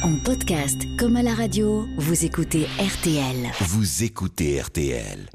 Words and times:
En 0.00 0.16
podcast 0.24 0.86
comme 0.98 1.16
à 1.16 1.22
la 1.22 1.34
radio, 1.34 1.86
vous 1.98 2.24
écoutez 2.24 2.66
RTL. 2.78 3.50
Vous 3.60 4.02
écoutez 4.02 4.60
RTL. 4.60 5.28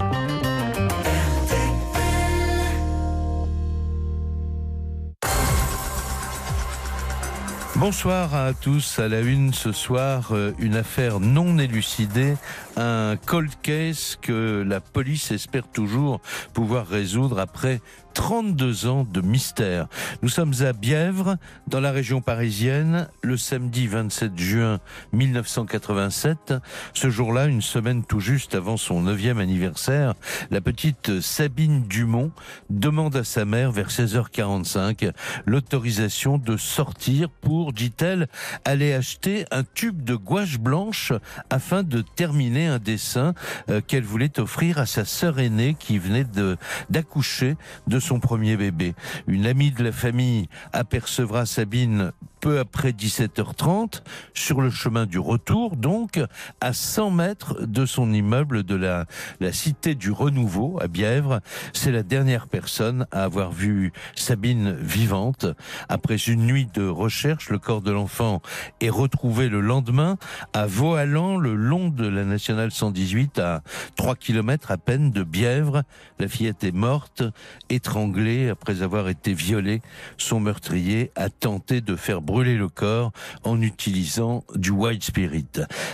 Bonsoir 7.75 8.33
à 8.33 8.53
tous. 8.53 8.97
À 8.97 9.07
la 9.07 9.21
une 9.21 9.53
ce 9.53 9.71
soir, 9.71 10.29
euh, 10.31 10.51
une 10.57 10.75
affaire 10.75 11.19
non 11.19 11.59
élucidée, 11.59 12.33
un 12.75 13.15
cold 13.23 13.51
case 13.61 14.17
que 14.19 14.63
la 14.67 14.81
police 14.81 15.31
espère 15.31 15.67
toujours 15.67 16.19
pouvoir 16.53 16.87
résoudre 16.87 17.37
après 17.39 17.79
32 18.17 18.87
ans 18.87 19.07
de 19.09 19.21
mystère. 19.21 19.87
Nous 20.23 20.29
sommes 20.29 20.53
à 20.61 20.73
Bièvre, 20.73 21.37
dans 21.67 21.79
la 21.79 21.91
région 21.91 22.19
parisienne, 22.19 23.07
le 23.21 23.37
samedi 23.37 23.85
27 23.85 24.35
juin 24.35 24.79
1987. 25.13 26.55
Ce 26.95 27.11
jour-là, 27.11 27.45
une 27.45 27.61
semaine 27.61 28.03
tout 28.03 28.19
juste 28.19 28.55
avant 28.55 28.75
son 28.75 29.03
neuvième 29.03 29.37
anniversaire, 29.37 30.15
la 30.49 30.61
petite 30.61 31.21
Sabine 31.21 31.83
Dumont 31.83 32.31
demande 32.71 33.15
à 33.15 33.23
sa 33.23 33.45
mère 33.45 33.71
vers 33.71 33.89
16h45 33.89 35.11
l'autorisation 35.45 36.39
de 36.39 36.57
sortir 36.57 37.29
pour, 37.29 37.71
dit-elle, 37.71 38.29
aller 38.65 38.93
acheter 38.93 39.45
un 39.51 39.63
tube 39.63 40.03
de 40.03 40.15
gouache 40.15 40.57
blanche 40.57 41.13
afin 41.51 41.83
de 41.83 42.01
terminer 42.01 42.65
un 42.65 42.79
dessin 42.79 43.35
euh, 43.69 43.79
qu'elle 43.79 44.03
voulait 44.03 44.39
offrir 44.39 44.79
à 44.79 44.87
sa 44.87 45.05
sœur 45.05 45.39
aînée 45.39 45.75
qui 45.77 45.99
venait 45.99 46.23
de 46.23 46.57
d'accoucher 46.89 47.57
de 47.85 47.99
son 48.07 48.19
premier 48.19 48.55
bébé. 48.55 48.95
Une 49.27 49.45
amie 49.45 49.71
de 49.71 49.83
la 49.83 49.91
famille 49.91 50.47
apercevra 50.71 51.45
Sabine 51.45 52.13
peu 52.39 52.59
après 52.59 52.91
17h30 52.91 54.01
sur 54.33 54.61
le 54.61 54.69
chemin 54.69 55.05
du 55.05 55.19
retour, 55.19 55.75
donc 55.75 56.19
à 56.61 56.73
100 56.73 57.11
mètres 57.11 57.65
de 57.65 57.85
son 57.85 58.13
immeuble 58.13 58.63
de 58.63 58.75
la, 58.75 59.05
la 59.39 59.51
cité 59.51 59.95
du 59.95 60.11
Renouveau 60.11 60.77
à 60.81 60.87
Bièvre. 60.87 61.41
C'est 61.73 61.91
la 61.91 62.03
dernière 62.03 62.47
personne 62.47 63.07
à 63.11 63.23
avoir 63.23 63.51
vu 63.51 63.91
Sabine 64.15 64.73
vivante. 64.73 65.45
Après 65.89 66.15
une 66.15 66.45
nuit 66.45 66.67
de 66.73 66.87
recherche, 66.87 67.49
le 67.49 67.59
corps 67.59 67.81
de 67.81 67.91
l'enfant 67.91 68.41
est 68.81 68.89
retrouvé 68.89 69.49
le 69.49 69.61
lendemain 69.61 70.17
à 70.53 70.65
Vauhalan, 70.65 71.37
le 71.37 71.55
long 71.55 71.89
de 71.89 72.07
la 72.07 72.23
nationale 72.23 72.71
118, 72.71 73.39
à 73.39 73.61
3 73.95 74.15
km 74.15 74.71
à 74.71 74.77
peine 74.77 75.11
de 75.11 75.23
Bièvre. 75.23 75.83
La 76.19 76.27
fillette 76.27 76.63
est 76.63 76.71
morte, 76.71 77.23
étranglée 77.69 78.49
après 78.49 78.81
avoir 78.81 79.09
été 79.09 79.33
violée. 79.33 79.81
Son 80.17 80.39
meurtrier 80.39 81.11
a 81.15 81.29
tenté 81.29 81.81
de 81.81 81.95
faire 81.95 82.21
brûler 82.27 82.57
le 82.57 82.67
corps 82.67 83.11
en 83.43 83.61
utilisant 83.61 84.43
du 84.53 84.69
white 84.69 85.03
spirit. 85.03 85.47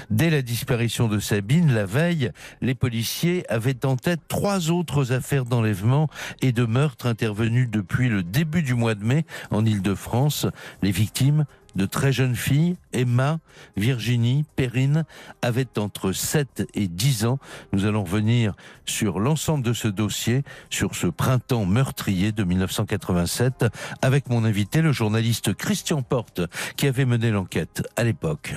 Dès 0.10 0.32
la 0.32 0.42
disparition 0.42 1.08
de 1.08 1.20
Sabine, 1.20 1.72
la 1.72 1.86
veille, 1.86 2.32
les 2.60 2.74
policiers 2.74 3.46
avaient 3.50 3.86
en 3.86 3.96
tête 3.96 4.20
trois 4.28 4.72
autres 4.72 5.14
affaires 5.14 5.46
d'enlèvement 5.46 6.10
et 6.42 6.52
de 6.52 6.66
meurtre 6.66 7.06
intervenues 7.06 7.68
depuis 7.68 8.10
le 8.10 8.24
début 8.24 8.64
du 8.64 8.74
mois 8.74 8.96
de 8.96 9.04
mai 9.06 9.26
en 9.52 9.64
Ile-de-France. 9.64 10.48
Les 10.82 10.92
victimes 10.92 11.46
de 11.76 11.86
très 11.86 12.12
jeunes 12.12 12.36
filles, 12.36 12.76
Emma, 12.92 13.40
Virginie, 13.78 14.46
Perrine, 14.56 15.06
avaient 15.42 15.78
entre 15.78 16.12
7 16.12 16.68
et 16.74 16.88
10 16.88 17.26
ans. 17.26 17.40
Nous 17.72 17.86
allons 17.86 18.04
revenir 18.04 18.54
sur 18.86 19.20
l'ensemble 19.20 19.64
de 19.64 19.74
ce 19.74 19.88
dossier, 19.88 20.44
sur 20.70 20.96
ce 20.96 21.08
printemps 21.08 21.66
meurtrier 21.66 22.32
de 22.32 22.44
1987, 22.44 23.66
avec 24.02 24.30
mon 24.30 24.44
invité, 24.44 24.82
le 24.82 24.92
journaliste 24.92 25.54
Christian 25.54 26.02
Porte, 26.02 26.42
qui 26.76 26.88
avait 26.88 27.06
mené 27.06 27.32
l'enquête 27.32 27.84
à 27.96 28.04
l'époque. 28.04 28.56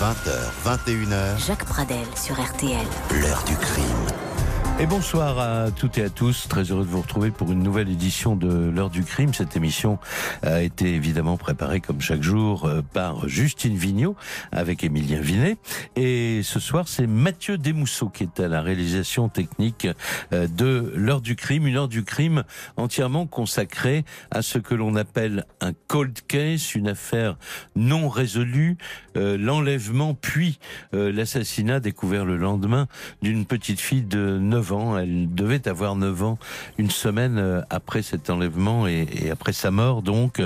20h, 0.00 0.32
21h, 0.64 1.46
Jacques 1.46 1.64
Pradel 1.64 2.04
sur 2.16 2.34
RTL. 2.34 2.86
l'heure 3.12 3.44
du 3.44 3.56
crime. 3.56 4.03
Et 4.80 4.86
bonsoir 4.86 5.38
à 5.38 5.70
toutes 5.70 5.98
et 5.98 6.02
à 6.02 6.10
tous. 6.10 6.48
Très 6.48 6.64
heureux 6.64 6.84
de 6.84 6.90
vous 6.90 7.00
retrouver 7.00 7.30
pour 7.30 7.52
une 7.52 7.62
nouvelle 7.62 7.88
édition 7.88 8.34
de 8.34 8.70
l'heure 8.70 8.90
du 8.90 9.04
crime. 9.04 9.32
Cette 9.32 9.56
émission 9.56 10.00
a 10.42 10.62
été 10.62 10.92
évidemment 10.92 11.36
préparée 11.36 11.80
comme 11.80 12.00
chaque 12.00 12.22
jour 12.22 12.64
euh, 12.64 12.82
par 12.82 13.28
Justine 13.28 13.76
Vignot 13.76 14.16
avec 14.50 14.82
Émilien 14.82 15.20
Vinet. 15.20 15.58
Et 15.94 16.40
ce 16.42 16.58
soir, 16.58 16.88
c'est 16.88 17.06
Mathieu 17.06 17.56
Desmousseaux 17.56 18.08
qui 18.08 18.24
est 18.24 18.40
à 18.40 18.48
la 18.48 18.62
réalisation 18.62 19.28
technique 19.28 19.86
euh, 20.32 20.48
de 20.48 20.92
l'heure 20.96 21.20
du 21.20 21.36
crime. 21.36 21.68
Une 21.68 21.76
heure 21.76 21.88
du 21.88 22.02
crime 22.02 22.42
entièrement 22.76 23.26
consacrée 23.28 24.04
à 24.32 24.42
ce 24.42 24.58
que 24.58 24.74
l'on 24.74 24.96
appelle 24.96 25.46
un 25.60 25.72
cold 25.86 26.18
case, 26.26 26.74
une 26.74 26.88
affaire 26.88 27.36
non 27.76 28.08
résolue, 28.08 28.76
euh, 29.16 29.38
l'enlèvement 29.38 30.14
puis 30.14 30.58
l'assassinat 30.92 31.80
découvert 31.80 32.24
le 32.24 32.36
lendemain 32.36 32.88
d'une 33.22 33.46
petite 33.46 33.80
fille 33.80 34.02
de 34.02 34.38
9 34.38 34.63
Elle 34.98 35.34
devait 35.34 35.68
avoir 35.68 35.96
9 35.96 36.22
ans 36.22 36.38
une 36.78 36.90
semaine 36.90 37.38
euh, 37.38 37.60
après 37.70 38.02
cet 38.02 38.30
enlèvement 38.30 38.86
et, 38.86 39.06
et 39.22 39.30
après 39.30 39.52
sa 39.52 39.70
mort. 39.70 40.02
Donc, 40.02 40.40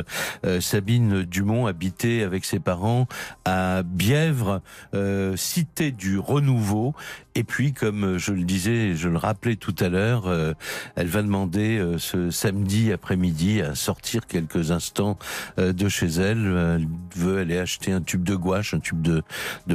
euh, 0.45 0.61
Sabine 0.61 1.23
Dumont 1.23 1.67
habitait 1.67 2.23
avec 2.23 2.45
ses 2.45 2.59
parents 2.59 3.07
à 3.45 3.83
Bièvre, 3.83 4.61
euh, 4.95 5.37
cité 5.37 5.93
du 5.93 6.19
Renouveau. 6.19 6.95
Et 7.39 7.45
puis, 7.45 7.73
comme 7.73 8.19
je 8.19 8.33
le 8.33 8.43
disais, 8.43 8.97
je 8.97 9.09
le 9.09 9.17
rappelais 9.17 9.55
tout 9.55 9.75
à 9.79 9.89
l'heure, 9.89 10.27
euh, 10.27 10.55
elle 10.97 11.07
va 11.07 11.23
demander 11.23 11.79
euh, 11.79 11.97
ce 11.97 12.33
samedi 12.33 12.91
après-midi 12.91 13.63
à 13.63 13.77
sortir 13.77 14.27
quelques 14.27 14.73
instants 14.73 15.17
euh, 15.61 15.73
de 15.73 15.89
chez 15.89 16.09
elle. 16.09 16.79
Elle 16.79 16.89
veut 17.15 17.39
aller 17.39 17.57
acheter 17.57 17.93
un 17.93 18.01
tube 18.01 18.25
de 18.25 18.35
gouache, 18.35 18.75
un 18.75 18.81
tube 18.81 19.03
de, 19.03 19.23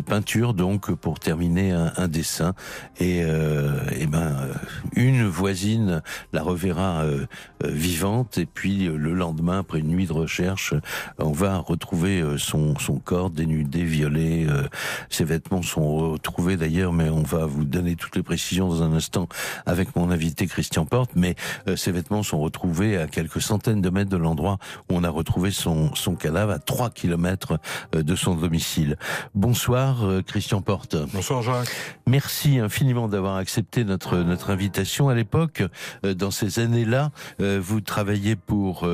peinture, 0.01 0.53
donc 0.53 0.93
pour 0.93 1.21
terminer 1.21 1.71
un, 1.71 2.09
dessin. 2.09 2.53
Et, 2.99 3.23
euh, 3.23 3.79
et 3.97 4.07
ben, 4.07 4.35
euh, 4.41 4.53
une 4.97 5.25
voisine 5.25 6.01
la 6.33 6.43
reverra 6.43 7.03
euh, 7.03 7.25
euh, 7.63 7.69
vivante. 7.69 8.37
Et 8.37 8.45
puis 8.45 8.87
euh, 8.87 8.97
le 8.97 9.13
lendemain, 9.13 9.59
après 9.59 9.79
une 9.79 9.87
nuit 9.87 10.05
de 10.05 10.11
recherche, 10.13 10.73
euh, 10.73 10.81
on 11.19 11.31
va 11.31 11.59
retrouver 11.59 12.19
euh, 12.19 12.37
son, 12.37 12.73
corps 13.05 13.29
dénudé, 13.29 13.85
violé. 13.85 14.47
euh, 14.49 14.63
Ses 15.09 15.23
vêtements 15.23 15.61
sont 15.61 16.11
retrouvés 16.11 16.57
d'ailleurs, 16.57 16.91
mais 16.91 17.09
on 17.09 17.23
va 17.23 17.45
vous 17.53 17.65
donner 17.65 17.95
toutes 17.95 18.15
les 18.15 18.23
précisions 18.23 18.67
dans 18.67 18.83
un 18.83 18.93
instant 18.93 19.27
avec 19.65 19.95
mon 19.95 20.11
invité 20.11 20.47
Christian 20.47 20.85
Porte. 20.85 21.11
Mais 21.15 21.35
euh, 21.67 21.75
ces 21.75 21.91
vêtements 21.91 22.23
sont 22.23 22.39
retrouvés 22.39 22.97
à 22.97 23.07
quelques 23.07 23.41
centaines 23.41 23.81
de 23.81 23.89
mètres 23.89 24.09
de 24.09 24.17
l'endroit 24.17 24.57
où 24.89 24.95
on 24.95 25.03
a 25.03 25.09
retrouvé 25.09 25.51
son, 25.51 25.93
son 25.95 26.15
cadavre, 26.15 26.51
à 26.51 26.59
3 26.59 26.89
kilomètres 26.89 27.59
euh, 27.95 28.03
de 28.03 28.15
son 28.15 28.35
domicile. 28.35 28.97
Bonsoir 29.35 30.03
euh, 30.03 30.21
Christian 30.21 30.61
Porte. 30.61 30.95
Bonsoir 31.13 31.41
Jacques. 31.41 31.69
Merci 32.07 32.59
infiniment 32.59 33.07
d'avoir 33.07 33.37
accepté 33.37 33.83
notre 33.83 34.17
notre 34.17 34.49
invitation. 34.49 35.09
À 35.09 35.15
l'époque, 35.15 35.63
euh, 36.05 36.13
dans 36.13 36.31
ces 36.31 36.59
années-là, 36.59 37.11
euh, 37.41 37.59
vous 37.61 37.81
travailliez 37.81 38.35
pour 38.35 38.87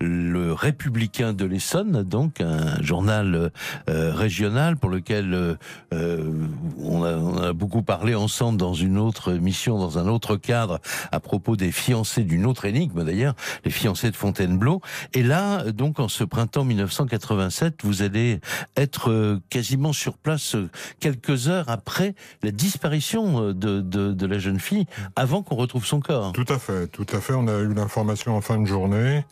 le 0.00 0.52
Républicain 0.52 1.32
de 1.32 1.44
l'Essonne, 1.44 2.02
donc 2.02 2.40
un 2.40 2.80
journal 2.82 3.50
régional 3.86 4.76
pour 4.76 4.90
lequel 4.90 5.56
on, 5.92 7.04
a, 7.04 7.12
on 7.16 7.36
a 7.38 7.52
beaucoup 7.52 7.81
parlé 7.82 8.14
ensemble 8.14 8.58
dans 8.58 8.74
une 8.74 8.98
autre 8.98 9.32
mission, 9.32 9.78
dans 9.78 9.98
un 9.98 10.08
autre 10.08 10.36
cadre, 10.36 10.80
à 11.10 11.20
propos 11.20 11.56
des 11.56 11.72
fiancés 11.72 12.24
d'une 12.24 12.46
autre 12.46 12.64
énigme 12.64 13.04
d'ailleurs, 13.04 13.34
les 13.64 13.70
fiancés 13.70 14.10
de 14.10 14.16
Fontainebleau. 14.16 14.80
Et 15.14 15.22
là, 15.22 15.70
donc 15.72 16.00
en 16.00 16.08
ce 16.08 16.24
printemps 16.24 16.64
1987, 16.64 17.80
vous 17.84 18.02
allez 18.02 18.40
être 18.76 19.10
euh, 19.10 19.40
quasiment 19.50 19.92
sur 19.92 20.18
place 20.18 20.54
euh, 20.54 20.70
quelques 21.00 21.48
heures 21.48 21.68
après 21.68 22.14
la 22.42 22.50
disparition 22.50 23.48
euh, 23.48 23.54
de, 23.54 23.80
de, 23.80 24.26
la 24.26 24.38
jeune 24.38 24.60
fille, 24.60 24.86
avant 25.16 25.42
qu'on 25.42 25.56
retrouve 25.56 25.84
son 25.84 26.00
corps. 26.00 26.32
Tout 26.32 26.46
à 26.48 26.58
fait, 26.58 26.86
tout 26.88 27.06
à 27.12 27.20
fait. 27.20 27.34
On 27.34 27.48
a 27.48 27.58
eu 27.58 27.74
l'information 27.74 28.36
en 28.36 28.40
fin 28.40 28.58
de 28.58 28.66
journée. 28.66 29.24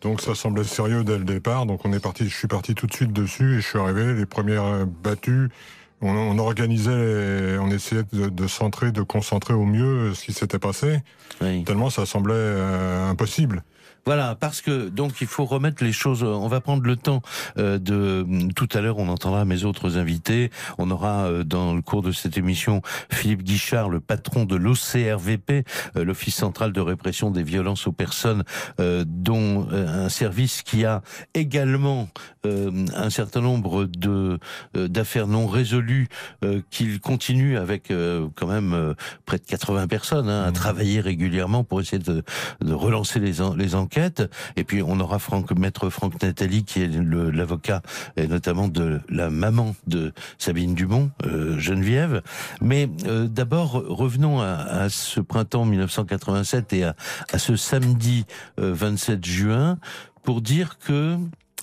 Donc 0.00 0.20
ça 0.20 0.34
semblait 0.34 0.64
sérieux 0.64 1.02
dès 1.02 1.18
le 1.18 1.24
départ. 1.24 1.66
Donc 1.66 1.80
on 1.84 1.92
est 1.92 2.00
parti, 2.00 2.28
je 2.28 2.34
suis 2.34 2.46
parti 2.46 2.74
tout 2.74 2.86
de 2.86 2.94
suite 2.94 3.12
dessus 3.12 3.58
et 3.58 3.60
je 3.60 3.66
suis 3.66 3.78
arrivé. 3.78 4.14
Les 4.14 4.26
premières 4.26 4.86
battues, 4.86 5.48
on, 6.00 6.10
on 6.16 6.38
organisait, 6.38 7.58
on 7.58 7.70
essayait 7.70 8.04
de, 8.12 8.28
de 8.28 8.46
centrer, 8.46 8.92
de 8.92 9.02
concentrer 9.02 9.54
au 9.54 9.64
mieux 9.64 10.14
ce 10.14 10.24
qui 10.24 10.32
s'était 10.32 10.58
passé. 10.58 11.02
Oui. 11.40 11.64
Tellement 11.64 11.90
ça 11.90 12.06
semblait 12.06 12.34
euh, 12.36 13.10
impossible. 13.10 13.62
Voilà, 14.06 14.36
parce 14.40 14.62
que 14.62 14.88
donc 14.88 15.20
il 15.20 15.26
faut 15.26 15.44
remettre 15.44 15.84
les 15.84 15.92
choses. 15.92 16.22
On 16.22 16.48
va 16.48 16.62
prendre 16.62 16.82
le 16.82 16.96
temps 16.96 17.20
euh, 17.58 17.78
de. 17.78 18.26
Tout 18.56 18.68
à 18.72 18.80
l'heure, 18.80 18.96
on 18.98 19.08
entendra 19.08 19.44
mes 19.44 19.64
autres 19.64 19.98
invités. 19.98 20.50
On 20.78 20.90
aura 20.90 21.26
euh, 21.26 21.44
dans 21.44 21.74
le 21.74 21.82
cours 21.82 22.00
de 22.00 22.10
cette 22.12 22.38
émission 22.38 22.80
Philippe 23.10 23.42
Guichard, 23.42 23.90
le 23.90 24.00
patron 24.00 24.46
de 24.46 24.56
l'OCRVP, 24.56 25.64
euh, 25.96 26.04
l'Office 26.04 26.36
central 26.36 26.72
de 26.72 26.80
répression 26.80 27.30
des 27.30 27.42
violences 27.42 27.86
aux 27.86 27.92
personnes, 27.92 28.44
euh, 28.80 29.04
dont 29.06 29.68
euh, 29.72 30.06
un 30.06 30.08
service 30.08 30.62
qui 30.62 30.86
a 30.86 31.02
également 31.34 32.08
euh, 32.46 32.86
un 32.96 33.10
certain 33.10 33.42
nombre 33.42 33.84
de 33.84 34.38
euh, 34.76 34.88
d'affaires 34.88 35.26
non 35.26 35.46
résolues, 35.46 36.08
euh, 36.44 36.62
qu'il 36.70 37.00
continue 37.00 37.58
avec 37.58 37.90
euh, 37.90 38.26
quand 38.36 38.46
même 38.46 38.72
euh, 38.72 38.94
près 39.26 39.36
de 39.38 39.44
80 39.44 39.86
personnes 39.86 40.30
hein, 40.30 40.44
à 40.44 40.48
Mhm. 40.48 40.52
travailler 40.54 41.00
régulièrement 41.00 41.62
pour 41.62 41.80
essayer 41.82 42.02
de, 42.02 42.22
de 42.62 42.72
relancer 42.72 43.20
les, 43.20 43.32
les 43.56 43.74
enquêtes. 43.78 44.22
Et 44.56 44.64
puis 44.64 44.82
on 44.82 45.00
aura 45.00 45.18
maître 45.56 45.90
Franck 45.90 46.22
Nathalie 46.22 46.64
qui 46.64 46.82
est 46.82 46.88
l'avocat 46.88 47.82
et 48.16 48.26
notamment 48.26 48.68
de 48.68 49.00
la 49.08 49.30
maman 49.30 49.74
de 49.86 50.12
Sabine 50.38 50.74
Dumont, 50.74 51.10
euh, 51.24 51.58
Geneviève. 51.58 52.22
Mais 52.60 52.88
euh, 53.06 53.26
d'abord 53.26 53.72
revenons 53.72 54.40
à, 54.40 54.88
ce 54.88 55.20
printemps 55.20 55.64
1987 55.64 56.72
et 56.72 56.84
à, 56.84 56.94
ce 57.36 57.56
samedi 57.56 58.26
euh, 58.58 58.72
27 58.74 59.24
juin 59.24 59.78
pour 60.22 60.40
dire 60.40 60.78
que 60.78 61.16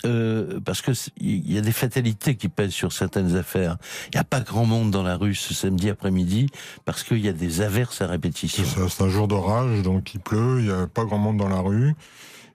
euh, 0.06 0.59
parce 0.63 0.81
que 0.81 0.92
il 1.19 1.51
y 1.51 1.57
a 1.57 1.62
des 1.62 1.71
fatalités 1.71 2.36
qui 2.36 2.50
pèsent 2.50 2.71
sur 2.74 2.92
certaines 2.92 3.36
affaires. 3.36 3.77
Il 4.07 4.15
n'y 4.18 4.19
a 4.21 4.24
pas 4.25 4.42
grand 4.42 4.65
monde 4.65 4.92
dans 4.92 5.03
la 5.03 5.15
rue 5.15 5.33
ce 5.36 5.53
samedi 5.53 5.89
après-midi 5.89 6.47
parce 6.83 7.03
qu'il 7.03 7.19
y 7.19 7.27
a 7.30 7.33
des 7.33 7.62
averses 7.62 8.01
à 8.01 8.07
répétition. 8.07 8.63
C'est 8.89 9.03
un 9.03 9.09
jour 9.09 9.27
d'orage, 9.27 9.81
donc 9.81 10.13
il 10.13 10.19
pleut, 10.19 10.57
il 10.59 10.65
n'y 10.65 10.71
a 10.71 10.88
pas 10.88 11.06
grand 11.06 11.18
monde 11.18 11.38
dans 11.38 11.50
la 11.50 11.59
rue. 11.59 11.95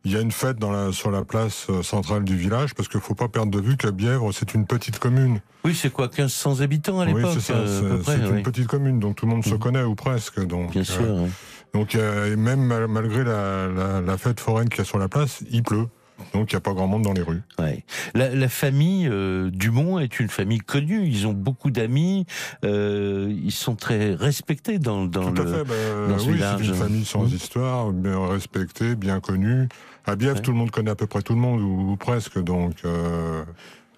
Il 0.04 0.12
y 0.12 0.16
a 0.16 0.20
une 0.20 0.32
fête 0.32 0.56
dans 0.58 0.70
la, 0.72 0.92
sur 0.92 1.10
la 1.10 1.25
place 1.25 1.66
euh, 1.69 1.82
centrale 1.82 2.25
du 2.25 2.34
village, 2.34 2.75
parce 2.75 2.88
qu'il 2.88 3.00
faut 3.00 3.14
pas 3.14 3.28
perdre 3.28 3.50
de 3.50 3.60
vue 3.60 3.76
que 3.76 3.88
Bièvre, 3.88 4.32
c'est 4.32 4.54
une 4.54 4.66
petite 4.66 4.98
commune. 4.98 5.40
Oui, 5.62 5.75
c'est 5.75 5.90
quoi, 5.92 6.06
1500 6.06 6.60
habitants 6.62 7.00
à 7.00 7.04
Oui, 7.04 7.14
l'époque 7.16 7.37
c'est 7.38 7.52
euh, 7.52 7.98
peu 7.98 8.02
c'est 8.02 8.12
c'est 8.12 8.26
une 8.26 8.37
oui. 8.37 8.42
petite 8.42 8.66
commune, 8.66 8.98
donc 8.98 9.16
tout 9.16 9.26
le 9.26 9.32
monde 9.32 9.44
se 9.44 9.50
Mhm. 9.50 9.58
connaît, 9.58 9.82
ou 9.82 9.94
presque. 9.94 10.40
Donc, 10.46 10.70
Bien 10.70 10.81
euh, 10.81 10.84
sûr. 10.84 11.02
oui. 11.06 11.28
donc 11.75 11.94
euh, 11.96 12.32
et 12.32 12.37
même 12.37 12.62
mal- 12.62 12.88
malgré 12.88 13.25
la, 13.25 13.69
la, 13.69 14.00
la 14.00 14.16
fête 14.16 14.40
foraine 14.40 14.70
qu'il 14.70 14.78
y 14.78 14.81
a 14.81 14.84
sur 14.87 14.98
la 14.98 15.08
place, 15.08 15.42
il 15.50 15.62
pleut. 15.62 15.87
Donc 16.34 16.52
il 16.52 16.55
n'y 16.55 16.58
a 16.58 16.61
pas 16.61 16.72
grand 16.72 16.87
monde 16.87 17.02
dans 17.02 17.12
les 17.12 17.22
rues. 17.22 17.43
Ouais. 17.58 17.84
La, 18.14 18.34
la 18.34 18.49
famille 18.49 19.08
euh, 19.08 19.50
Dumont 19.50 19.99
est 19.99 20.20
une 20.20 20.28
famille 20.28 20.58
connue. 20.61 21.06
Ils 21.06 21.26
ont 21.26 21.32
beaucoup 21.32 21.70
d'amis. 21.70 22.26
Euh, 22.64 23.32
ils 23.43 23.52
sont 23.52 23.75
très 23.76 24.14
respectés 24.14 24.78
dans, 24.78 25.05
dans 25.06 25.32
Tout 25.32 25.43
le. 25.43 25.55
à 25.55 25.58
fait. 25.58 25.64
bah, 25.64 25.75
dans 26.08 26.19
ce 26.19 26.28
oui, 26.31 26.40
c'est 26.58 26.64
une 26.64 26.75
famille 26.75 27.05
sans 27.05 27.22
Mhm. 27.25 27.34
histoire, 27.34 27.90
bien 27.93 28.26
respectée, 28.26 28.94
bien 28.94 29.20
connue. 29.20 29.69
À 30.06 30.17
Bièvre, 30.17 30.37
Ouais. 30.37 30.43
tout 30.43 30.52
le 30.52 30.56
monde 30.56 30.70
connaît 30.70 30.90
à 30.90 30.94
peu 30.96 31.06
près 31.06 31.22
tout 31.22 31.34
le 31.34 31.40
monde, 31.40 31.61
ou, 31.61 31.93
ou 31.93 31.96
presque. 31.96 32.38
Donc, 32.43 32.75
euh, 32.84 33.44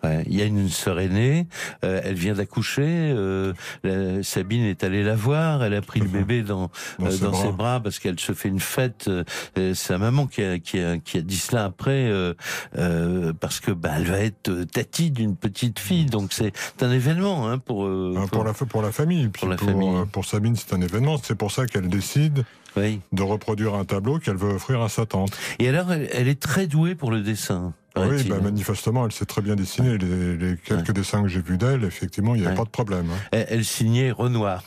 Ouais. 0.04 0.24
Il 0.26 0.34
y 0.36 0.42
a 0.42 0.44
une 0.46 0.68
sœur 0.68 0.98
aînée. 1.00 1.46
euh, 1.84 2.00
elle 2.04 2.14
vient 2.14 2.34
d'accoucher. 2.34 2.82
euh, 2.86 3.52
la- 3.84 4.22
Sabine 4.22 4.64
est 4.64 4.82
allée 4.84 5.02
la 5.04 5.14
voir. 5.14 5.62
Elle 5.62 5.74
a 5.74 5.82
pris 5.82 6.00
le 6.00 6.06
Mhm. 6.06 6.12
bébé 6.12 6.42
dans 6.42 6.70
dans 6.98 7.06
euh, 7.06 7.10
ses 7.10 7.20
dans 7.20 7.30
bras. 7.30 7.42
ses 7.42 7.52
bras 7.52 7.80
parce 7.80 7.98
qu'elle 7.98 8.18
se 8.18 8.32
fait 8.32 8.48
une 8.48 8.60
fête. 8.60 9.08
euh, 9.08 9.74
sa 9.74 9.98
maman 9.98 10.26
qui 10.26 10.42
a, 10.42 10.58
qui 10.58 10.80
a, 10.80 10.98
qui 10.98 11.18
a 11.18 11.22
dit 11.22 11.36
cela 11.36 11.64
après 11.64 12.08
euh, 12.10 12.34
euh, 12.78 13.32
parce 13.38 13.60
que 13.60 13.70
bah, 13.70 13.90
elle 13.96 14.04
va 14.06 14.18
être 14.18 14.64
tati 14.64 15.10
d'une 15.10 15.36
petite 15.36 15.78
fille. 15.78 16.06
Donc 16.06 16.32
c'est 16.32 16.52
un 16.82 16.90
événement 16.90 17.48
hein, 17.48 17.58
pour, 17.58 17.84
euh, 17.86 18.14
Hein, 18.16 18.26
pour, 18.30 18.44
la, 18.44 18.52
pour 18.52 18.82
la 18.82 18.92
famille. 18.92 19.28
Puis 19.28 19.40
Pour 19.40 19.48
la 19.48 19.56
pour, 19.56 19.68
famille. 19.68 20.06
pour 20.12 20.24
Sabine, 20.24 20.56
c'est 20.56 20.72
un 20.74 20.80
événement. 20.80 21.16
C'est 21.22 21.34
pour 21.36 21.50
ça 21.52 21.66
qu'elle 21.66 21.88
décide 21.88 22.44
Oui. 22.76 23.00
de 23.12 23.22
reproduire 23.22 23.74
un 23.74 23.84
tableau 23.84 24.18
qu'elle 24.18 24.36
veut 24.36 24.54
offrir 24.54 24.80
à 24.82 24.88
sa 24.88 25.06
tante. 25.06 25.30
Et 25.58 25.68
alors 25.68 25.92
elle, 25.92 26.08
elle 26.12 26.28
est 26.28 26.40
très 26.40 26.66
douée 26.66 26.94
pour 26.94 27.10
le 27.10 27.20
dessin. 27.20 27.72
Oui, 27.96 28.24
bah, 28.24 28.38
manifestement, 28.42 29.04
elle 29.06 29.12
sait 29.12 29.26
très 29.26 29.42
bien 29.42 29.54
dessiner. 29.54 29.98
Les, 29.98 30.36
les 30.36 30.56
quelques 30.56 30.92
dessins 30.92 31.22
que 31.22 31.28
j'ai 31.28 31.40
vus 31.42 31.58
d'elle, 31.58 31.84
effectivement, 31.84 32.34
il 32.34 32.40
n'y 32.40 32.46
avait 32.46 32.54
Ouais. 32.54 32.58
pas 32.58 32.64
de 32.64 32.70
problème. 32.70 33.06
hein. 33.12 33.18
elle, 33.32 33.46
elle 33.50 33.64
signait 33.64 34.10
Renoir. 34.10 34.62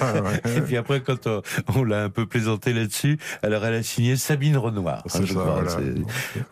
Ah, 0.00 0.20
ouais. 0.22 0.40
Et 0.56 0.60
puis 0.62 0.76
après, 0.76 1.00
quand 1.02 1.26
on, 1.26 1.42
on 1.74 1.84
l'a 1.84 2.04
un 2.04 2.10
peu 2.10 2.26
plaisanté 2.26 2.72
là-dessus, 2.72 3.18
alors 3.42 3.64
elle 3.64 3.74
a 3.74 3.82
signé 3.82 4.16
Sabine 4.16 4.56
Renoir. 4.56 5.02
Hein, 5.06 5.20
je 5.22 5.32
ça, 5.34 5.40
crois. 5.40 5.62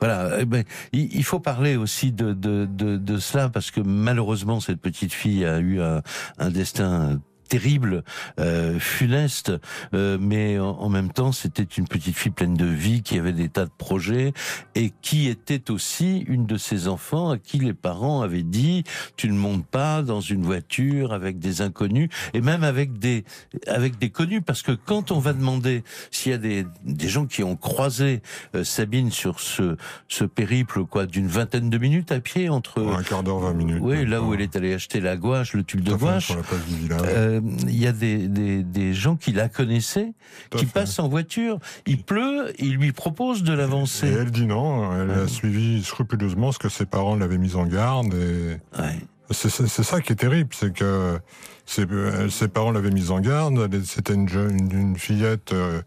voilà. 0.00 0.36
Eh 0.40 0.44
ben, 0.44 0.64
il, 0.92 1.14
il 1.14 1.24
faut 1.24 1.40
parler 1.40 1.76
aussi 1.76 2.12
de, 2.12 2.32
de, 2.32 2.66
de, 2.70 2.96
de 2.96 3.18
cela 3.18 3.48
parce 3.48 3.70
que 3.70 3.80
malheureusement 3.80 4.60
cette 4.60 4.80
petite 4.80 5.12
fille 5.12 5.44
a 5.44 5.58
eu 5.60 5.80
un, 5.80 6.02
un 6.38 6.50
destin 6.50 7.20
terrible, 7.52 8.02
euh, 8.40 8.78
funeste, 8.78 9.52
euh, 9.92 10.16
mais 10.18 10.58
en, 10.58 10.70
en 10.70 10.88
même 10.88 11.12
temps 11.12 11.32
c'était 11.32 11.62
une 11.64 11.86
petite 11.86 12.16
fille 12.16 12.32
pleine 12.32 12.54
de 12.54 12.64
vie 12.64 13.02
qui 13.02 13.18
avait 13.18 13.34
des 13.34 13.50
tas 13.50 13.66
de 13.66 13.70
projets 13.76 14.32
et 14.74 14.90
qui 15.02 15.28
était 15.28 15.70
aussi 15.70 16.24
une 16.28 16.46
de 16.46 16.56
ces 16.56 16.88
enfants 16.88 17.28
à 17.30 17.36
qui 17.36 17.58
les 17.58 17.74
parents 17.74 18.22
avaient 18.22 18.42
dit 18.42 18.84
tu 19.18 19.28
ne 19.28 19.34
montes 19.36 19.66
pas 19.66 20.00
dans 20.00 20.22
une 20.22 20.42
voiture 20.44 21.12
avec 21.12 21.38
des 21.38 21.60
inconnus 21.60 22.08
et 22.32 22.40
même 22.40 22.64
avec 22.64 22.98
des 22.98 23.24
avec 23.66 23.98
des 23.98 24.08
connus 24.08 24.40
parce 24.40 24.62
que 24.62 24.72
quand 24.72 25.10
on 25.10 25.18
va 25.18 25.34
demander 25.34 25.84
s'il 26.10 26.32
y 26.32 26.34
a 26.34 26.38
des, 26.38 26.64
des 26.84 27.08
gens 27.08 27.26
qui 27.26 27.42
ont 27.42 27.56
croisé 27.56 28.22
euh, 28.54 28.64
Sabine 28.64 29.10
sur 29.10 29.40
ce 29.40 29.76
ce 30.08 30.24
périple 30.24 30.86
quoi 30.86 31.04
d'une 31.04 31.26
vingtaine 31.28 31.68
de 31.68 31.76
minutes 31.76 32.12
à 32.12 32.20
pied 32.20 32.48
entre 32.48 32.80
un 32.80 33.02
quart 33.02 33.22
d'heure, 33.22 33.40
20 33.40 33.52
minutes. 33.52 33.78
oui 33.82 34.06
là 34.06 34.22
où 34.22 34.32
elle 34.32 34.40
est 34.40 34.56
allée 34.56 34.72
acheter 34.72 35.00
la 35.00 35.18
gouache 35.18 35.52
le 35.52 35.64
tube 35.64 35.82
de 35.82 35.92
gouache 35.92 36.28
Sur 36.28 36.36
la 36.36 36.42
place 36.42 36.64
du 36.66 36.76
village. 36.76 37.00
euh, 37.04 37.40
il 37.68 37.76
y 37.78 37.86
a 37.86 37.92
des, 37.92 38.28
des, 38.28 38.62
des 38.62 38.94
gens 38.94 39.16
qui 39.16 39.32
la 39.32 39.48
connaissaient, 39.48 40.12
Tout 40.50 40.58
qui 40.58 40.66
passent 40.66 40.98
en 40.98 41.08
voiture. 41.08 41.58
Il 41.86 42.02
pleut, 42.02 42.52
ils 42.58 42.74
lui 42.76 42.92
proposent 42.92 43.42
de 43.42 43.52
Et 43.52 43.56
l'avancer. 43.56 44.06
elle 44.08 44.30
dit 44.30 44.46
non, 44.46 44.92
elle 45.00 45.08
Ouais. 45.10 45.22
a 45.24 45.28
suivi 45.28 45.82
scrupuleusement 45.82 46.52
ce 46.52 46.58
que 46.58 46.68
ses 46.68 46.86
parents 46.86 47.16
l'avaient 47.16 47.38
mise 47.38 47.56
en 47.56 47.66
garde. 47.66 48.14
Et 48.14 48.58
Ouais. 48.80 48.96
c'est 49.30 49.48
ça 49.50 50.00
qui 50.00 50.12
est 50.12 50.16
terrible, 50.16 50.50
c'est 50.54 50.72
que 50.72 51.18
ses, 51.66 51.86
ses 52.30 52.48
parents 52.48 52.70
l'avaient 52.72 52.90
mise 52.90 53.10
en 53.10 53.20
garde. 53.20 53.68
C'était 53.84 54.14
une, 54.14 54.28
jeune- 54.28 54.58
une, 54.58 54.78
une 54.78 54.96
fillette 54.98 55.52
euh, 55.52 55.80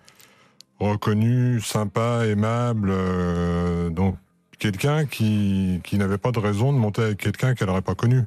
reconnue, 0.80 1.62
sympa, 1.62 2.24
aimable, 2.28 2.90
euh, 2.92 3.90
donc 3.90 4.18
quelqu'un 4.60 5.06
qui, 5.06 5.80
qui 5.84 5.98
n'avait 5.98 6.18
pas 6.18 6.32
de 6.32 6.40
raison 6.40 6.74
de 6.74 6.78
monter 6.78 7.02
avec 7.02 7.18
quelqu'un 7.18 7.54
qu'elle 7.56 7.68
n'aurait 7.68 7.82
pas 7.82 7.96
connu. 7.96 8.24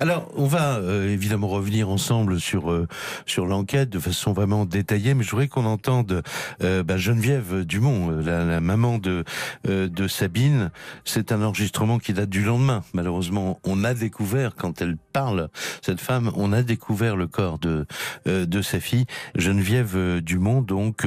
Alors, 0.00 0.30
on 0.36 0.46
va 0.46 0.76
euh, 0.76 1.08
évidemment 1.08 1.48
revenir 1.48 1.88
ensemble 1.88 2.40
sur 2.40 2.70
euh, 2.70 2.86
sur 3.26 3.46
l'enquête 3.46 3.90
de 3.90 3.98
façon 3.98 4.32
vraiment 4.32 4.64
détaillée, 4.64 5.14
mais 5.14 5.24
je 5.24 5.30
voudrais 5.30 5.48
qu'on 5.48 5.64
entende 5.64 6.22
euh, 6.62 6.82
bah, 6.82 6.96
Geneviève 6.96 7.64
Dumont, 7.64 8.10
euh, 8.10 8.22
la, 8.22 8.44
la 8.44 8.60
maman 8.60 8.98
de 8.98 9.24
euh, 9.68 9.88
de 9.88 10.08
Sabine. 10.08 10.70
C'est 11.04 11.32
un 11.32 11.42
enregistrement 11.42 11.98
qui 11.98 12.12
date 12.12 12.30
du 12.30 12.42
lendemain. 12.42 12.82
Malheureusement, 12.92 13.60
on 13.64 13.84
a 13.84 13.94
découvert 13.94 14.54
quand 14.54 14.80
elle 14.80 14.96
parle, 15.12 15.48
cette 15.82 16.00
femme, 16.00 16.32
on 16.36 16.52
a 16.52 16.62
découvert 16.62 17.16
le 17.16 17.26
corps 17.26 17.58
de 17.58 17.86
euh, 18.26 18.46
de 18.46 18.62
sa 18.62 18.80
fille. 18.80 19.06
Geneviève 19.34 20.20
Dumont 20.20 20.62
donc 20.62 21.06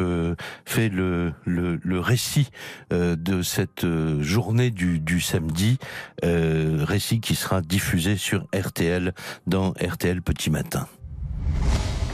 fait 0.65 0.89
le 0.89 1.33
le, 1.45 1.79
le 1.83 2.00
récit 2.00 2.50
de 2.91 3.41
cette 3.41 3.83
euh, 3.83 4.21
du, 4.56 5.00
du 5.00 5.19
samedi, 5.19 5.78
euh, 6.24 6.84
récit 6.88 7.19
qui 7.19 7.36
sera 7.36 7.62
diffusé 7.62 8.16
sur 8.16 8.46
RTL 8.56 9.13
dans 9.48 9.72
RTL 9.72 10.22
Petit 10.22 10.50
Matin. 10.50 10.88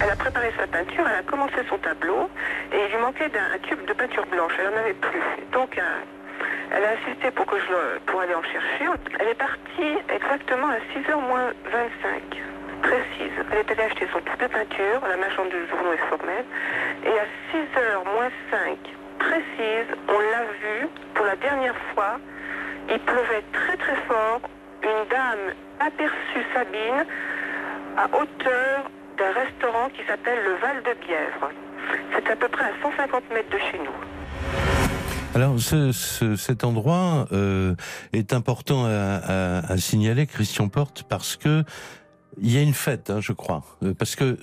Elle 0.02 0.10
a 0.10 0.16
préparé 0.16 0.52
sa 0.58 0.66
peinture, 0.66 1.06
elle 1.08 1.20
a 1.20 1.24
commencé 1.24 1.58
son 1.70 1.78
tableau 1.78 2.30
et 2.74 2.78
il 2.86 2.96
lui 2.96 3.02
manquait 3.02 3.30
d'un 3.30 3.54
un 3.54 3.60
tube 3.60 3.86
de 3.88 3.94
peinture 3.94 4.26
blanche. 4.26 4.54
Elle 4.58 4.74
n'en 4.74 4.82
avait 4.82 4.96
plus. 4.96 5.22
Donc 5.54 5.78
euh, 5.78 5.82
elle 6.72 6.84
a 6.84 6.92
insisté 6.98 7.30
pour 7.30 7.46
que 7.46 7.58
je 7.58 8.00
pour 8.12 8.20
aller 8.20 8.34
en 8.34 8.44
chercher. 8.44 8.90
Elle 9.20 9.28
est 9.28 9.38
partie 9.38 9.94
exactement 10.10 10.70
à 10.70 10.81
6h 10.98 11.14
moins 11.28 11.54
25. 11.71 12.42
Précise. 12.81 13.38
Elle 13.52 13.60
est 13.60 13.71
allée 13.71 13.83
acheter 13.83 14.07
son 14.12 14.19
tube 14.21 14.42
de 14.42 14.48
peinture, 14.48 15.00
la 15.07 15.18
marchande 15.18 15.50
de 15.54 15.68
journaux 15.69 15.94
est 15.94 16.10
formelle. 16.10 16.45
Et 17.06 17.14
à 17.14 17.28
6h 17.54 18.16
moins 18.16 18.31
5 18.50 18.78
précise, 19.21 19.90
on 20.10 20.19
l'a 20.19 20.45
vu 20.62 20.88
pour 21.14 21.26
la 21.26 21.36
dernière 21.52 21.76
fois. 21.94 22.20
Il 22.90 23.00
pleuvait 23.00 23.44
très 23.54 23.78
très 23.78 23.96
fort. 24.08 24.42
Une 24.84 25.10
dame 25.10 25.54
aperçut 25.80 26.46
Sabine 26.54 27.06
à 27.98 28.06
hauteur 28.06 28.90
d'un 29.18 29.31
restaurant 29.34 29.90
qui 29.90 30.02
s'appelle 30.08 30.40
le 30.44 30.56
Val 30.62 30.78
de 30.84 31.06
Bièvre. 31.06 31.52
C'est 32.16 32.30
à 32.31 32.36
peu 32.36 32.48
près 32.48 32.66
à 32.66 32.72
150 32.81 33.24
mètres 33.34 33.50
de 33.52 33.58
chez 33.72 33.78
nous. 33.80 35.36
Alors, 35.36 35.60
ce, 35.60 35.92
ce- 35.92 36.36
cet 36.36 36.64
endroit 36.64 37.28
euh, 37.31 37.76
est 38.12 38.34
important 38.34 38.86
à 38.86 39.78
signaler, 39.78 40.26
Christian 40.28 40.68
Porte, 40.68 41.04
parce 41.08 41.38
que 41.38 41.64
il 42.42 42.52
y 42.52 42.58
a 42.58 42.62
une 42.62 42.74
fête, 42.74 43.10
hein, 43.10 43.20
je 43.22 43.34
crois, 43.34 43.62
Euh, 43.84 43.94
parce 43.98 44.16
que 44.16 44.38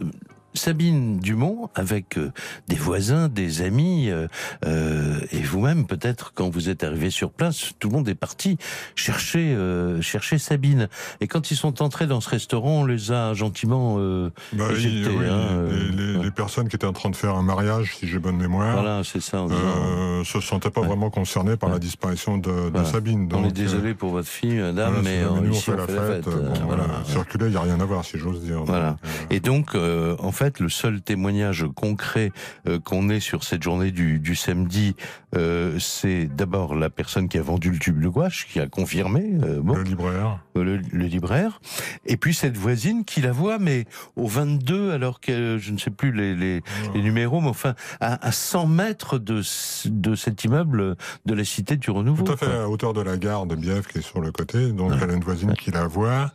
Sabine 0.54 1.18
Dumont, 1.20 1.68
avec 1.74 2.16
euh, 2.18 2.32
des 2.68 2.76
voisins, 2.76 3.28
des 3.28 3.62
amis, 3.62 4.10
euh, 4.10 4.26
euh, 4.64 5.18
et 5.30 5.40
vous-même 5.40 5.86
peut-être 5.86 6.32
quand 6.34 6.48
vous 6.50 6.68
êtes 6.68 6.82
arrivé 6.84 7.10
sur 7.10 7.30
place, 7.30 7.72
tout 7.78 7.88
le 7.88 7.94
monde 7.96 8.08
est 8.08 8.14
parti 8.14 8.56
chercher 8.94 9.54
euh, 9.54 10.00
chercher 10.02 10.38
Sabine. 10.38 10.88
Et 11.20 11.26
quand 11.26 11.50
ils 11.50 11.56
sont 11.56 11.82
entrés 11.82 12.06
dans 12.06 12.20
ce 12.20 12.28
restaurant, 12.30 12.80
on 12.80 12.84
les 12.84 13.12
a 13.12 13.34
gentiment 13.34 13.96
euh, 13.98 14.30
Bah, 14.52 14.64
Éjecté, 14.72 14.98
il- 14.98 15.08
oui, 15.08 15.24
hein, 15.28 15.32
euh, 15.32 15.90
les, 15.90 15.96
les- 16.12 16.16
ouais. 16.18 16.24
les 16.24 16.30
personnes 16.30 16.68
qui 16.68 16.76
étaient 16.76 16.86
en 16.86 16.92
train 16.92 17.10
de 17.10 17.16
faire 17.16 17.34
un 17.36 17.42
mariage, 17.42 17.96
si 17.96 18.08
j'ai 18.08 18.18
bonne 18.18 18.36
mémoire, 18.36 18.72
voilà, 18.72 19.02
c'est 19.04 19.20
ça. 19.20 19.44
Disant, 19.46 19.56
euh, 19.56 20.24
se 20.24 20.40
sentaient 20.40 20.70
pas 20.70 20.80
Ouais. 20.80 20.86
vraiment 20.88 21.10
concernés 21.10 21.56
par 21.56 21.68
Ouais. 21.68 21.74
la 21.76 21.78
disparition 21.78 22.38
de, 22.38 22.50
de 22.50 22.70
Voilà. 22.72 22.84
Sabine. 22.88 23.28
on 23.32 23.42
Donc, 23.42 23.46
est 23.50 23.52
désolé 23.52 23.94
pour 23.94 24.10
votre 24.10 24.28
fille, 24.28 24.54
madame, 24.58 24.94
Voilà, 24.94 25.02
mais 25.02 25.22
euh, 25.22 25.40
nous, 25.42 25.52
ici 25.52 25.70
on 25.70 25.72
fait 25.72 25.78
la 25.78 25.86
fête. 25.86 26.28
euh, 26.28 26.30
euh, 26.30 26.48
bon, 26.48 26.66
voilà. 26.66 26.84
Circuler, 27.04 27.46
il 27.46 27.50
n'y 27.50 27.56
a 27.56 27.60
rien 27.62 27.78
à 27.80 27.84
voir, 27.84 28.04
si 28.04 28.18
j'ose 28.18 28.40
dire. 28.42 28.62
Voilà. 28.64 28.96
Euh, 29.04 29.08
Et 29.30 29.40
donc, 29.40 29.74
euh, 29.74 30.16
en 30.20 30.32
fait, 30.38 30.60
le 30.60 30.68
seul 30.68 31.00
témoignage 31.02 31.66
concret 31.74 32.32
euh, 32.66 32.78
qu'on 32.78 33.08
ait 33.10 33.20
sur 33.20 33.42
cette 33.44 33.62
journée 33.62 33.90
du, 33.90 34.18
du 34.20 34.34
samedi, 34.36 34.94
euh, 35.36 35.78
c'est 35.78 36.26
d'abord 36.26 36.74
la 36.74 36.90
personne 36.90 37.28
qui 37.28 37.38
a 37.38 37.42
vendu 37.42 37.70
le 37.70 37.78
tube 37.78 38.00
de 38.00 38.08
gouache, 38.08 38.46
qui 38.50 38.60
a 38.60 38.66
confirmé, 38.68 39.32
euh, 39.42 39.60
bon, 39.60 39.74
Le 39.74 39.82
libraire. 39.82 40.38
le, 40.54 40.76
le 40.76 41.04
libraire, 41.06 41.60
et 42.06 42.16
puis 42.16 42.34
cette 42.34 42.56
voisine 42.56 43.04
qui 43.04 43.20
la 43.20 43.32
voit, 43.32 43.58
mais 43.58 43.84
au 44.16 44.26
22, 44.28 44.92
alors 44.92 45.20
que 45.20 45.58
je 45.58 45.72
ne 45.72 45.78
sais 45.78 45.90
plus 45.90 46.12
les, 46.12 46.34
les, 46.34 46.62
les 46.94 47.02
numéros, 47.02 47.40
mais 47.40 47.48
enfin 47.48 47.74
à, 48.00 48.24
à 48.26 48.32
100 48.32 48.66
mètres 48.68 49.18
de, 49.18 49.42
cet 49.42 50.44
immeuble 50.44 50.96
de 51.26 51.34
la 51.34 51.44
cité 51.44 51.76
du 51.76 51.90
Renouveau. 51.90 52.24
Tout 52.24 52.32
à 52.32 52.36
fait 52.36 52.46
quoi. 52.46 52.62
à 52.62 52.68
hauteur 52.68 52.92
de 52.92 53.00
la 53.00 53.16
gare 53.16 53.46
de 53.46 53.56
Bièvre 53.56 53.86
qui 53.88 53.98
est 53.98 54.02
sur 54.02 54.20
le 54.20 54.30
côté. 54.32 54.70
Donc 54.72 54.92
Ouais. 54.92 54.96
elle 55.02 55.10
a 55.10 55.14
une 55.14 55.24
voisine 55.24 55.52
qui 55.54 55.70
la 55.70 55.86
voit, 55.86 56.30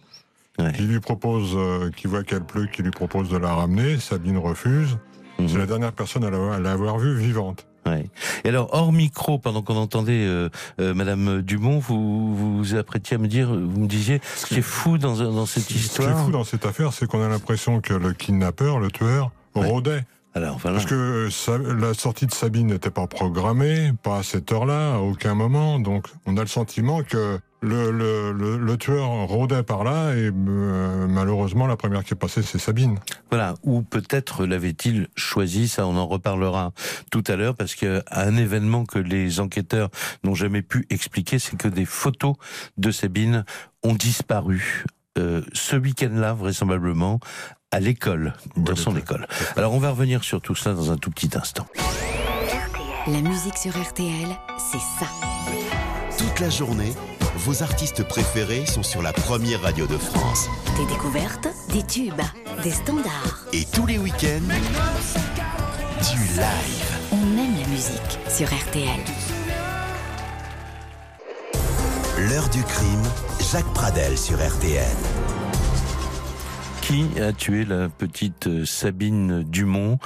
Ouais. 0.60 0.72
qui 0.72 0.84
lui 0.84 1.00
propose, 1.00 1.54
euh, 1.56 1.90
qui 1.96 2.06
voit 2.08 2.24
qu'elle 2.24 2.44
pleut, 2.44 2.68
qui 2.72 2.84
lui 2.84 2.92
propose 2.92 3.28
de 3.30 3.38
la 3.38 3.54
ramener. 3.56 3.98
Sabine 4.00 4.38
refuse. 4.38 4.98
C'est 5.40 5.54
Mhm. 5.54 5.58
la 5.58 5.66
dernière 5.66 5.94
personne 5.94 6.24
à 6.24 6.30
l'avoir- 6.60 7.00
vue 7.00 7.18
vivante. 7.18 7.66
Ouais. 7.88 8.06
Et 8.46 8.50
alors, 8.50 8.70
hors 8.72 8.94
micro, 8.94 9.40
pendant 9.40 9.62
qu'on 9.64 9.76
entendait 9.76 10.26
euh, 10.26 10.50
euh, 10.80 10.94
Madame 10.94 11.42
Dumont, 11.42 11.80
vous 11.80 12.36
vous 12.36 12.76
apprêtiez 12.76 13.16
à 13.16 13.18
me 13.18 13.28
dire, 13.28 13.48
vous 13.50 13.80
me 13.82 13.88
disiez, 13.88 14.22
ce 14.36 14.46
qui 14.46 14.56
est 14.60 14.62
fou 14.62 14.98
dans, 15.00 15.18
dans 15.18 15.46
cette 15.48 15.64
Ce 15.64 15.68
qui 15.70 15.74
est 15.74 15.78
histoire. 15.82 16.18
fou 16.26 16.32
dans 16.32 16.44
cette 16.44 16.66
affaire, 16.66 16.94
c'est 16.94 17.08
qu'on 17.08 17.22
a 17.24 17.28
l'impression 17.28 17.82
que 17.82 17.94
le 17.96 18.14
kidnappeur, 18.14 18.80
le 18.80 18.90
tueur, 18.92 19.32
Ouais. 19.56 19.68
rôdait. 19.68 20.06
Alors, 20.36 20.58
voilà. 20.60 20.78
Parce 20.78 20.90
que 20.90 20.96
euh, 21.50 21.76
la 21.80 21.94
sortie 21.94 22.26
de 22.26 22.34
Sabine 22.34 22.68
n'était 22.68 22.90
pas 22.90 23.06
programmée, 23.08 23.92
pas 24.02 24.20
à 24.20 24.24
cette 24.24 24.52
heure-là, 24.52 24.96
à 24.96 24.98
aucun 25.00 25.34
moment. 25.36 25.78
Donc 25.80 26.08
on 26.26 26.38
a 26.38 26.42
le 26.42 26.48
sentiment 26.48 27.04
que 27.04 27.38
le, 27.64 27.92
le, 27.92 28.34
le, 28.34 28.58
le 28.58 28.78
tueur 28.78 29.08
rôdait 29.28 29.64
par 29.64 29.84
là 29.84 30.14
et 30.14 30.30
euh, 30.34 31.08
malheureusement 31.08 31.66
la 31.66 31.78
première 31.78 32.04
qui 32.04 32.14
est 32.14 32.18
passée 32.18 32.44
c'est 32.44 32.60
Sabine. 32.60 33.00
Voilà. 33.32 33.56
Ou 33.64 33.82
peut-être 33.82 34.46
l'avait-il 34.46 35.08
choisi, 35.16 35.70
ça 35.70 35.88
on 35.88 35.96
en 35.96 36.06
reparlera 36.06 36.74
tout 37.10 37.24
à 37.28 37.36
l'heure, 37.36 37.56
parce 37.56 37.76
que 37.76 38.04
un 38.12 38.36
événement 38.36 38.86
que 38.86 39.00
les 39.00 39.40
enquêteurs 39.40 39.90
n'ont 40.24 40.36
jamais 40.36 40.62
pu 40.62 40.86
expliquer, 40.90 41.40
c'est 41.40 41.58
que 41.58 41.70
des 41.70 41.86
photos 41.86 42.36
de 42.78 42.92
Sabine 42.92 43.46
ont 43.82 43.94
disparu 43.94 44.84
euh, 45.18 45.42
ce 45.54 45.76
week-end-là, 45.76 46.34
vraisemblablement, 46.34 47.20
à 47.72 47.80
l'école, 47.80 48.34
dans 48.58 48.76
son 48.76 48.98
école. 48.98 49.26
Alors 49.56 49.74
on 49.74 49.80
va 49.80 49.92
revenir 49.92 50.24
sur 50.24 50.42
tout 50.42 50.56
ça 50.56 50.74
dans 50.74 50.92
un 50.92 50.98
tout 50.98 51.12
petit 51.12 51.30
instant. 51.38 51.66
La 53.08 53.22
musique 53.22 53.58
sur 53.58 53.72
RTL, 53.72 54.28
c'est 54.58 54.80
ça. 55.00 55.08
Toute 56.18 56.40
la 56.40 56.50
journée, 56.50 56.94
vos 57.36 57.64
artistes 57.64 58.04
préférés 58.04 58.66
sont 58.66 58.84
sur 58.84 59.02
la 59.02 59.14
première 59.14 59.62
radio 59.62 59.88
de 59.88 59.98
France. 59.98 60.50
Des 60.78 60.86
découvertes, 60.86 61.48
des 61.72 61.84
tubes, 61.84 62.22
des 62.64 62.72
standards. 62.72 63.46
Et 63.54 63.66
tous 63.66 63.86
les 63.86 63.98
week-ends, 63.98 64.54
du 66.12 66.20
live. 66.36 66.98
On 67.12 67.38
aime 67.38 67.56
la 67.60 67.68
musique 67.68 68.20
sur 68.30 68.48
RTL. 68.48 69.00
L'heure 72.30 72.50
du 72.50 72.64
crime, 72.64 73.04
Jacques 73.52 73.74
Pradel 73.74 74.18
sur 74.18 74.38
RTL. 74.38 74.86
Qui 76.82 77.08
a 77.20 77.32
tué 77.32 77.66
la 77.66 77.88
petite 77.90 78.48
euh, 78.48 78.66
Sabine 78.66 79.44
Dumont? 79.44 80.00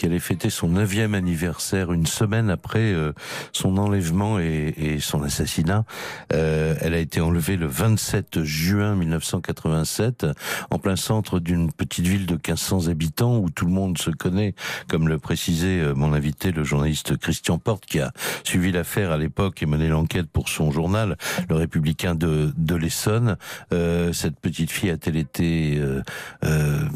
Qui 0.00 0.06
allait 0.06 0.18
fêter 0.18 0.48
son 0.48 0.68
neuvième 0.68 1.12
anniversaire 1.12 1.92
une 1.92 2.06
semaine 2.06 2.48
après 2.48 2.94
euh, 2.94 3.12
son 3.52 3.76
enlèvement 3.76 4.38
et, 4.38 4.72
et 4.78 4.98
son 4.98 5.22
assassinat. 5.22 5.84
Euh, 6.32 6.74
elle 6.80 6.94
a 6.94 6.98
été 6.98 7.20
enlevée 7.20 7.58
le 7.58 7.66
27 7.66 8.42
juin 8.42 8.96
1987 8.96 10.24
en 10.70 10.78
plein 10.78 10.96
centre 10.96 11.38
d'une 11.38 11.70
petite 11.70 12.06
ville 12.06 12.24
de 12.24 12.32
1500 12.32 12.88
habitants 12.88 13.36
où 13.36 13.50
tout 13.50 13.66
le 13.66 13.72
monde 13.72 13.98
se 13.98 14.08
connaît, 14.08 14.54
comme 14.88 15.06
le 15.06 15.18
précisait 15.18 15.80
euh, 15.80 15.94
mon 15.94 16.14
invité, 16.14 16.50
le 16.50 16.64
journaliste 16.64 17.18
Christian 17.18 17.58
Porte, 17.58 17.84
qui 17.84 18.00
a 18.00 18.10
suivi 18.42 18.72
l'affaire 18.72 19.10
à 19.10 19.18
l'époque 19.18 19.62
et 19.62 19.66
mené 19.66 19.88
l'enquête 19.88 20.30
pour 20.30 20.48
son 20.48 20.70
journal, 20.70 21.18
le 21.50 21.56
Républicain 21.56 22.14
de, 22.14 22.54
de 22.56 22.74
l'Essonne. 22.74 23.36
Euh, 23.74 24.14
cette 24.14 24.40
petite 24.40 24.70
fille 24.70 24.88
a-t-elle 24.88 25.18
été 25.18 25.76
euh, 25.76 26.00
euh, 26.44 26.88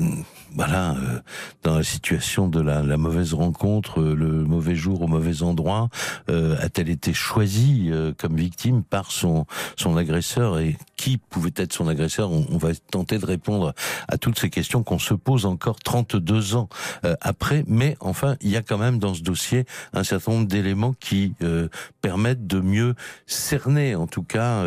voilà, 0.54 0.92
euh, 0.92 1.20
dans 1.62 1.76
la 1.76 1.82
situation 1.82 2.48
de 2.48 2.60
la, 2.60 2.82
la 2.82 2.96
mauvaise 2.96 3.34
rencontre, 3.34 4.00
euh, 4.00 4.14
le 4.14 4.44
mauvais 4.44 4.76
jour 4.76 5.02
au 5.02 5.08
mauvais 5.08 5.42
endroit, 5.42 5.88
euh, 6.30 6.56
a-t-elle 6.60 6.88
été 6.88 7.12
choisie 7.12 7.88
euh, 7.90 8.12
comme 8.16 8.36
victime 8.36 8.82
par 8.82 9.10
son 9.10 9.46
son 9.76 9.96
agresseur 9.96 10.58
et 10.58 10.76
qui 10.96 11.18
pouvait 11.18 11.52
être 11.56 11.72
son 11.72 11.88
agresseur? 11.88 12.30
On, 12.30 12.46
on 12.50 12.58
va 12.58 12.70
tenter 12.90 13.18
de 13.18 13.26
répondre 13.26 13.74
à 14.08 14.16
toutes 14.16 14.38
ces 14.38 14.50
questions 14.50 14.82
qu'on 14.82 14.98
se 14.98 15.14
pose 15.14 15.44
encore 15.44 15.80
32 15.80 16.54
ans 16.54 16.68
euh, 17.04 17.16
après, 17.20 17.64
mais 17.66 17.96
enfin, 18.00 18.36
il 18.40 18.50
y 18.50 18.56
a 18.56 18.62
quand 18.62 18.78
même 18.78 18.98
dans 18.98 19.14
ce 19.14 19.22
dossier 19.22 19.64
un 19.92 20.04
certain 20.04 20.32
nombre 20.32 20.46
d'éléments 20.46 20.94
qui 21.00 21.34
euh, 21.42 21.68
permettent 22.00 22.46
de 22.46 22.60
mieux 22.60 22.94
cerner, 23.26 23.94
en 23.94 24.06
tout 24.06 24.22
cas. 24.22 24.64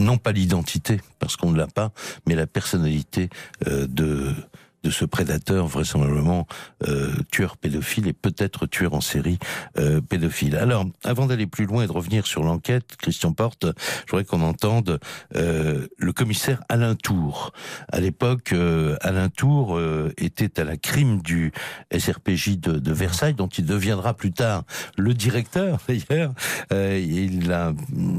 Non 0.00 0.16
pas 0.16 0.32
l'identité, 0.32 1.00
parce 1.18 1.36
qu'on 1.36 1.50
ne 1.50 1.58
l'a 1.58 1.66
pas, 1.66 1.92
mais 2.26 2.34
la 2.34 2.46
personnalité 2.46 3.28
euh, 3.66 3.86
de 3.86 4.34
de 4.82 4.90
ce 4.90 5.04
prédateur 5.04 5.66
vraisemblablement 5.66 6.46
euh, 6.86 7.12
tueur 7.30 7.56
pédophile 7.56 8.08
et 8.08 8.12
peut-être 8.12 8.66
tueur 8.66 8.94
en 8.94 9.00
série 9.00 9.38
euh, 9.78 10.00
pédophile. 10.00 10.56
Alors, 10.56 10.86
avant 11.04 11.26
d'aller 11.26 11.46
plus 11.46 11.66
loin 11.66 11.84
et 11.84 11.86
de 11.86 11.92
revenir 11.92 12.26
sur 12.26 12.42
l'enquête, 12.42 12.96
Christian 12.96 13.32
Porte, 13.32 13.66
je 14.06 14.10
voudrais 14.10 14.24
qu'on 14.24 14.42
entende 14.42 14.98
euh, 15.36 15.86
le 15.98 16.12
commissaire 16.12 16.62
Alain 16.68 16.94
Tour. 16.94 17.52
À 17.92 18.00
l'époque, 18.00 18.52
euh, 18.52 18.96
Alain 19.00 19.28
Tour 19.28 19.80
était 20.16 20.60
à 20.60 20.64
la 20.64 20.76
crime 20.76 21.20
du 21.22 21.52
SRPJ 21.96 22.58
de, 22.58 22.92
Versailles, 22.92 23.34
dont 23.34 23.48
il 23.48 23.64
deviendra 23.64 24.14
plus 24.14 24.32
tard 24.32 24.64
le 24.96 25.14
directeur. 25.14 25.78
D'ailleurs, 25.88 26.32
il 26.70 27.52
a, 27.52 27.72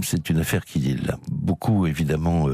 c'est 0.04 0.30
une 0.30 0.40
affaire 0.40 0.66
qui 0.66 0.80
l'a 0.96 1.18
beaucoup 1.30 1.88
évidemment 1.88 2.48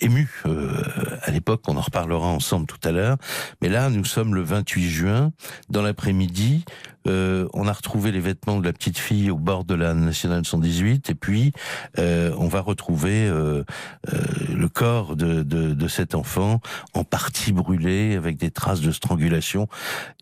ému 0.00 0.28
euh, 0.46 0.82
à 1.22 1.30
l'époque, 1.30 1.62
on 1.68 1.76
en 1.76 1.80
reparlera 1.80 2.26
ensemble 2.26 2.66
tout 2.66 2.80
à 2.86 2.92
l'heure. 2.92 3.16
Mais 3.62 3.68
là, 3.68 3.90
nous 3.90 4.04
sommes 4.04 4.34
le 4.34 4.42
28 4.42 4.88
juin, 4.88 5.32
dans 5.68 5.82
l'après-midi, 5.82 6.64
euh, 7.06 7.48
on 7.52 7.66
a 7.68 7.72
retrouvé 7.72 8.12
les 8.12 8.20
vêtements 8.20 8.58
de 8.60 8.64
la 8.64 8.72
petite 8.72 8.98
fille 8.98 9.30
au 9.30 9.36
bord 9.36 9.64
de 9.64 9.74
la 9.74 9.94
nationale 9.94 10.44
118, 10.44 11.10
et 11.10 11.14
puis 11.14 11.52
euh, 11.98 12.34
on 12.38 12.48
va 12.48 12.60
retrouver 12.60 13.26
euh, 13.28 13.64
euh, 14.12 14.18
le 14.54 14.68
corps 14.68 15.16
de, 15.16 15.42
de, 15.42 15.74
de 15.74 15.88
cet 15.88 16.14
enfant 16.14 16.60
en 16.94 17.04
partie 17.04 17.52
brûlé, 17.52 18.16
avec 18.16 18.36
des 18.36 18.50
traces 18.50 18.80
de 18.80 18.90
strangulation. 18.90 19.68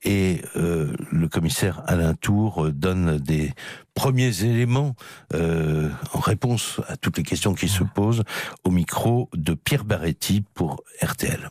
Et 0.05 0.43
euh, 0.57 0.93
le 1.11 1.29
commissaire 1.29 1.83
Alain 1.87 2.15
Tour 2.15 2.71
donne 2.73 3.19
des 3.19 3.53
premiers 3.95 4.45
éléments 4.45 4.95
euh, 5.35 5.89
en 6.13 6.19
réponse 6.19 6.81
à 6.89 6.97
toutes 6.97 7.19
les 7.19 7.23
questions 7.23 7.55
qui 7.55 7.69
se 7.69 7.85
posent 7.85 8.23
au 8.65 8.71
micro 8.71 9.29
de 9.35 9.55
Pierre 9.55 9.85
Barretti 9.85 10.43
pour 10.55 10.83
RTL. 11.03 11.51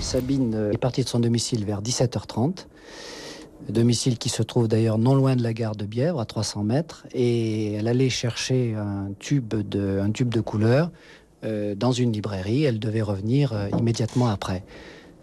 Sabine 0.00 0.70
est 0.72 0.78
partie 0.78 1.02
de 1.02 1.08
son 1.08 1.20
domicile 1.20 1.64
vers 1.64 1.82
17h30. 1.82 2.66
Domicile 3.68 4.18
qui 4.18 4.28
se 4.28 4.42
trouve 4.42 4.68
d'ailleurs 4.68 4.98
non 4.98 5.14
loin 5.14 5.36
de 5.36 5.42
la 5.42 5.52
gare 5.52 5.76
de 5.76 5.84
Bièvre, 5.84 6.20
à 6.20 6.24
300 6.24 6.62
mètres. 6.64 7.06
Et 7.12 7.72
elle 7.74 7.88
allait 7.88 8.10
chercher 8.10 8.74
un 8.74 9.10
tube 9.18 9.54
de, 9.54 10.00
un 10.00 10.10
tube 10.10 10.28
de 10.28 10.40
couleur 10.40 10.90
euh, 11.44 11.74
dans 11.74 11.92
une 11.92 12.12
librairie. 12.12 12.64
Elle 12.64 12.78
devait 12.78 13.02
revenir 13.02 13.52
euh, 13.52 13.68
immédiatement 13.78 14.28
après. 14.28 14.64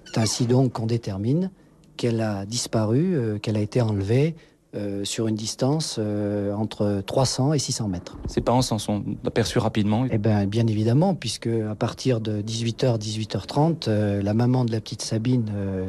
C'est 0.05 0.19
ainsi 0.19 0.45
donc 0.45 0.73
qu'on 0.73 0.85
détermine 0.85 1.51
qu'elle 1.97 2.21
a 2.21 2.45
disparu, 2.45 3.15
euh, 3.15 3.39
qu'elle 3.39 3.57
a 3.57 3.61
été 3.61 3.81
enlevée 3.81 4.35
euh, 4.75 5.05
sur 5.05 5.27
une 5.27 5.35
distance 5.35 5.97
euh, 5.99 6.51
entre 6.51 7.03
300 7.05 7.53
et 7.53 7.59
600 7.59 7.89
mètres. 7.89 8.17
Ses 8.27 8.41
parents 8.41 8.63
s'en 8.63 8.79
sont 8.79 9.03
aperçus 9.23 9.59
rapidement. 9.59 10.07
Eh 10.09 10.17
bien, 10.17 10.47
bien 10.47 10.65
évidemment, 10.65 11.13
puisque 11.13 11.45
à 11.45 11.75
partir 11.75 12.19
de 12.19 12.41
18h, 12.41 12.97
18h30, 12.97 13.83
euh, 13.87 14.23
la 14.23 14.33
maman 14.33 14.65
de 14.65 14.71
la 14.71 14.81
petite 14.81 15.03
Sabine 15.03 15.45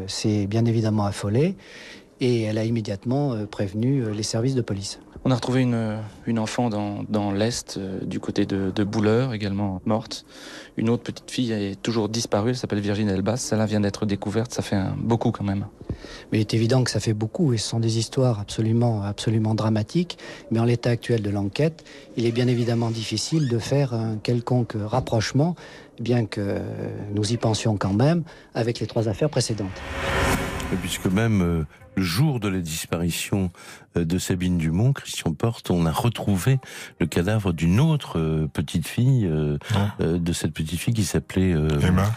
s'est 0.06 0.46
bien 0.46 0.66
évidemment 0.66 1.06
affolée 1.06 1.56
et 2.20 2.42
elle 2.42 2.58
a 2.58 2.64
immédiatement 2.64 3.32
euh, 3.32 3.46
prévenu 3.46 4.02
euh, 4.02 4.10
les 4.10 4.22
services 4.22 4.54
de 4.54 4.62
police. 4.62 5.00
On 5.26 5.30
a 5.30 5.36
retrouvé 5.36 5.62
une, 5.62 5.96
une 6.26 6.38
enfant 6.38 6.68
dans, 6.68 7.02
dans 7.08 7.32
l'Est, 7.32 7.78
euh, 7.78 8.00
du 8.04 8.20
côté 8.20 8.44
de, 8.44 8.70
de 8.70 8.84
Bouleur, 8.84 9.32
également 9.32 9.80
morte. 9.86 10.26
Une 10.76 10.90
autre 10.90 11.02
petite 11.02 11.30
fille 11.30 11.50
est 11.50 11.80
toujours 11.80 12.10
disparue, 12.10 12.50
elle 12.50 12.56
s'appelle 12.56 12.80
Virginie 12.80 13.10
Elbas. 13.10 13.38
Celle-là 13.38 13.64
vient 13.64 13.80
d'être 13.80 14.04
découverte, 14.04 14.52
ça 14.52 14.60
fait 14.60 14.76
un, 14.76 14.94
beaucoup 14.98 15.30
quand 15.30 15.44
même. 15.44 15.66
Mais 16.30 16.38
il 16.38 16.40
est 16.40 16.52
évident 16.52 16.84
que 16.84 16.90
ça 16.90 17.00
fait 17.00 17.14
beaucoup 17.14 17.54
et 17.54 17.56
ce 17.56 17.68
sont 17.68 17.80
des 17.80 17.96
histoires 17.98 18.38
absolument, 18.38 19.02
absolument 19.02 19.54
dramatiques. 19.54 20.18
Mais 20.50 20.58
en 20.58 20.64
l'état 20.64 20.90
actuel 20.90 21.22
de 21.22 21.30
l'enquête, 21.30 21.84
il 22.18 22.26
est 22.26 22.32
bien 22.32 22.46
évidemment 22.46 22.90
difficile 22.90 23.48
de 23.48 23.58
faire 23.58 23.94
un 23.94 24.16
quelconque 24.22 24.74
rapprochement, 24.76 25.56
bien 26.00 26.26
que 26.26 26.58
nous 27.14 27.32
y 27.32 27.38
pensions 27.38 27.78
quand 27.78 27.94
même, 27.94 28.24
avec 28.54 28.78
les 28.78 28.86
trois 28.86 29.08
affaires 29.08 29.30
précédentes. 29.30 29.80
Puisque 30.80 31.06
même 31.06 31.42
euh, 31.42 31.64
le 31.96 32.02
jour 32.02 32.40
de 32.40 32.48
la 32.48 32.58
disparition 32.58 33.50
euh, 33.96 34.04
de 34.04 34.18
Sabine 34.18 34.58
Dumont, 34.58 34.92
Christian 34.92 35.32
Porte, 35.32 35.70
on 35.70 35.86
a 35.86 35.92
retrouvé 35.92 36.58
le 37.00 37.06
cadavre 37.06 37.52
d'une 37.52 37.80
autre 37.80 38.18
euh, 38.18 38.48
petite 38.52 38.86
fille, 38.86 39.26
euh, 39.26 39.58
euh, 40.00 40.18
de 40.18 40.32
cette 40.32 40.52
petite 40.52 40.78
fille 40.80 40.94
qui 40.94 41.04
s'appelait 41.04 41.52
euh, 41.52 41.68
Emma, 41.80 42.10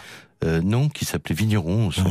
euh, 0.44 0.60
non, 0.62 0.88
qui 0.88 1.04
s'appelait 1.04 1.34
Vigneron, 1.34 1.90
son, 1.90 2.04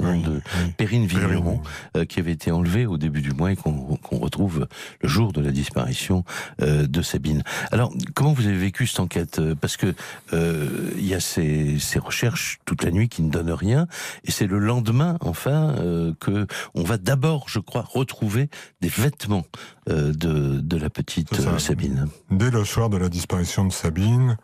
nom 0.00 0.20
de. 0.20 0.40
Perrine 0.76 1.06
Vigneron, 1.06 1.60
euh, 1.96 2.04
qui 2.04 2.20
avait 2.20 2.32
été 2.32 2.50
enlevée 2.50 2.86
au 2.86 2.96
début 2.96 3.20
du 3.20 3.32
mois 3.32 3.52
et 3.52 3.56
qu'on 3.56 3.96
qu'on 3.96 4.18
retrouve 4.18 4.66
le 5.00 5.08
jour 5.08 5.32
de 5.32 5.40
la 5.40 5.50
disparition 5.50 6.24
euh, 6.62 6.86
de 6.86 7.02
Sabine. 7.02 7.42
Alors, 7.72 7.92
comment 8.14 8.32
vous 8.32 8.46
avez 8.46 8.56
vécu 8.56 8.86
cette 8.86 9.00
enquête? 9.00 9.40
Parce 9.60 9.76
que 9.76 9.94
euh, 10.32 10.90
il 10.96 11.06
y 11.06 11.14
a 11.14 11.20
ces, 11.20 11.78
ces 11.78 11.98
recherches 11.98 12.60
toute 12.64 12.82
la 12.82 12.90
nuit 12.90 13.08
qui 13.08 13.22
ne 13.22 13.30
donnent 13.30 13.52
rien, 13.52 13.86
et 14.24 14.30
c'est 14.30 14.46
le 14.46 14.58
lendemain, 14.58 15.16
enfin, 15.20 15.74
euh, 15.78 16.12
que 16.20 16.46
on 16.74 16.82
va 16.82 16.98
d'abord, 16.98 17.48
je 17.48 17.58
crois, 17.58 17.82
retrouver 17.82 18.48
des 18.80 18.88
vêtements 18.88 19.44
euh, 19.88 20.12
de, 20.12 20.60
de 20.60 20.76
la 20.76 20.90
petite 20.90 21.34
Sabine. 21.58 22.08
Dès 22.30 22.50
le 22.50 22.64
soir 22.64 22.90
de 22.90 22.96
la 22.96 23.08
disparition 23.08 23.64
de 23.64 23.72
Sabine, 23.72 24.36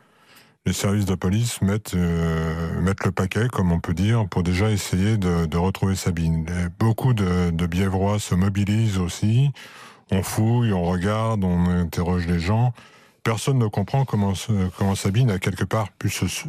les 0.67 0.73
services 0.73 1.05
de 1.07 1.15
police 1.15 1.63
mettent, 1.63 1.95
euh, 1.95 2.81
mettent 2.81 3.05
le 3.05 3.13
paquet, 3.13 3.47
comme 3.49 3.71
on 3.71 3.79
peut 3.79 3.95
dire, 3.95 4.27
pour 4.29 4.43
déjà 4.43 4.69
essayer 4.71 5.17
de, 5.17 5.47
de 5.47 5.57
retrouver 5.57 5.95
Sabine. 5.95 6.45
Et 6.49 6.69
beaucoup 6.81 7.15
de, 7.15 7.51
de 7.51 7.67
Bièvrois 7.67 8.19
se 8.19 8.35
mobilisent 8.35 8.99
aussi. 8.99 9.51
On 10.11 10.23
fouille, 10.23 10.73
on 10.73 10.83
regarde, 10.83 11.45
on 11.45 11.67
interroge 11.69 12.27
les 12.27 12.41
gens. 12.41 12.73
Personne 13.23 13.59
ne 13.59 13.69
comprend 13.69 14.05
comment, 14.05 14.35
Sabine 14.97 15.31
a 15.31 15.39
quelque 15.39 15.65
part 15.65 15.91
pu 15.93 16.11
se, 16.11 16.27
se- 16.27 16.47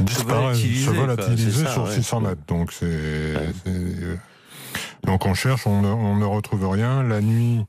disparaître, 0.00 0.40
volatiliser, 0.42 0.84
se 0.86 0.90
volatiliser 0.90 1.64
ça, 1.64 1.72
sur 1.72 1.84
ouais. 1.84 1.94
600 1.94 2.20
mètres. 2.20 2.42
Donc 2.48 2.72
c'est, 2.72 2.86
euh, 2.86 4.16
donc 5.04 5.26
on 5.26 5.34
cherche, 5.34 5.66
on 5.66 5.82
ne, 5.82 5.88
on 5.88 6.16
ne 6.16 6.24
retrouve 6.24 6.68
rien. 6.68 7.02
La 7.02 7.20
nuit, 7.20 7.64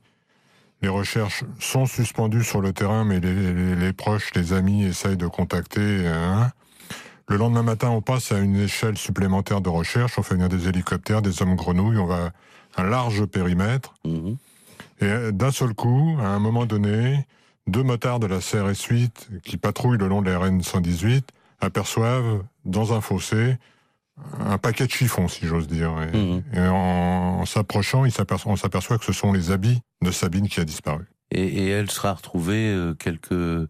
les 0.83 0.89
recherches 0.89 1.45
sont 1.59 1.85
suspendues 1.85 2.43
sur 2.43 2.59
le 2.61 2.73
terrain, 2.73 3.05
mais 3.05 3.19
les, 3.21 3.33
les- 3.53 3.75
les 3.75 3.93
proches, 3.93 4.31
les 4.35 4.51
amis 4.51 4.83
essayent 4.83 5.15
de 5.17 5.27
contacter. 5.27 6.05
hein. 6.07 6.51
Le 7.29 7.37
lendemain 7.37 7.63
matin, 7.63 7.89
on 7.89 8.01
passe 8.01 8.33
à 8.33 8.39
une 8.39 8.57
échelle 8.57 8.97
supplémentaire 8.97 9.61
de 9.61 9.69
recherche. 9.69 10.19
On 10.19 10.23
fait 10.23 10.35
venir 10.35 10.49
des 10.49 10.67
hélicoptères, 10.67 11.21
des 11.21 11.41
hommes 11.41 11.55
grenouilles. 11.55 11.97
On 11.97 12.05
va 12.05 12.31
à 12.75 12.81
un 12.81 12.89
large 12.89 13.25
périmètre. 13.25 13.93
Mhm. 14.05 14.35
Et 14.99 15.31
d'un 15.31 15.51
seul 15.51 15.73
coup, 15.73 16.17
à 16.19 16.27
un 16.27 16.39
moment 16.39 16.65
donné, 16.65 17.25
deux 17.65 17.81
motards 17.83 18.19
de 18.19 18.27
la 18.27 18.39
CRS 18.39 18.83
8 18.89 19.29
qui 19.45 19.55
patrouillent 19.55 19.97
le 19.97 20.09
long 20.09 20.21
de 20.21 20.29
la 20.29 20.37
RN 20.37 20.61
118 20.61 21.29
aperçoivent 21.61 22.43
dans 22.65 22.91
un 22.93 22.99
fossé 22.99 23.55
un 24.39 24.57
paquet 24.57 24.85
de 24.85 24.91
chiffons, 24.91 25.27
si 25.27 25.45
j'ose 25.47 25.67
dire. 25.67 25.91
Et, 26.13 26.17
Mhm. 26.17 26.43
et 26.53 26.59
en, 26.67 27.45
s'approchant, 27.45 28.03
on 28.45 28.55
s'aperçoit 28.55 28.97
que 28.97 29.05
ce 29.05 29.13
sont 29.13 29.33
les 29.33 29.51
habits 29.51 29.81
de 30.03 30.11
Sabine 30.11 30.47
qui 30.47 30.59
a 30.59 30.65
disparu. 30.65 31.05
Et, 31.31 31.41
et 31.47 31.67
elle 31.69 31.89
sera 31.89 32.13
retrouvée 32.13 32.67
euh, 32.71 32.93
quelques 32.93 33.31
euh, 33.31 33.67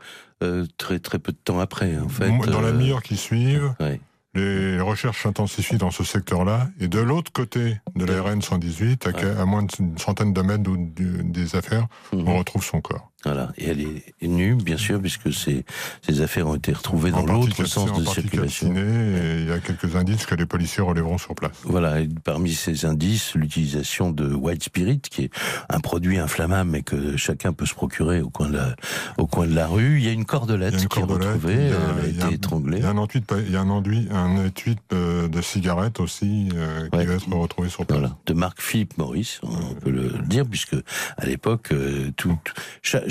très 0.78 1.00
très 1.00 1.20
peu 1.20 1.32
de 1.32 1.38
temps 1.38 1.60
après, 1.60 1.98
en 1.98 2.10
fait. 2.10 2.28
Dans 2.30 2.60
la 2.62 2.68
euh, 2.70 2.72
demi-heure 2.74 3.02
qui 3.04 3.16
suivent, 3.16 3.74
ouais. 3.80 4.02
les 4.34 4.82
recherches 4.82 5.24
s'intensifient 5.24 5.78
dans 5.78 5.92
ce 5.92 6.04
secteur-là. 6.04 6.68
Et 6.82 6.90
de 6.90 7.00
l'autre 7.00 7.32
côté 7.32 7.78
de 7.96 8.04
la 8.04 8.22
RN 8.22 8.42
118, 8.42 9.08
à, 9.08 9.12
Ouais. 9.12 9.24
à 9.40 9.46
moins 9.46 9.64
d'une 9.64 9.98
centaine 9.98 10.34
de 10.34 10.42
mètres 10.42 10.64
des 10.66 11.56
affaires, 11.56 11.88
Mhm. 12.12 12.28
on 12.28 12.38
retrouve 12.38 12.66
son 12.66 12.82
corps. 12.82 13.13
Voilà. 13.26 13.52
Et 13.58 13.68
elle 13.70 13.82
est 13.82 14.28
nue, 14.28 14.56
bien 14.56 14.78
sûr, 14.78 15.00
puisque 15.02 15.34
ces, 15.34 15.66
ces 16.02 16.22
affaires 16.22 16.48
ont 16.48 16.56
été 16.56 16.74
retrouvées 16.74 17.12
dans 17.12 17.26
l'autre 17.26 17.64
sens 17.66 17.90
en 17.92 18.00
de 18.00 18.06
circulation. 18.06 18.76
et 18.76 19.42
il 19.42 19.48
y 19.48 19.52
a 19.52 19.60
quelques 19.60 19.96
indices 19.96 20.26
que 20.26 20.36
les 20.36 20.46
policiers 20.46 20.84
relèveront 20.84 21.18
sur 21.18 21.34
place. 21.36 21.58
Voilà, 21.64 22.02
et 22.02 22.10
parmi 22.24 22.54
ces 22.54 22.86
indices, 22.86 23.36
l'utilisation 23.36 24.12
de 24.12 24.34
White 24.34 24.64
Spirit, 24.64 25.00
qui 25.02 25.24
est 25.24 25.30
un 25.70 25.80
produit 25.80 26.18
inflammable, 26.18 26.70
mais 26.70 26.82
que 26.82 27.16
chacun 27.18 27.54
peut 27.54 27.66
se 27.66 27.74
procurer 27.74 28.22
au 28.22 28.30
coin 28.30 28.50
de 28.50 28.58
la, 28.58 28.76
au 29.18 29.28
coin 29.28 29.48
de 29.48 29.56
la 29.56 29.68
rue. 29.68 30.00
Il 30.00 30.06
y 30.06 30.10
a 30.10 30.12
une 30.12 30.26
cordelette 30.26 30.74
Il 30.74 30.78
y 30.78 30.80
a 30.80 30.84
une 30.84 30.90
qui 30.90 31.00
est 31.00 31.04
retrouvée, 31.04 31.54
a- 31.72 31.76
elle 32.04 32.22
a 32.22 32.26
été 32.26 32.36
étranglée. 32.36 32.78
Il 32.78 32.84
y 32.84 32.86
a 32.86 32.90
un 32.90 32.98
enduit 32.98 33.24
il 33.48 33.52
y 33.52 33.56
a 33.56 33.62
un 33.62 33.70
enduit, 33.70 34.08
un 34.12 34.46
étui 34.46 34.76
de, 34.90 35.28
de 35.28 35.42
cigarette 35.42 36.00
aussi 36.00 36.50
euh, 36.56 36.90
qui 36.90 36.98
Ouais. 36.98 37.06
va 37.06 37.14
être 37.14 37.34
retrouvé 37.34 37.70
sur 37.70 37.86
place. 37.86 38.00
Voilà, 38.00 38.16
de 38.26 38.34
Marc 38.34 38.62
Philippe 38.62 38.98
Maurice, 38.98 39.40
on 39.44 39.74
peut 39.76 39.92
le 39.92 40.10
dire, 40.26 40.46
puisque 40.46 40.76
à 41.18 41.26
l'époque, 41.26 41.70
euh, 41.72 42.12
tout, 42.18 42.38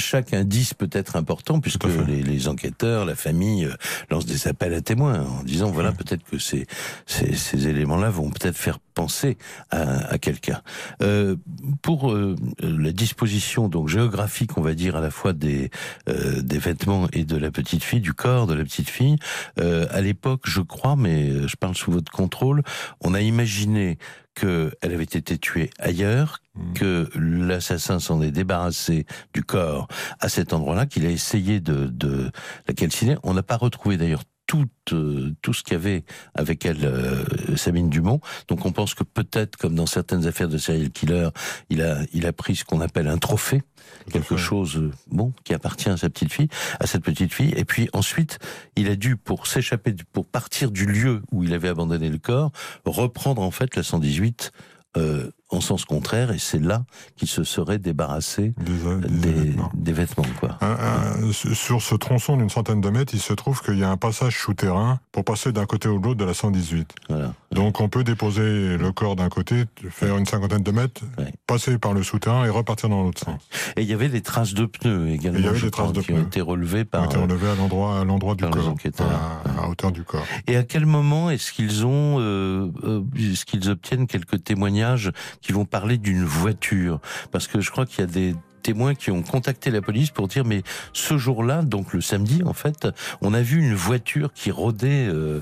chaque, 0.03 0.35
indice 0.35 0.75
peut 0.75 0.91
être 0.93 1.17
important, 1.17 1.61
puisque 1.61 1.85
les, 2.07 2.23
les 2.23 2.49
enquêteurs, 2.49 3.05
la 3.05 3.15
famille 3.15 3.65
euh, 3.65 3.75
lancent 4.11 4.27
des 4.27 4.49
appels 4.49 4.75
à 4.75 4.81
témoins 4.81 5.21
en 5.21 5.43
disant 5.43 5.71
voilà, 5.71 5.93
peut-être 5.93 6.25
que 6.25 6.39
ces, 6.39 6.67
ces, 7.07 7.35
ces 7.35 7.69
éléments-là 7.69 8.11
vont 8.11 8.31
peut-être 8.31 8.57
faire 8.57 8.79
penser 8.93 9.39
à, 9.71 10.13
à 10.13 10.19
quelqu'un. 10.19 10.63
Euh, 11.03 11.37
pour 11.83 12.13
euh, 12.13 12.37
la 12.61 12.93
disposition 12.93 13.69
donc 13.69 13.89
géographique, 13.89 14.57
on 14.59 14.63
va 14.63 14.75
dire 14.75 14.97
à 14.97 15.01
la 15.01 15.11
fois 15.11 15.33
des 15.33 15.71
euh, 16.09 16.43
des 16.43 16.59
vêtements 16.59 17.09
et 17.13 17.25
de 17.25 17.37
la 17.37 17.51
petite 17.51 17.85
fille, 17.85 18.01
du 18.01 18.15
corps 18.15 18.47
de 18.47 18.55
la 18.55 18.65
petite 18.65 18.91
fille, 18.91 19.17
à 19.59 20.01
l'époque, 20.01 20.43
je 20.45 20.61
crois, 20.61 20.97
mais 20.97 21.47
je 21.49 21.57
parle 21.57 21.75
sous 21.75 21.91
votre 21.91 22.11
contrôle, 22.11 22.63
on 23.01 23.15
a 23.15 23.21
imaginé 23.21 23.99
qu'elle 24.35 24.73
avait 24.83 25.05
été 25.05 25.39
tuée 25.39 25.71
ailleurs, 25.79 26.43
Mm. 26.55 26.73
que 26.75 27.09
l'assassin 27.15 27.99
s'en 27.99 28.21
est 28.21 28.31
débarrassé 28.31 29.07
du 29.33 29.43
corps 29.43 29.89
à 30.21 30.29
cet 30.29 30.53
endroit-là, 30.53 30.85
qu'il 30.85 31.07
a 31.07 31.11
essayé 31.11 31.61
de, 31.61 31.87
de 31.87 32.31
la 32.69 32.75
calciner. 32.75 33.17
On 33.23 33.33
n'a 33.33 33.43
pas 33.43 33.57
retrouvé 33.57 33.97
d'ailleurs 33.97 34.25
tout, 34.53 34.69
euh, 34.93 35.33
tout 35.41 35.55
ce 35.55 35.63
qu'il 35.63 35.73
y 35.73 35.77
avait 35.77 36.05
avec 36.35 36.67
elle, 36.67 36.85
euh, 36.85 37.25
Sabine 37.57 37.89
Dumont. 37.89 38.21
Donc 38.49 38.67
on 38.67 38.73
pense 38.73 38.93
que 38.93 39.03
peut-être, 39.03 39.57
comme 39.57 39.75
dans 39.75 39.87
certaines 39.87 40.27
affaires 40.27 40.49
de 40.49 40.59
serial 40.59 40.91
killer, 40.91 41.31
il 41.71 41.81
a, 41.81 42.01
il 42.13 42.27
a 42.27 42.35
pris 42.35 42.57
ce 42.57 42.65
qu'on 42.67 42.83
appelle 42.83 43.09
un 43.09 43.17
trophée, 43.17 43.63
quelque 44.11 44.37
chose 44.37 44.77
euh, 44.77 44.91
bon 45.11 45.33
qui 45.45 45.55
appartient 45.55 45.89
à 45.89 45.97
sa 45.97 46.11
petite 46.11 46.31
fille, 46.31 46.49
à 46.81 46.87
cette 46.87 47.03
petite 47.03 47.33
fille. 47.33 47.55
Et 47.57 47.65
puis 47.65 47.89
ensuite, 47.95 48.41
il 48.77 48.91
a 48.91 48.97
dû 48.97 49.17
pour 49.17 49.47
s'échapper, 49.47 49.95
pour 50.13 50.27
partir 50.27 50.71
du 50.71 50.85
lieu 50.85 51.23
où 51.33 51.43
il 51.43 51.55
avait 51.55 51.69
abandonné 51.69 52.11
le 52.11 52.19
corps, 52.19 52.53
reprendre 52.85 53.41
en 53.41 53.51
fait 53.51 53.75
la 53.75 53.83
118 53.83 54.53
euh, 54.99 55.31
en 55.53 55.61
sens 55.61 55.85
contraire, 55.85 56.31
et 56.33 56.39
c'est 56.39 56.59
là 56.63 56.85
qu'il 57.17 57.29
se 57.29 57.45
serait 57.45 57.79
débarrassé 57.79 58.55
Des, 58.59 59.09
des 59.09 59.19
des, 59.19 59.33
vêtements. 59.33 59.71
des 59.75 59.93
vêtements, 59.93 60.25
quoi. 60.41 60.59
Un- 60.61 61.27
un- 61.29 61.33
sur 61.33 61.83
ce 61.83 61.95
tronçon 61.95 62.37
d'une 62.37 62.49
centaine 62.51 62.81
de 62.81 62.89
mètres, 62.91 63.13
il 63.15 63.21
se 63.21 63.33
trouve 63.35 63.61
qu'il 63.63 63.79
y 63.79 63.85
a 63.85 63.91
un 63.91 63.97
passage 63.97 64.39
souterrain 64.39 64.99
pour 65.13 65.25
passer 65.25 65.53
d'un 65.53 65.67
côté 65.67 65.89
ou 65.89 65.99
de 65.99 66.05
l'autre 66.05 66.19
de 66.21 66.25
la 66.25 66.35
118. 66.35 66.93
Voilà. 67.09 67.35
Donc 67.53 67.81
on 67.81 67.89
peut 67.89 68.03
déposer 68.05 68.79
le 68.79 68.93
corps 68.93 69.15
d'un 69.17 69.29
côté, 69.29 69.65
faire 69.91 70.17
une 70.17 70.27
cinquantaine 70.27 70.63
de 70.63 70.71
mètres, 70.71 71.03
Ouais. 71.19 71.33
passer 71.47 71.77
par 71.79 71.93
le 71.93 72.03
souterrain 72.03 72.45
et 72.47 72.49
repartir 72.49 72.89
dans 72.89 73.03
l'autre 73.03 73.23
sens. 73.25 73.41
Et 73.77 73.83
il 73.83 73.89
y 73.89 73.93
avait 73.93 74.09
des 74.09 74.23
traces 74.23 74.55
de 74.55 74.65
pneus 74.65 75.11
également, 75.11 75.39
Il 75.39 75.45
y 75.45 75.49
avait 75.49 75.61
des 75.61 75.71
traces 75.71 75.93
de 75.93 76.01
qui 76.01 76.13
ont 76.13 76.17
pneus. 76.17 76.27
été 76.27 76.41
relevées 76.41 76.79
Ils 76.81 76.83
ont 76.83 76.85
par. 76.87 77.05
été 77.05 77.17
à 77.17 77.55
l'endroit, 77.57 78.01
à 78.01 78.05
l'endroit 78.05 78.35
du 78.35 78.43
par 78.45 78.51
corps, 78.53 78.75
à 79.59 79.69
hauteur 79.69 79.93
du 79.93 80.03
corps. 80.03 80.25
Et 80.47 80.57
à 80.57 80.63
quel 80.63 80.87
moment 80.87 81.31
est-ce 81.31 81.53
qu'ils 81.53 81.85
ont, 81.85 82.19
euh, 82.21 82.69
euh, 82.85 83.03
est-ce 83.19 83.45
qu'ils 83.45 83.69
obtiennent 83.69 84.07
quelques 84.07 84.43
témoignages 84.43 85.11
qui 85.43 85.53
vont 85.53 85.65
parler 85.65 85.99
d'une 85.99 86.25
voiture 86.25 87.01
Parce 87.31 87.47
que 87.47 87.61
je 87.61 87.71
crois 87.71 87.85
qu'il 87.85 88.01
y 88.01 88.05
a 88.05 88.07
des 88.07 88.35
témoins 88.63 88.95
qui 88.95 89.11
ont 89.11 89.23
contacté 89.23 89.71
la 89.71 89.83
police 89.83 90.11
pour 90.11 90.29
dire 90.29 90.45
mais 90.45 90.63
ce 90.93 91.19
jour-là, 91.19 91.63
donc 91.63 91.93
le 91.93 92.01
samedi 92.01 92.43
en 92.47 92.53
fait, 92.53 92.87
on 93.21 93.35
a 93.35 93.43
vu 93.43 93.59
une 93.59 93.75
voiture 93.75 94.33
qui 94.33 94.51
rôdait 94.51 95.07
euh, 95.09 95.41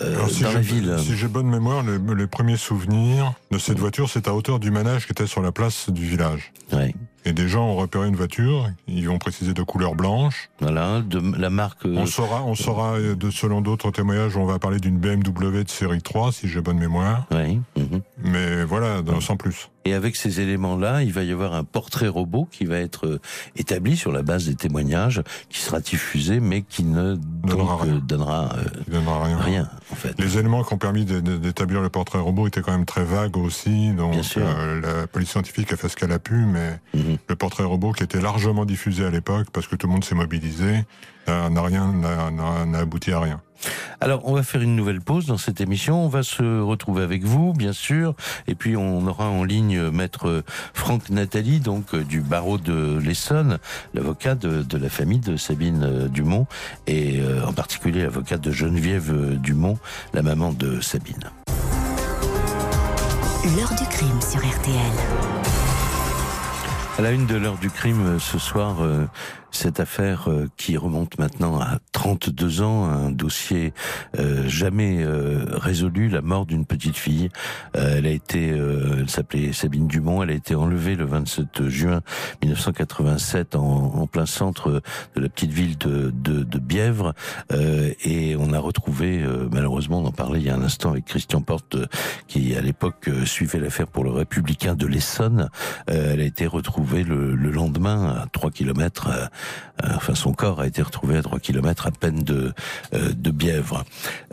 euh, 0.00 0.14
Alors, 0.14 0.30
si 0.30 0.42
dans 0.42 0.52
la 0.52 0.60
ville. 0.60 0.96
Si 0.98 1.16
j'ai 1.16 1.28
bonne 1.28 1.48
mémoire, 1.48 1.84
les, 1.84 1.98
les 2.14 2.26
premiers 2.26 2.56
souvenirs 2.56 3.34
de 3.50 3.58
cette 3.58 3.78
voiture, 3.78 4.08
c'est 4.08 4.26
à 4.26 4.34
hauteur 4.34 4.58
du 4.58 4.70
manège 4.70 5.06
qui 5.06 5.12
était 5.12 5.26
sur 5.26 5.42
la 5.42 5.52
place 5.52 5.90
du 5.90 6.06
village. 6.06 6.52
Ouais. 6.72 6.94
Et 7.24 7.32
des 7.32 7.48
gens 7.48 7.66
ont 7.66 7.76
repéré 7.76 8.08
une 8.08 8.16
voiture, 8.16 8.68
ils 8.88 9.08
ont 9.08 9.18
précisé 9.18 9.54
de 9.54 9.62
couleur 9.62 9.94
blanche. 9.94 10.50
Voilà, 10.60 11.00
de 11.02 11.20
la 11.38 11.50
marque. 11.50 11.86
euh, 11.86 11.94
On 11.96 12.06
saura, 12.06 12.42
on 12.42 12.54
saura 12.54 12.94
euh, 12.94 13.14
de, 13.14 13.30
selon 13.30 13.60
d'autres 13.60 13.90
témoignages, 13.92 14.36
on 14.36 14.44
va 14.44 14.58
parler 14.58 14.80
d'une 14.80 14.98
BMW 14.98 15.62
de 15.64 15.70
série 15.70 16.02
3, 16.02 16.32
si 16.32 16.48
j'ai 16.48 16.60
bonne 16.60 16.78
mémoire. 16.78 17.26
ouais, 17.30 17.58
mhm. 17.76 18.00
Mais 18.24 18.64
voilà, 18.64 19.02
dans- 19.02 19.20
sans 19.20 19.36
plus. 19.36 19.68
Et 19.84 19.94
avec 19.94 20.14
ces 20.14 20.40
éléments-là, 20.40 21.02
il 21.02 21.12
va 21.12 21.24
y 21.24 21.32
avoir 21.32 21.54
un 21.54 21.64
portrait 21.64 22.06
robot 22.06 22.46
qui 22.52 22.64
va 22.66 22.76
être 22.78 23.06
euh, 23.08 23.20
établi 23.56 23.96
sur 23.96 24.12
la 24.12 24.22
base 24.22 24.46
des 24.46 24.54
témoignages, 24.54 25.22
qui 25.48 25.58
sera 25.60 25.80
diffusé, 25.80 26.38
mais 26.38 26.62
qui 26.62 26.84
ne 26.84 27.16
Donnera 27.16 27.72
donc, 27.72 27.82
rien. 27.82 28.00
donnera 28.06 28.52
euh, 28.58 28.64
Il 28.86 28.92
donnera 28.94 29.24
rien. 29.24 29.38
rien, 29.38 29.68
en 29.90 29.94
fait. 29.96 30.14
Les 30.20 30.38
éléments 30.38 30.62
qui 30.62 30.72
ont 30.72 30.78
permis 30.78 31.04
d'établir 31.04 31.80
le 31.80 31.88
portrait 31.88 32.20
robot 32.20 32.46
étaient 32.46 32.60
quand 32.62 32.70
même 32.72 32.84
très 32.86 33.02
vagues 33.04 33.36
aussi. 33.36 33.90
Donc 33.92 34.12
Bien 34.12 34.22
sûr. 34.22 34.42
euh, 34.46 34.80
la 34.80 35.06
police 35.08 35.30
scientifique 35.30 35.72
a 35.72 35.76
fait 35.76 35.88
ce 35.88 35.96
qu'elle 35.96 36.12
a 36.12 36.20
pu, 36.20 36.34
mais 36.34 36.78
Le 37.28 37.36
portrait 37.36 37.64
robot 37.64 37.92
qui 37.92 38.02
était 38.04 38.20
largement 38.20 38.64
diffusé 38.64 39.04
à 39.04 39.10
l'époque 39.10 39.48
parce 39.52 39.66
que 39.66 39.76
tout 39.76 39.86
le 39.86 39.92
monde 39.92 40.04
s'est 40.04 40.14
mobilisé 40.14 40.84
n'a 41.28 41.62
rien, 41.62 41.92
n'a- 41.92 42.78
abouti 42.80 43.12
à 43.12 43.20
rien. 43.20 43.40
Alors, 44.00 44.22
on 44.24 44.34
va 44.34 44.42
faire 44.42 44.60
une 44.60 44.74
nouvelle 44.74 45.00
pause 45.00 45.26
dans 45.26 45.36
cette 45.38 45.60
émission. 45.60 46.04
On 46.04 46.08
va 46.08 46.24
se 46.24 46.60
retrouver 46.60 47.04
avec 47.04 47.22
vous, 47.22 47.52
bien 47.52 47.72
sûr. 47.72 48.14
Et 48.48 48.56
puis, 48.56 48.76
on 48.76 49.06
aura 49.06 49.28
en 49.28 49.44
ligne 49.44 49.76
euh, 49.78 49.90
maître 49.92 50.42
Franck 50.74 51.10
Nathalie, 51.10 51.60
donc 51.60 51.94
euh, 51.94 52.02
du 52.02 52.20
barreau 52.22 52.58
de 52.58 52.98
l'Essonne, 53.00 53.58
l'avocat 53.94 54.34
de, 54.34 54.62
de 54.64 54.78
la 54.78 54.88
famille 54.88 55.20
de 55.20 55.36
Sabine 55.36 55.84
euh, 55.84 56.08
Dumont, 56.08 56.48
et 56.88 57.20
euh, 57.20 57.46
en 57.46 57.52
particulier 57.52 58.02
l'avocat 58.02 58.38
de 58.38 58.50
Geneviève 58.50 59.12
euh, 59.12 59.36
Dumont, 59.36 59.78
la 60.12 60.22
maman 60.22 60.52
de 60.52 60.80
Sabine. 60.80 61.30
L'heure 63.56 63.74
du 63.78 63.86
crime 63.88 64.20
sur 64.20 64.40
RTL. 64.40 65.71
À 66.98 67.00
la 67.00 67.10
une 67.10 67.24
de 67.24 67.36
l'heure 67.36 67.56
du 67.56 67.70
crime 67.70 68.06
euh, 68.06 68.18
ce 68.18 68.38
soir, 68.38 68.84
euh, 68.84 69.06
cette 69.52 69.80
affaire 69.80 70.28
euh, 70.28 70.48
qui 70.56 70.76
remonte 70.76 71.18
maintenant 71.18 71.60
à 71.60 71.78
32 71.92 72.62
ans, 72.62 72.84
un 72.84 73.10
dossier 73.10 73.72
euh, 74.18 74.48
jamais 74.48 75.02
euh, 75.02 75.44
résolu, 75.52 76.08
la 76.08 76.22
mort 76.22 76.46
d'une 76.46 76.64
petite 76.64 76.96
fille. 76.96 77.28
elle 77.74 78.06
a 78.06 78.10
été, 78.10 78.48
elle 78.48 79.08
s'appelait 79.08 79.52
Sabine 79.52 79.86
Dumont, 79.86 80.22
elle 80.22 80.30
a 80.30 80.34
été 80.34 80.54
enlevée 80.54 80.96
le 80.96 81.04
27 81.04 81.68
juin 81.68 82.00
1987 82.42 83.54
en, 83.54 83.60
en 83.60 84.06
plein 84.06 84.26
centre 84.26 84.82
de 85.14 85.20
la 85.20 85.28
petite 85.28 85.52
ville 85.52 85.76
de, 85.78 86.10
de, 86.10 86.42
de 86.42 86.58
Bièvre, 86.58 87.14
et 87.50 88.36
on 88.38 88.52
a 88.52 88.58
retrouvé, 88.58 89.24
malheureusement, 89.50 90.00
on 90.00 90.06
en 90.06 90.12
parlait 90.12 90.40
il 90.40 90.46
y 90.46 90.50
a 90.50 90.54
un 90.54 90.62
instant 90.62 90.90
avec 90.90 91.04
Christian 91.04 91.42
Porte, 91.42 91.76
qui 92.26 92.54
à 92.56 92.60
l'époque 92.60 93.10
suivait 93.24 93.60
l'affaire 93.60 93.86
pour 93.86 94.04
le 94.04 94.10
Républicain 94.10 94.74
de 94.74 94.86
l'Essonne. 94.86 95.48
elle 95.86 96.20
a 96.20 96.24
été 96.24 96.46
retrouvée 96.46 97.04
le, 97.04 97.34
le 97.34 97.50
lendemain 97.50 98.22
à 98.22 98.26
3 98.32 98.50
kilomètres 98.50 99.08
enfin 99.82 100.14
son 100.14 100.32
corps 100.32 100.60
a 100.60 100.66
été 100.66 100.82
retrouvé 100.82 101.16
à 101.16 101.22
3 101.22 101.40
km 101.40 101.86
à 101.86 101.90
peine 101.90 102.22
de, 102.22 102.52
euh, 102.94 103.12
de 103.12 103.30
Bièvre. 103.30 103.84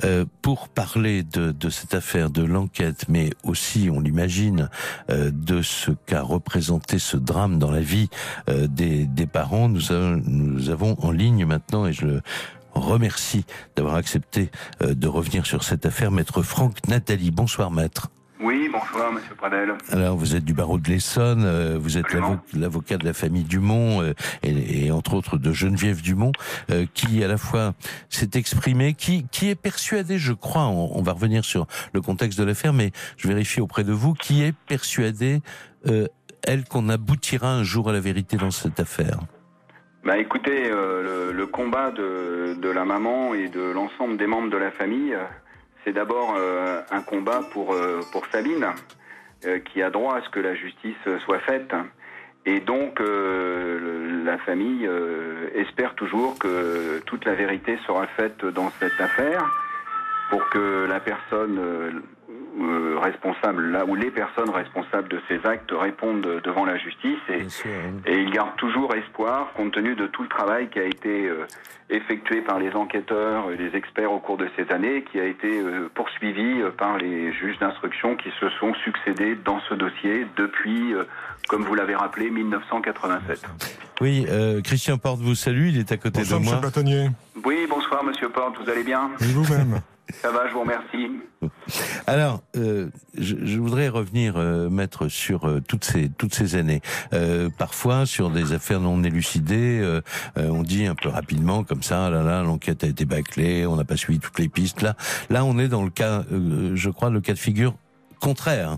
Euh, 0.03 0.25
pour 0.41 0.69
parler 0.69 1.23
de, 1.23 1.51
de, 1.51 1.69
cette 1.69 1.93
affaire, 1.93 2.29
de 2.29 2.43
l'enquête, 2.43 3.05
mais 3.09 3.31
aussi, 3.43 3.89
on 3.91 3.99
l'imagine, 3.99 4.69
de 5.09 5.61
ce 5.61 5.91
qu'a 6.05 6.21
représenté 6.21 6.99
ce 6.99 7.17
drame 7.17 7.59
dans 7.59 7.71
la 7.71 7.81
vie 7.81 8.09
des, 8.47 9.05
des 9.05 9.27
parents, 9.27 9.69
nous, 9.69 9.91
avons, 9.91 10.21
nous 10.25 10.69
avons 10.69 10.95
en 11.03 11.11
ligne 11.11 11.45
maintenant, 11.45 11.85
et 11.85 11.93
je 11.93 12.05
le 12.05 12.21
remercie 12.73 13.45
d'avoir 13.75 13.95
accepté 13.95 14.49
de 14.81 15.07
revenir 15.07 15.45
sur 15.45 15.63
cette 15.63 15.85
affaire, 15.85 16.11
maître 16.11 16.41
Franck 16.41 16.87
Nathalie. 16.87 17.31
Bonsoir 17.31 17.71
maître. 17.71 18.09
Oui, 18.41 18.69
bonsoir, 18.71 19.11
Monsieur 19.11 19.35
Pradel. 19.35 19.73
Alors, 19.91 20.15
vous 20.15 20.33
êtes 20.33 20.45
du 20.45 20.53
barreau 20.53 20.77
de 20.77 20.87
l'Essonne, 20.87 21.43
euh, 21.43 21.77
vous 21.77 21.97
êtes 21.97 22.05
l'avocat 22.53 22.95
de 22.95 23.03
la 23.03 23.11
famille 23.13 23.43
Dumont 23.43 24.01
euh, 24.01 24.13
et, 24.43 24.91
entre 24.91 25.15
autres 25.15 25.37
de 25.37 25.51
Geneviève 25.51 26.01
Dumont, 26.01 26.31
euh, 26.71 26.85
qui 26.93 27.21
à 27.21 27.27
la 27.27 27.35
fois 27.35 27.73
s'est 28.07 28.29
exprimée, 28.35 28.93
qui, 28.93 29.27
qui 29.29 29.49
est 29.49 29.55
persuadée, 29.55 30.17
je 30.17 30.31
crois, 30.31 30.67
on, 30.67 31.01
va 31.01 31.11
revenir 31.11 31.43
sur 31.43 31.67
le 31.91 31.99
contexte 31.99 32.39
de 32.39 32.45
l'affaire, 32.45 32.71
mais 32.71 32.91
je 33.17 33.27
vérifie 33.27 33.59
auprès 33.59 33.83
de 33.83 33.91
vous, 33.91 34.13
qui 34.13 34.41
est 34.43 34.55
persuadée, 34.67 35.41
elle, 36.43 36.63
qu'on 36.63 36.87
aboutira 36.87 37.51
un 37.51 37.63
jour 37.63 37.89
à 37.89 37.91
la 37.91 37.99
vérité 37.99 38.37
dans 38.37 38.51
cette 38.51 38.79
affaire. 38.79 39.19
Bah 40.05 40.17
écoutez, 40.17 40.69
le, 40.69 41.33
le, 41.33 41.45
combat 41.45 41.91
de, 41.91 42.55
de 42.57 42.69
la 42.69 42.85
maman 42.85 43.33
et 43.33 43.49
de 43.49 43.59
l'ensemble 43.59 44.15
des 44.15 44.27
membres 44.27 44.49
de 44.49 44.57
la 44.57 44.71
famille 44.71 45.13
c'est 45.83 45.93
d'abord 45.93 46.35
euh, 46.37 46.81
un 46.91 47.01
combat 47.01 47.41
pour, 47.51 47.73
euh, 47.73 48.01
pour 48.11 48.25
Sabine, 48.27 48.67
euh, 49.45 49.59
qui 49.59 49.81
a 49.81 49.89
droit 49.89 50.17
à 50.17 50.21
ce 50.21 50.29
que 50.29 50.39
la 50.39 50.55
justice 50.55 50.97
soit 51.25 51.39
faite. 51.39 51.73
Et 52.45 52.61
donc, 52.61 52.99
la 52.99 54.37
famille 54.39 54.89
espère 55.53 55.93
toujours 55.95 56.39
que 56.39 56.99
toute 57.05 57.25
la 57.25 57.35
vérité 57.35 57.77
sera 57.85 58.07
faite 58.07 58.43
dans 58.45 58.71
cette 58.79 58.99
affaire 58.99 59.45
pour 60.29 60.49
que 60.49 60.87
la 60.87 60.99
personne 61.01 62.01
euh, 62.59 62.97
responsables, 62.99 63.71
là 63.71 63.85
où 63.85 63.95
les 63.95 64.11
personnes 64.11 64.49
responsables 64.49 65.07
de 65.07 65.21
ces 65.27 65.45
actes 65.45 65.71
répondent 65.71 66.41
devant 66.43 66.65
la 66.65 66.77
justice 66.77 67.19
et, 67.29 67.45
et 68.05 68.17
ils 68.19 68.31
gardent 68.31 68.55
toujours 68.57 68.93
espoir 68.95 69.53
compte 69.53 69.73
tenu 69.73 69.95
de 69.95 70.07
tout 70.07 70.23
le 70.23 70.29
travail 70.29 70.69
qui 70.69 70.79
a 70.79 70.85
été 70.85 71.27
euh, 71.27 71.45
effectué 71.89 72.41
par 72.41 72.59
les 72.59 72.71
enquêteurs 72.73 73.51
et 73.51 73.57
les 73.57 73.75
experts 73.75 74.11
au 74.11 74.19
cours 74.19 74.37
de 74.37 74.47
ces 74.55 74.71
années, 74.73 75.03
qui 75.11 75.19
a 75.19 75.25
été 75.25 75.59
euh, 75.59 75.89
poursuivi 75.93 76.61
par 76.77 76.97
les 76.97 77.31
juges 77.33 77.57
d'instruction 77.59 78.15
qui 78.15 78.29
se 78.39 78.49
sont 78.59 78.73
succédés 78.83 79.35
dans 79.45 79.59
ce 79.69 79.73
dossier 79.75 80.25
depuis, 80.37 80.93
comme 81.47 81.63
vous 81.63 81.75
l'avez 81.75 81.95
rappelé, 81.95 82.29
1987. 82.29 83.45
Oui, 84.01 84.25
Christian 84.63 84.97
Porte 84.97 85.19
vous 85.19 85.35
salue, 85.35 85.67
il 85.69 85.79
est 85.79 85.91
à 85.91 85.97
côté 85.97 86.23
de 86.23 86.35
moi. 86.35 86.55
Bâtonnier. 86.55 87.09
Oui, 87.45 87.67
bonsoir 87.69 88.03
Monsieur 88.03 88.29
Porte, 88.29 88.57
vous 88.61 88.69
allez 88.69 88.83
bien? 88.83 89.11
Et 89.21 89.31
vous-même? 89.33 89.81
Ça 90.13 90.31
va, 90.31 90.47
je 90.47 90.53
vous 90.53 90.61
remercie. 90.61 91.11
Alors, 92.09 92.41
euh, 92.57 92.89
je, 93.15 93.35
je, 93.43 93.59
voudrais 93.59 93.87
revenir, 93.87 94.33
euh, 94.35 94.67
maître, 94.67 95.09
sur 95.09 95.47
euh, 95.47 95.61
toutes 95.61 95.85
ces 95.85 96.09
toutes 96.09 96.33
ces 96.33 96.55
années. 96.55 96.81
Euh, 97.13 97.49
parfois, 97.55 98.07
sur 98.07 98.31
des 98.31 98.51
affaires 98.51 98.79
non 98.79 99.03
élucidées, 99.03 99.79
euh, 99.79 100.01
on 100.35 100.63
dit 100.63 100.87
un 100.87 100.95
peu 100.95 101.09
rapidement, 101.09 101.63
comme 101.63 101.83
ça, 101.83 102.09
là, 102.09 102.23
là, 102.23 102.41
l'enquête 102.41 102.83
a 102.83 102.87
été 102.87 103.05
bâclée, 103.05 103.67
on 103.67 103.75
n'a 103.75 103.83
pas 103.83 103.95
suivi 103.95 104.17
toutes 104.17 104.39
les 104.39 104.49
pistes. 104.49 104.81
Là, 104.81 104.95
là, 105.29 105.45
on 105.45 105.59
est 105.59 105.67
dans 105.67 105.83
le 105.83 105.91
cas, 105.91 106.23
je 106.31 106.89
crois, 106.89 107.11
le 107.11 107.21
cas 107.21 107.33
de 107.33 107.37
figure 107.37 107.75
contraire. 108.19 108.77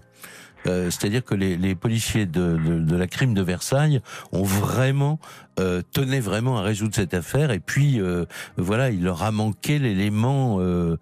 Euh, 0.67 0.89
c'est-à-dire 0.89 1.23
que 1.23 1.33
les, 1.33 1.75
policiers 1.75 2.25
de, 2.25 2.57
la 2.95 3.07
crime 3.07 3.33
de 3.33 3.41
Versailles 3.41 4.01
ont 4.31 4.43
vraiment 4.43 5.19
euh, 5.59 5.81
tenaient 5.93 6.19
vraiment 6.19 6.57
à 6.57 6.61
résoudre 6.61 6.93
cette 6.93 7.13
affaire 7.13 7.51
et 7.51 7.59
puis 7.59 7.99
euh, 7.99 8.25
voilà 8.57 8.89
il 8.89 9.03
leur 9.03 9.23
a 9.23 9.31
manqué 9.31 9.79
l'élément 9.79 10.59
euh 10.59 10.97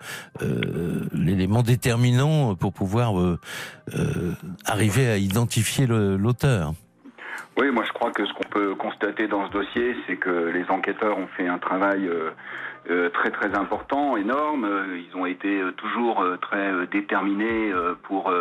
l'élément 1.14 1.62
déterminant 1.62 2.56
pour 2.56 2.74
pouvoir 2.74 3.14
arriver 4.66 5.10
à 5.10 5.18
identifier 5.18 5.86
l'auteur. 5.88 6.74
Oui, 7.58 7.72
moi 7.72 7.84
je 7.86 7.92
crois 7.92 8.12
que 8.12 8.26
ce 8.26 8.34
qu'on 8.34 8.50
peut 8.50 8.76
constater 8.76 9.28
dans 9.28 9.48
ce 9.48 9.52
dossier, 9.52 9.96
c'est 10.08 10.18
que 10.18 10.50
les 10.54 10.66
enquêteurs 10.70 11.18
ont 11.18 11.28
fait 11.36 11.48
un 11.48 11.58
travail 11.58 12.10
très 13.14 13.32
très 13.32 13.56
important, 13.58 14.18
énorme. 14.18 14.68
Ils 14.96 15.18
ont 15.18 15.26
été 15.26 15.62
toujours 15.78 16.24
très 16.42 16.88
déterminés 16.88 17.72
pour 18.04 18.32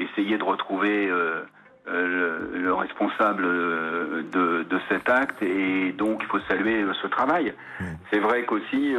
essayer 0.00 0.38
de 0.38 0.44
retrouver 0.44 1.08
euh, 1.08 1.42
euh, 1.88 2.48
le, 2.54 2.74
responsable 2.74 3.44
euh, 3.44 4.22
de, 4.32 4.64
de, 4.64 4.80
cet 4.88 5.08
acte 5.08 5.42
et 5.42 5.92
donc 5.92 6.20
il 6.22 6.26
faut 6.26 6.40
saluer 6.48 6.84
ce 7.00 7.06
travail. 7.06 7.54
Mmh. 7.80 7.84
C'est 8.12 8.18
vrai 8.18 8.44
qu'aussi 8.44 8.94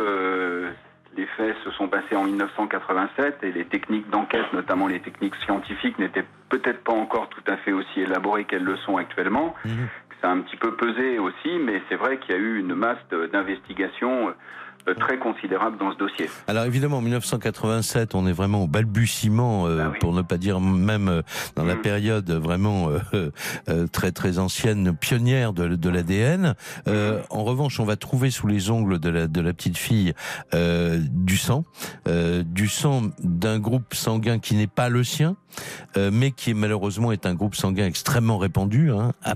les 1.17 1.25
faits 1.37 1.55
se 1.65 1.71
sont 1.71 1.89
passés 1.89 2.15
en 2.15 2.23
1987 2.23 3.43
et 3.43 3.51
les 3.51 3.65
techniques 3.65 4.09
d'enquête, 4.09 4.53
notamment 4.53 4.87
les 4.87 5.01
techniques 5.01 5.35
scientifiques, 5.43 5.99
n'étaient 5.99 6.25
peut-être 6.47 6.83
pas 6.83 6.93
encore 6.93 7.27
tout 7.29 7.43
à 7.47 7.57
fait 7.57 7.73
aussi 7.73 8.01
élaborées 8.01 8.45
qu'elles 8.45 8.63
le 8.63 8.77
sont 8.77 8.97
actuellement. 8.97 9.53
Mmh. 9.65 9.69
Ça 10.21 10.29
a 10.29 10.31
un 10.31 10.41
petit 10.41 10.55
peu 10.55 10.75
pesé 10.75 11.19
aussi, 11.19 11.59
mais 11.59 11.81
c'est 11.89 11.95
vrai 11.95 12.17
qu'il 12.17 12.35
y 12.35 12.37
a 12.37 12.41
eu 12.41 12.59
une 12.59 12.75
masse 12.75 12.99
d'investigations 13.31 14.33
très 14.99 15.17
considérable 15.17 15.77
dans 15.77 15.91
ce 15.91 15.97
dossier. 15.97 16.29
Alors 16.47 16.65
évidemment, 16.65 16.97
en 16.97 17.01
1987, 17.01 18.15
on 18.15 18.27
est 18.27 18.31
vraiment 18.31 18.63
au 18.63 18.67
balbutiement, 18.67 19.67
euh, 19.67 19.77
bah 19.77 19.93
pour 19.99 20.13
ne 20.13 20.21
pas 20.21 20.37
dire 20.37 20.59
même 20.59 21.07
euh, 21.07 21.21
dans 21.55 21.65
la 21.65 21.75
mm. 21.75 21.81
période 21.81 22.31
vraiment 22.31 22.89
très 23.91 24.11
très 24.11 24.39
ancienne, 24.39 24.95
pionnière 24.95 25.53
de, 25.53 25.75
de 25.75 25.89
l'ADN. 25.89 26.55
Mm. 26.87 26.91
En 27.29 27.43
revanche, 27.43 27.79
on 27.79 27.85
va 27.85 27.95
trouver 27.95 28.31
sous 28.31 28.47
les 28.47 28.69
ongles 28.69 28.99
de 28.99 29.09
la, 29.09 29.27
de 29.27 29.41
la 29.41 29.53
petite 29.53 29.77
fille 29.77 30.13
du 30.53 31.37
sang, 31.37 31.63
du 32.07 32.67
sang 32.67 33.03
d'un 33.23 33.59
groupe 33.59 33.93
sanguin 33.93 34.39
qui 34.39 34.55
n'est 34.55 34.67
pas 34.67 34.89
le 34.89 35.03
sien, 35.03 35.35
mais 35.95 36.31
qui 36.31 36.53
malheureusement 36.53 37.11
est 37.11 37.25
un 37.25 37.33
groupe 37.33 37.55
sanguin 37.55 37.85
extrêmement 37.85 38.37
répandu, 38.37 38.91
hein, 38.91 39.13
A+. 39.23 39.35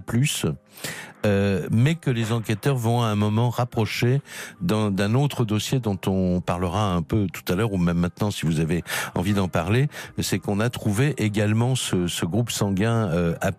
Euh, 1.26 1.68
mais 1.72 1.96
que 1.96 2.12
les 2.12 2.32
enquêteurs 2.32 2.76
vont 2.76 3.02
à 3.02 3.08
un 3.08 3.16
moment 3.16 3.50
rapprocher 3.50 4.22
d'un 4.62 5.16
autre 5.16 5.44
dossier 5.44 5.80
dont 5.80 6.00
on 6.08 6.40
parlera 6.42 6.94
un 6.94 7.02
peu 7.02 7.28
tout 7.34 7.52
à 7.52 7.56
l'heure 7.56 7.74
ou 7.74 7.78
même 7.78 7.98
maintenant 7.98 8.32
si 8.32 8.46
vous 8.46 8.60
avez 8.60 8.84
envie 9.16 9.34
d'en 9.34 9.48
parler, 9.48 9.88
c'est 10.20 10.40
qu'on 10.40 10.60
a 10.60 10.70
trouvé 10.70 11.14
également 11.18 11.76
ce, 11.76 12.08
ce 12.08 12.26
groupe 12.26 12.52
sanguin 12.52 13.10
euh, 13.10 13.36
A+ 13.42 13.52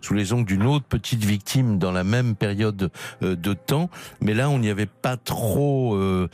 sous 0.00 0.14
les 0.14 0.32
ongles 0.32 0.46
d'une 0.46 0.66
autre 0.66 0.84
petite 0.84 1.24
victime 1.24 1.78
dans 1.78 1.92
la 1.92 2.04
même 2.04 2.34
période 2.34 2.90
euh, 3.22 3.36
de 3.36 3.52
temps, 3.52 3.90
mais 4.20 4.34
là 4.34 4.50
on 4.50 4.58
n'y 4.58 4.70
avait 4.70 4.86
pas 4.86 5.16
trop 5.16 5.94
euh, 5.94 6.28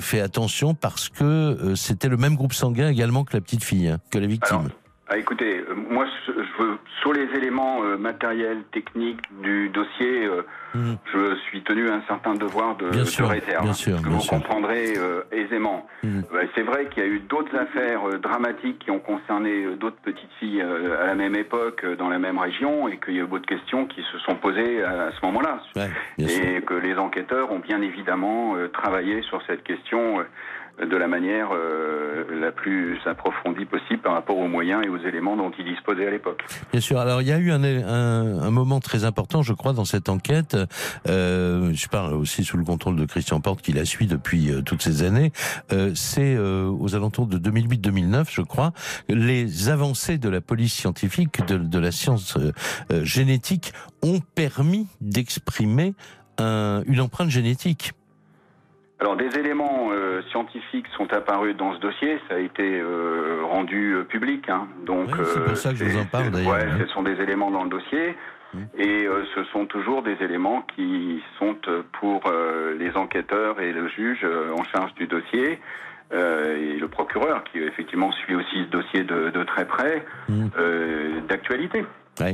fait 0.00 0.20
attention 0.20 0.74
parce 0.74 1.08
que 1.08 1.74
c'était 1.74 2.08
le 2.08 2.16
même 2.16 2.36
groupe 2.36 2.52
sanguin 2.52 2.88
également 2.88 3.24
que 3.24 3.36
la 3.36 3.40
petite 3.40 3.64
fille, 3.64 3.88
hein, 3.88 3.98
que 4.10 4.18
la 4.18 4.26
victime. 4.26 4.68
Ah, 5.08 5.18
écoutez, 5.18 5.58
euh, 5.58 5.74
moi, 5.88 6.04
je 6.26 6.32
veux, 6.32 6.78
sur 7.00 7.12
les 7.12 7.28
éléments 7.36 7.84
euh, 7.84 7.96
matériels, 7.96 8.64
techniques 8.72 9.20
du 9.40 9.68
dossier, 9.68 10.26
euh, 10.26 10.42
mhm. 10.74 10.96
je 11.12 11.36
suis 11.46 11.62
tenu 11.62 11.88
à 11.88 11.94
un 11.94 12.02
certain 12.08 12.34
devoir 12.34 12.76
de, 12.76 12.90
de 12.90 13.22
réserve, 13.22 13.62
bien 13.62 13.72
sûr, 13.72 14.02
que 14.02 14.08
vous 14.08 14.26
comprendrez 14.26 14.94
aisément. 15.30 15.86
Mhm. 16.02 16.24
C'est 16.56 16.62
vrai 16.62 16.86
qu'il 16.86 17.04
y 17.04 17.06
a 17.06 17.08
eu 17.08 17.20
d'autres 17.20 17.56
affaires 17.56 18.18
dramatiques 18.20 18.80
qui 18.80 18.90
ont 18.90 18.98
concerné 18.98 19.66
d'autres 19.76 20.00
petites 20.02 20.32
filles 20.40 20.62
à 20.62 21.06
la 21.06 21.14
même 21.14 21.36
époque, 21.36 21.86
dans 21.98 22.08
la 22.08 22.18
même 22.18 22.38
région, 22.38 22.88
et 22.88 22.98
qu'il 22.98 23.14
y 23.14 23.20
a 23.20 23.22
eu 23.22 23.26
beaucoup 23.26 23.38
de 23.38 23.46
questions 23.46 23.86
qui 23.86 24.02
se 24.10 24.18
sont 24.18 24.34
posées 24.34 24.82
à, 24.82 25.12
ce 25.12 25.24
moment-là. 25.26 25.60
et 26.18 26.60
que 26.62 26.74
les 26.74 26.96
enquêteurs 26.96 27.52
ont 27.52 27.60
bien 27.60 27.80
évidemment 27.80 28.56
travaillé 28.72 29.22
sur 29.22 29.40
cette 29.46 29.62
question 29.62 30.24
de 30.78 30.96
la 30.96 31.08
manière 31.08 31.48
euh, 31.52 32.24
la 32.38 32.52
plus 32.52 32.98
approfondie 33.06 33.64
possible 33.64 34.00
par 34.02 34.12
rapport 34.12 34.36
aux 34.36 34.48
moyens 34.48 34.84
et 34.84 34.88
aux 34.88 34.98
éléments 34.98 35.36
dont 35.36 35.50
ils 35.58 35.64
disposaient 35.64 36.06
à 36.06 36.10
l'époque. 36.10 36.44
Bien 36.72 36.80
sûr. 36.80 36.98
Alors 36.98 37.22
il 37.22 37.28
y 37.28 37.32
a 37.32 37.38
eu 37.38 37.50
un, 37.50 37.64
un, 37.64 38.42
un, 38.42 38.50
moment 38.50 38.80
très 38.80 39.04
important, 39.04 39.42
je 39.42 39.52
crois, 39.52 39.72
dans 39.72 39.84
cette 39.84 40.08
enquête. 40.08 40.56
Euh, 41.08 41.72
je 41.72 41.88
parle 41.88 42.14
aussi 42.14 42.44
sous 42.44 42.56
le 42.56 42.64
contrôle 42.64 42.96
de 42.96 43.06
Christian 43.06 43.40
Porte 43.40 43.62
qui 43.62 43.72
la 43.72 43.84
suit 43.84 44.06
depuis 44.06 44.50
euh, 44.50 44.62
toutes 44.62 44.82
ces 44.82 45.02
années. 45.02 45.32
Euh, 45.72 45.92
C'est 45.94 46.34
euh, 46.34 46.68
aux 46.68 46.94
alentours 46.94 47.26
de 47.26 47.38
2008-2009, 47.38 48.26
je 48.30 48.42
crois, 48.42 48.72
les 49.08 49.68
avancées 49.68 50.18
de 50.18 50.28
la 50.28 50.40
police 50.40 50.74
scientifique, 50.74 51.44
de, 51.46 51.56
de 51.56 51.78
la 51.78 51.92
science 51.92 52.36
génétique, 53.02 53.72
ont 54.02 54.20
permis 54.34 54.86
d'exprimer 55.00 55.94
une 56.38 57.00
empreinte 57.00 57.30
génétique. 57.30 57.92
Alors 58.98 59.16
des 59.16 59.38
éléments 59.38 59.90
euh, 59.92 60.22
scientifiques 60.30 60.86
sont 60.96 61.12
apparus 61.12 61.54
dans 61.54 61.74
ce 61.74 61.80
dossier, 61.80 62.18
ça 62.28 62.36
a 62.36 62.38
été 62.38 62.80
euh, 62.80 63.42
rendu 63.44 63.92
euh, 63.92 64.04
public, 64.04 64.48
hein. 64.48 64.68
donc 64.86 65.10
c'est 65.22 65.44
pour 65.44 65.56
ça 65.56 65.70
que 65.72 65.76
je 65.76 65.84
vous 65.84 65.98
en 65.98 66.06
parle 66.06 66.30
d'ailleurs. 66.30 66.54
Ouais, 66.54 66.62
hein. 66.62 66.78
ce 66.80 66.86
sont 66.94 67.02
des 67.02 67.20
éléments 67.20 67.50
dans 67.50 67.64
le 67.64 67.68
dossier, 67.68 68.16
mmh. 68.54 68.58
et 68.78 69.06
ce 69.34 69.44
sont 69.52 69.66
toujours 69.66 70.02
des 70.02 70.16
éléments 70.22 70.62
qui 70.74 71.22
sont 71.38 71.56
pour 72.00 72.22
les 72.78 72.96
enquêteurs 72.96 73.60
et 73.60 73.72
le 73.72 73.86
juge 73.88 74.26
en 74.56 74.64
charge 74.64 74.94
du 74.94 75.06
dossier. 75.06 75.60
et 76.12 76.78
le 76.78 76.88
procureur 76.88 77.44
qui 77.44 77.58
effectivement 77.58 78.12
suit 78.12 78.34
aussi 78.34 78.64
ce 78.64 78.70
dossier 78.70 79.04
de, 79.04 79.28
de 79.28 79.44
très 79.44 79.66
près, 79.66 80.06
mmh. 80.30 80.46
d'actualité. 81.28 81.84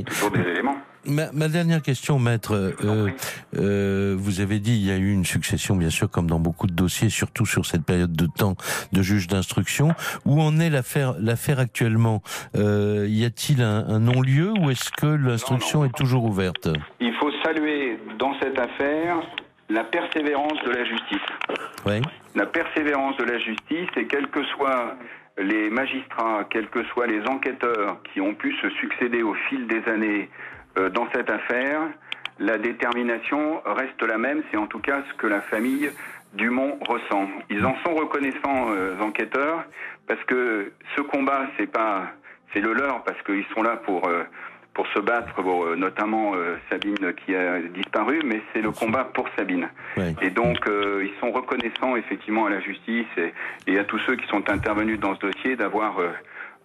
Toujours 0.05 0.31
des 0.31 0.41
éléments. 0.41 0.77
Ma, 1.05 1.49
dernière 1.49 1.81
question, 1.81 2.17
maître. 2.17 2.53
Euh, 2.53 3.09
euh, 3.57 4.15
vous 4.17 4.39
avez 4.39 4.59
dit 4.59 4.71
il 4.71 4.85
y 4.85 4.91
a 4.91 4.95
eu 4.95 5.11
une 5.11 5.25
succession, 5.25 5.75
bien 5.75 5.89
sûr, 5.89 6.09
comme 6.09 6.29
dans 6.29 6.39
beaucoup 6.39 6.65
de 6.65 6.73
dossiers, 6.73 7.09
surtout 7.09 7.45
sur 7.45 7.65
cette 7.65 7.83
période 7.83 8.13
de 8.13 8.25
temps 8.25 8.55
de 8.93 9.01
juge 9.01 9.27
d'instruction. 9.27 9.89
Où 10.25 10.41
en 10.41 10.59
est 10.59 10.69
l'affaire 10.69 11.15
l'affaire 11.19 11.59
actuellement? 11.59 12.21
Euh, 12.55 13.05
Y 13.09 13.25
a-t-il 13.25 13.61
un, 13.61 13.85
un 13.85 13.99
non-lieu 13.99 14.53
ou 14.57 14.69
est-ce 14.69 14.91
que 14.91 15.07
l'instruction 15.07 15.83
est 15.83 15.93
toujours 15.93 16.23
ouverte? 16.23 16.69
Il 17.01 17.13
faut 17.19 17.31
saluer 17.43 17.99
dans 18.17 18.33
cette 18.39 18.57
affaire 18.57 19.17
la 19.69 19.83
persévérance 19.83 20.57
de 20.65 20.71
la 20.71 20.85
justice. 20.85 21.27
Oui. 21.85 22.01
La 22.35 22.45
persévérance 22.45 23.17
de 23.17 23.23
la 23.23 23.39
justice 23.39 23.89
et 23.97 24.07
quels 24.07 24.27
que 24.27 24.43
soient 24.55 24.95
les 25.37 25.69
magistrats, 25.69 26.45
quels 26.49 26.69
que 26.69 26.83
soient 26.85 27.07
les 27.07 27.21
enquêteurs 27.27 28.01
qui 28.13 28.21
ont 28.21 28.35
pu 28.35 28.53
se 28.57 28.69
succéder 28.69 29.23
au 29.23 29.33
fil 29.33 29.67
des 29.67 29.83
années 29.89 30.29
euh, 30.77 30.89
dans 30.89 31.07
cette 31.13 31.29
affaire, 31.29 31.81
la 32.39 32.57
détermination 32.57 33.61
reste 33.65 34.01
la 34.01 34.17
même, 34.17 34.43
c'est 34.49 34.57
en 34.57 34.67
tout 34.67 34.79
cas 34.79 35.03
ce 35.09 35.13
que 35.15 35.27
la 35.27 35.41
famille 35.41 35.91
Dumont 36.33 36.79
ressent. 36.87 37.27
Ils 37.49 37.63
en 37.65 37.75
sont 37.85 37.93
reconnaissants, 37.93 38.71
euh, 38.71 38.99
enquêteurs, 38.99 39.65
parce 40.07 40.23
que 40.25 40.71
ce 40.95 41.01
combat, 41.01 41.47
c'est 41.57 41.71
pas, 41.71 42.07
c'est 42.53 42.61
le 42.61 42.73
leur, 42.73 43.03
parce 43.03 43.21
qu'ils 43.21 43.45
sont 43.53 43.61
là 43.61 43.77
pour 43.77 44.07
euh, 44.07 44.23
pour 44.73 44.87
se 44.87 44.99
battre, 44.99 45.33
pour, 45.35 45.75
notamment 45.75 46.33
Sabine 46.69 47.13
qui 47.25 47.35
a 47.35 47.59
disparu, 47.61 48.21
mais 48.25 48.41
c'est 48.51 48.61
le 48.61 48.71
combat 48.71 49.03
pour 49.13 49.27
Sabine. 49.37 49.69
Et 50.21 50.29
donc, 50.29 50.67
ils 50.67 51.13
sont 51.19 51.31
reconnaissants 51.31 51.95
effectivement 51.95 52.47
à 52.47 52.49
la 52.49 52.59
justice 52.59 53.05
et, 53.17 53.33
et, 53.67 53.77
à 53.77 53.83
tous 53.83 53.99
ceux 53.99 54.15
qui 54.15 54.27
sont 54.27 54.49
intervenus 54.49 54.99
dans 54.99 55.15
ce 55.15 55.19
dossier 55.19 55.55
d'avoir 55.55 55.99
euh, 55.99 56.09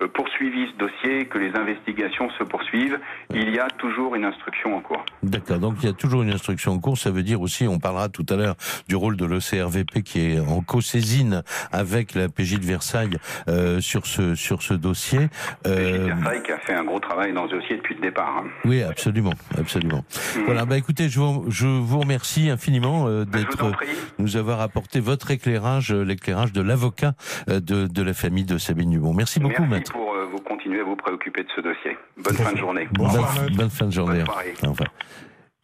poursuivi 0.07 0.69
ce 0.73 0.79
dossier, 0.79 1.27
que 1.27 1.39
les 1.39 1.55
investigations 1.57 2.31
se 2.39 2.45
poursuivent, 2.45 2.99
il 3.35 3.55
y 3.55 3.59
a 3.59 3.69
toujours 3.79 4.15
une 4.15 4.25
instruction 4.25 4.77
en 4.77 4.81
cours. 4.81 5.05
D'accord, 5.23 5.59
donc 5.59 5.75
il 5.83 5.87
y 5.87 5.89
a 5.89 5.93
toujours 5.93 6.23
une 6.23 6.31
instruction 6.31 6.73
en 6.73 6.79
cours. 6.79 6.99
Ça 6.99 7.11
veut 7.11 7.23
dire 7.23 7.41
aussi, 7.41 7.67
on 7.67 7.79
parlera 7.79 8.09
tout 8.09 8.27
à 8.29 8.37
l'heure 8.37 8.55
du 8.89 8.97
rôle 8.97 9.17
de 9.17 9.25
l'OCRVP 9.25 10.03
qui 10.03 10.33
est 10.33 10.41
en 10.41 10.61
co-saisine 10.61 11.43
avec 11.73 12.15
la 12.15 12.29
PJ 12.29 12.61
de 12.61 12.67
Versailles 12.67 13.19
euh, 13.49 13.81
sur 13.81 14.07
ce 14.07 14.35
sur 14.35 14.63
ce 14.63 14.75
dossier. 14.75 15.29
Euh... 15.67 15.77
PJ 15.77 15.99
de 15.99 16.05
Versailles 16.05 16.43
qui 16.43 16.53
a 16.53 16.59
fait 16.59 16.75
un 16.75 16.85
gros 16.85 17.01
travail 17.01 17.33
dans 17.33 17.49
ce 17.49 17.55
dossier 17.55 17.77
depuis 17.77 17.95
le 17.95 18.01
départ. 18.01 18.39
Hein. 18.39 18.49
Oui, 18.65 18.83
absolument, 18.83 19.35
absolument. 19.59 20.05
Mmh. 20.37 20.41
Voilà, 20.47 20.65
bah 20.65 20.77
écoutez, 20.77 21.09
je 21.09 21.19
vous, 21.19 21.45
je 21.49 21.67
vous 21.67 21.99
remercie 21.99 22.51
infiniment 22.51 23.07
euh, 23.09 23.25
bah, 23.25 23.39
d'être 23.39 23.73
nous 24.19 24.37
avoir 24.37 24.61
apporté 24.61 25.01
votre 25.01 25.31
éclairage, 25.31 25.93
euh, 25.93 26.03
l'éclairage 26.03 26.53
de 26.53 26.61
l'avocat 26.61 27.15
euh, 27.49 27.61
de, 27.61 27.87
de 27.87 28.03
la 28.03 28.15
famille 28.15 28.45
de 28.45 28.59
Sabine 28.59 28.91
Dubon. 28.91 29.15
Merci 29.15 29.41
beaucoup, 29.41 29.65
Merci. 29.65 29.88
Pour 29.91 30.15
euh, 30.15 30.27
vous 30.27 30.39
continuer 30.39 30.81
à 30.81 30.85
vous 30.85 30.97
préoccuper 30.97 31.43
de 31.43 31.49
ce 31.55 31.61
dossier. 31.61 31.97
Bonne 32.17 32.37
fin 32.37 32.53
de 32.53 32.59
journée. 32.59 32.89
Bonne, 32.93 33.55
bonne 33.55 33.71
fin 33.71 33.87
de 33.87 33.93
journée. 33.93 34.25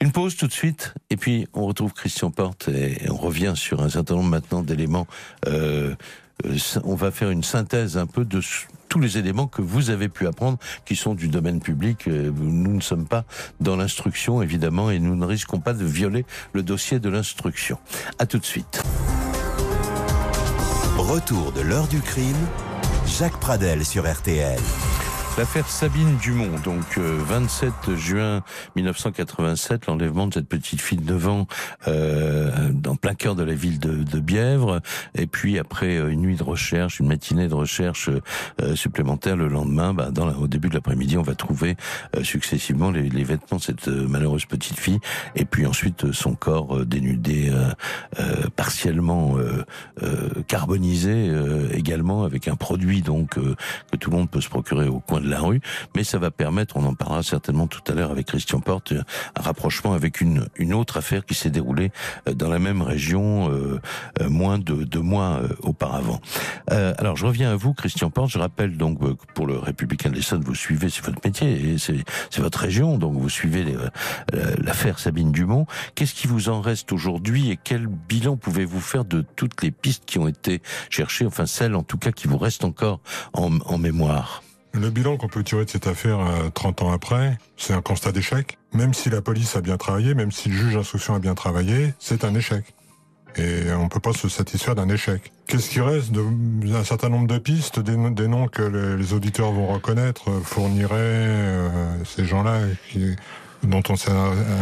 Une 0.00 0.12
pause 0.12 0.36
tout 0.36 0.46
de 0.46 0.52
suite, 0.52 0.92
et 1.08 1.16
puis 1.16 1.46
on 1.54 1.66
retrouve 1.66 1.94
Christian 1.94 2.30
Porte 2.30 2.68
et 2.68 3.08
on 3.10 3.16
revient 3.16 3.54
sur 3.54 3.82
un 3.82 3.88
certain 3.88 4.16
nombre 4.16 4.28
maintenant 4.28 4.62
d'éléments. 4.62 5.06
Euh, 5.46 5.94
on 6.84 6.94
va 6.94 7.10
faire 7.10 7.30
une 7.30 7.44
synthèse 7.44 7.96
un 7.96 8.06
peu 8.06 8.24
de 8.24 8.40
tous 8.88 9.00
les 9.00 9.18
éléments 9.18 9.46
que 9.46 9.62
vous 9.62 9.90
avez 9.90 10.08
pu 10.08 10.26
apprendre, 10.26 10.58
qui 10.84 10.96
sont 10.96 11.14
du 11.14 11.28
domaine 11.28 11.60
public. 11.60 12.06
Nous 12.06 12.74
ne 12.74 12.80
sommes 12.80 13.06
pas 13.06 13.24
dans 13.60 13.76
l'instruction, 13.76 14.42
évidemment, 14.42 14.90
et 14.90 14.98
nous 14.98 15.16
ne 15.16 15.24
risquons 15.24 15.60
pas 15.60 15.72
de 15.72 15.84
violer 15.84 16.26
le 16.52 16.62
dossier 16.62 16.98
de 16.98 17.08
l'instruction. 17.08 17.78
À 18.18 18.26
tout 18.26 18.38
de 18.38 18.44
suite. 18.44 18.82
Retour 20.98 21.52
de 21.52 21.60
l'heure 21.60 21.88
du 21.88 22.00
crime 22.00 22.36
Jacques 23.06 23.38
Pradel 23.38 23.84
sur 23.84 24.10
RTL. 24.10 24.58
L'affaire 25.36 25.68
Sabine 25.68 26.16
Dumont, 26.22 26.60
donc 26.62 26.96
27 26.96 27.72
euh, 27.88 27.96
juin 27.96 28.42
1987, 28.76 29.86
l'enlèvement 29.86 30.28
de 30.28 30.34
cette 30.34 30.46
petite 30.46 30.80
fille 30.80 30.98
de 30.98 31.12
9 31.12 31.28
ans 31.28 31.46
euh, 31.88 32.70
dans 32.72 32.94
plein 32.94 33.14
cœur 33.14 33.34
de 33.34 33.42
la 33.42 33.54
ville 33.54 33.80
de, 33.80 34.04
de, 34.04 34.20
Bièvre, 34.20 34.80
et 35.16 35.26
puis 35.26 35.58
après 35.58 35.96
euh, 35.96 36.12
une 36.12 36.20
nuit 36.20 36.36
de 36.36 36.44
recherche, 36.44 37.00
une 37.00 37.08
matinée 37.08 37.48
de 37.48 37.54
recherche 37.54 38.10
euh, 38.60 38.76
supplémentaire 38.76 39.34
le 39.34 39.48
lendemain, 39.48 39.92
bah, 39.92 40.12
dans 40.12 40.32
au 40.34 40.46
début 40.46 40.68
de 40.68 40.74
l'après-midi, 40.74 41.18
on 41.18 41.22
va 41.22 41.34
trouver 41.34 41.76
euh, 42.16 42.22
successivement 42.22 42.92
les, 42.92 43.08
les, 43.08 43.24
vêtements 43.24 43.58
de 43.58 43.62
cette 43.62 43.88
malheureuse 43.88 44.46
petite 44.46 44.78
fille, 44.78 45.00
et 45.34 45.44
puis 45.44 45.66
ensuite 45.66 46.12
son 46.12 46.36
corps 46.36 46.86
dénudé, 46.86 47.52
partiellement 48.54 49.36
carbonisé 50.46 51.32
également 51.72 52.24
avec 52.24 52.48
un 52.48 52.56
produit 52.56 53.02
donc 53.02 53.30
que 53.30 53.96
tout 53.96 54.10
le 54.10 54.16
monde 54.16 54.30
peut 54.30 54.40
se 54.40 54.48
procurer 54.48 54.88
au 54.88 55.00
coin 55.00 55.20
de 55.24 55.30
la 55.30 55.40
rue, 55.40 55.60
mais 55.96 56.04
ça 56.04 56.18
va 56.18 56.30
permettre, 56.30 56.76
on 56.76 56.84
en 56.84 56.94
parlera 56.94 57.22
certainement 57.22 57.66
tout 57.66 57.80
à 57.90 57.94
l'heure 57.94 58.10
avec 58.10 58.26
Christian 58.26 58.60
Porte, 58.60 58.92
un 58.92 59.42
rapprochement 59.42 59.92
avec 59.94 60.20
une, 60.20 60.48
une 60.56 60.74
autre 60.74 60.96
affaire 60.98 61.24
qui 61.24 61.34
s'est 61.34 61.50
déroulée 61.50 61.90
euh, 62.28 62.34
dans 62.34 62.48
la 62.48 62.58
même 62.58 62.82
région 62.82 63.50
euh, 63.50 63.80
euh, 64.20 64.28
moins 64.28 64.58
de 64.58 64.84
deux 64.84 65.00
mois 65.00 65.40
auparavant. 65.62 66.20
Alors 66.68 67.16
je 67.16 67.26
reviens 67.26 67.52
à 67.52 67.56
vous, 67.56 67.74
Christian 67.74 68.10
Porte. 68.10 68.30
Je 68.30 68.38
rappelle 68.38 68.76
donc 68.76 68.98
pour 69.34 69.46
le 69.46 69.58
Républicain 69.58 70.10
de 70.10 70.16
l'Essonne, 70.16 70.42
vous 70.42 70.54
suivez, 70.54 70.90
c'est 70.90 71.04
votre 71.04 71.20
métier, 71.24 71.76
c'est 71.78 72.40
votre 72.40 72.58
région, 72.58 72.98
donc 72.98 73.14
vous 73.16 73.28
suivez 73.28 73.64
l'affaire 74.58 74.98
Sabine 74.98 75.32
Dumont. 75.32 75.66
Qu'est-ce 75.94 76.14
qui 76.14 76.26
vous 76.26 76.48
en 76.48 76.60
reste 76.60 76.92
aujourd'hui 76.92 77.50
et 77.50 77.58
quel 77.62 77.86
bilan 77.86 78.36
pouvez-vous 78.36 78.80
faire 78.80 79.04
de 79.04 79.24
toutes 79.36 79.62
les 79.62 79.70
pistes 79.70 80.04
qui 80.06 80.18
ont 80.18 80.28
été 80.28 80.62
cherchées, 80.90 81.26
enfin 81.26 81.46
celles 81.46 81.74
en 81.74 81.82
tout 81.82 81.98
cas 81.98 82.12
qui 82.12 82.28
vous 82.28 82.38
restent 82.38 82.64
encore 82.64 83.00
en, 83.32 83.58
en 83.60 83.78
mémoire? 83.78 84.43
Le 84.74 84.90
bilan 84.90 85.16
qu'on 85.16 85.28
peut 85.28 85.44
tirer 85.44 85.64
de 85.64 85.70
cette 85.70 85.86
affaire 85.86 86.18
30 86.52 86.82
euh, 86.82 86.84
ans 86.84 86.92
après, 86.92 87.38
c'est 87.56 87.72
un 87.72 87.80
constat 87.80 88.12
d'échec. 88.12 88.58
Même 88.72 88.92
si 88.92 89.08
la 89.08 89.22
police 89.22 89.56
a 89.56 89.60
bien 89.60 89.76
travaillé, 89.76 90.14
même 90.14 90.32
si 90.32 90.48
le 90.48 90.56
juge 90.56 90.74
d'instruction 90.74 91.14
a 91.14 91.20
bien 91.20 91.34
travaillé, 91.34 91.94
c'est 91.98 92.24
un 92.24 92.34
échec. 92.34 92.64
Et 93.36 93.72
on 93.72 93.84
ne 93.84 93.88
peut 93.88 94.00
pas 94.00 94.12
se 94.12 94.28
satisfaire 94.28 94.74
d'un 94.74 94.88
échec. 94.88 95.32
Qu'est-ce 95.46 95.70
qui 95.70 95.80
reste 95.80 96.12
de, 96.12 96.22
Un 96.74 96.84
certain 96.84 97.08
nombre 97.08 97.26
de 97.26 97.38
pistes, 97.38 97.80
des, 97.80 97.96
noms 97.96 98.48
que 98.48 98.62
les, 98.96 99.12
auditeurs 99.12 99.52
vont 99.52 99.66
reconnaître, 99.66 100.30
euh, 100.30 100.40
fourniraient 100.40 100.96
euh, 100.96 102.04
ces 102.04 102.24
gens-là 102.24 102.60
dont 103.66 103.82
on 103.88 103.96
s'est 103.96 104.10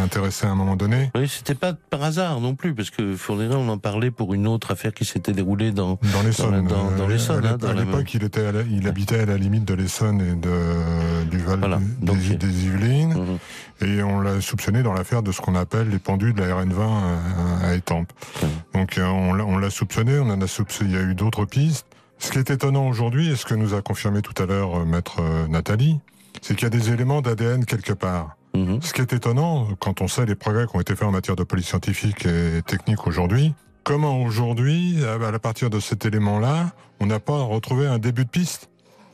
intéressé 0.03 0.47
à 0.47 0.51
un 0.51 0.55
moment 0.55 0.77
donné. 0.77 1.11
Oui, 1.15 1.29
c'était 1.29 1.55
pas 1.55 1.73
par 1.73 2.03
hasard 2.03 2.41
non 2.41 2.55
plus, 2.55 2.75
parce 2.75 2.91
que 2.91 3.17
Fourniret, 3.17 3.55
on 3.55 3.69
en 3.69 3.79
parlait 3.79 4.11
pour 4.11 4.35
une 4.35 4.47
autre 4.47 4.71
affaire 4.71 4.93
qui 4.93 5.05
s'était 5.05 5.33
déroulée 5.33 5.73
dans 5.73 5.99
dans 6.13 6.23
l'Essonne. 6.23 6.67
Dans, 6.67 6.91
dans, 6.93 7.07
l'Essonne. 7.07 7.45
À 7.47 7.53
hein, 7.53 7.75
l'époque, 7.75 8.13
il 8.15 8.25
était, 8.25 8.51
il 8.71 8.87
habitait 8.89 9.21
à 9.21 9.27
la 9.27 9.37
limite 9.37 9.65
de 9.65 9.75
l'Essonne 9.75 10.21
et 10.21 10.35
de 10.35 11.25
du 11.31 11.39
Val 11.39 11.59
voilà. 11.59 11.79
des, 11.79 12.07
Donc, 12.07 12.19
des, 12.19 12.65
Yvelines, 12.65 13.15
mmh. 13.15 13.85
et 13.85 14.03
on 14.03 14.21
l'a 14.21 14.41
soupçonné 14.41 14.83
dans 14.83 14.93
l'affaire 14.93 15.23
de 15.23 15.33
ce 15.33 15.41
qu'on 15.41 15.55
appelle 15.55 15.89
les 15.89 15.99
pendus 15.99 16.33
de 16.33 16.41
la 16.41 16.55
RN20 16.55 16.81
à, 16.81 17.69
à 17.69 17.75
Étampes. 17.75 18.13
Mmh. 18.43 18.47
Donc 18.75 18.99
euh, 18.99 19.07
on 19.07 19.59
l'a 19.59 19.71
soupçonné, 19.71 20.19
on 20.19 20.31
en 20.31 20.41
a 20.41 20.47
soupçonné. 20.47 20.91
Il 20.91 20.97
y 20.97 20.99
a 20.99 21.03
eu 21.03 21.15
d'autres 21.15 21.45
pistes. 21.45 21.87
Ce 22.19 22.31
qui 22.31 22.39
est 22.39 22.51
étonnant 22.51 22.87
aujourd'hui, 22.87 23.31
et 23.31 23.37
ce 23.37 23.45
que 23.45 23.55
nous 23.55 23.75
a 23.75 23.83
confirmé 23.83 24.23
tout 24.23 24.41
à 24.41 24.47
l'heure 24.47 24.81
euh, 24.81 24.85
maître 24.85 25.21
euh, 25.21 25.49
Nathalie, 25.49 25.99
c'est 26.41 26.55
qu'il 26.55 26.65
y 26.65 26.67
a 26.67 26.71
des 26.71 26.91
éléments 26.91 27.21
d'ADN 27.21 27.65
quelque 27.65 27.93
part. 27.93 28.37
Mhm. 28.55 28.83
Ce 28.83 28.93
qui 28.93 29.01
est 29.01 29.13
étonnant, 29.13 29.69
quand 29.81 30.01
on 30.01 30.09
sait 30.09 30.27
les 30.27 30.35
progrès 30.35 30.67
qui 30.67 30.77
ont 30.77 30.81
été 30.81 30.95
faits 30.95 31.09
en 31.09 31.13
matière 31.13 31.37
de 31.37 31.45
police 31.45 31.67
scientifique 31.67 32.27
et 32.27 32.63
technique 32.63 33.07
aujourd'hui, 33.07 33.55
comment 33.83 34.23
aujourd'hui, 34.23 35.03
à 35.05 35.39
partir 35.39 35.71
de 35.71 35.81
cet 35.81 36.05
élément-là, 36.05 36.73
on 37.01 37.07
n'a 37.07 37.21
pas 37.21 37.43
retrouvé 37.43 37.87
un 37.87 37.99
début 37.99 38.25
de 38.25 38.31
piste? 38.31 38.69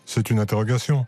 C'est 0.06 0.30
une 0.30 0.40
interrogation. 0.40 1.06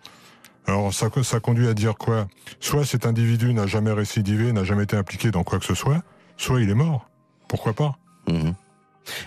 Alors 0.66 0.92
ça, 0.94 1.08
ça 1.22 1.40
conduit 1.40 1.66
à 1.68 1.74
dire 1.74 1.96
quoi? 1.96 2.28
Soit 2.60 2.84
cet 2.84 3.06
individu 3.06 3.52
n'a 3.54 3.66
jamais 3.66 3.92
récidivé, 3.92 4.52
n'a 4.52 4.62
jamais 4.62 4.84
été 4.84 4.96
impliqué 4.96 5.30
dans 5.30 5.42
quoi 5.42 5.58
que 5.58 5.64
ce 5.64 5.74
soit, 5.74 6.02
soit 6.36 6.60
il 6.60 6.70
est 6.70 6.74
mort. 6.74 7.08
Pourquoi 7.48 7.72
pas? 7.72 7.96
Mhm. 8.28 8.54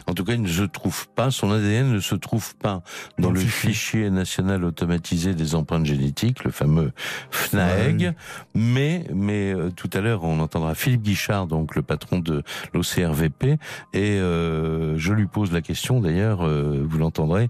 En 0.07 0.13
tout 0.13 0.23
cas, 0.23 0.33
il 0.33 0.41
ne 0.41 0.47
se 0.47 0.63
trouve 0.63 1.07
pas, 1.09 1.31
son 1.31 1.51
ADN 1.51 1.91
ne 1.91 1.99
se 1.99 2.15
trouve 2.15 2.55
pas 2.55 2.83
dans, 3.17 3.31
le 3.31 3.39
fichier. 3.39 4.09
national 4.09 4.63
automatisé 4.63 5.33
des 5.33 5.55
empreintes 5.55 5.85
génétiques, 5.85 6.43
le 6.43 6.51
fameux 6.51 6.91
FNAEG. 7.31 8.13
Mais, 8.55 9.05
mais 9.13 9.53
euh, 9.53 9.69
tout 9.71 9.89
à 9.93 10.01
l'heure, 10.01 10.23
on 10.23 10.39
entendra 10.39 10.75
Philippe 10.75 11.03
Guichard, 11.03 11.47
donc 11.47 11.75
le 11.75 11.81
patron 11.81 12.19
de 12.19 12.43
l'OCRVP, 12.73 13.57
et 13.93 14.19
euh, 14.19 14.97
je 14.97 15.13
lui 15.13 15.27
pose 15.27 15.51
la 15.51 15.61
question, 15.61 15.99
d'ailleurs, 15.99 16.45
euh, 16.45 16.85
vous 16.87 16.97
l'entendrez, 16.97 17.49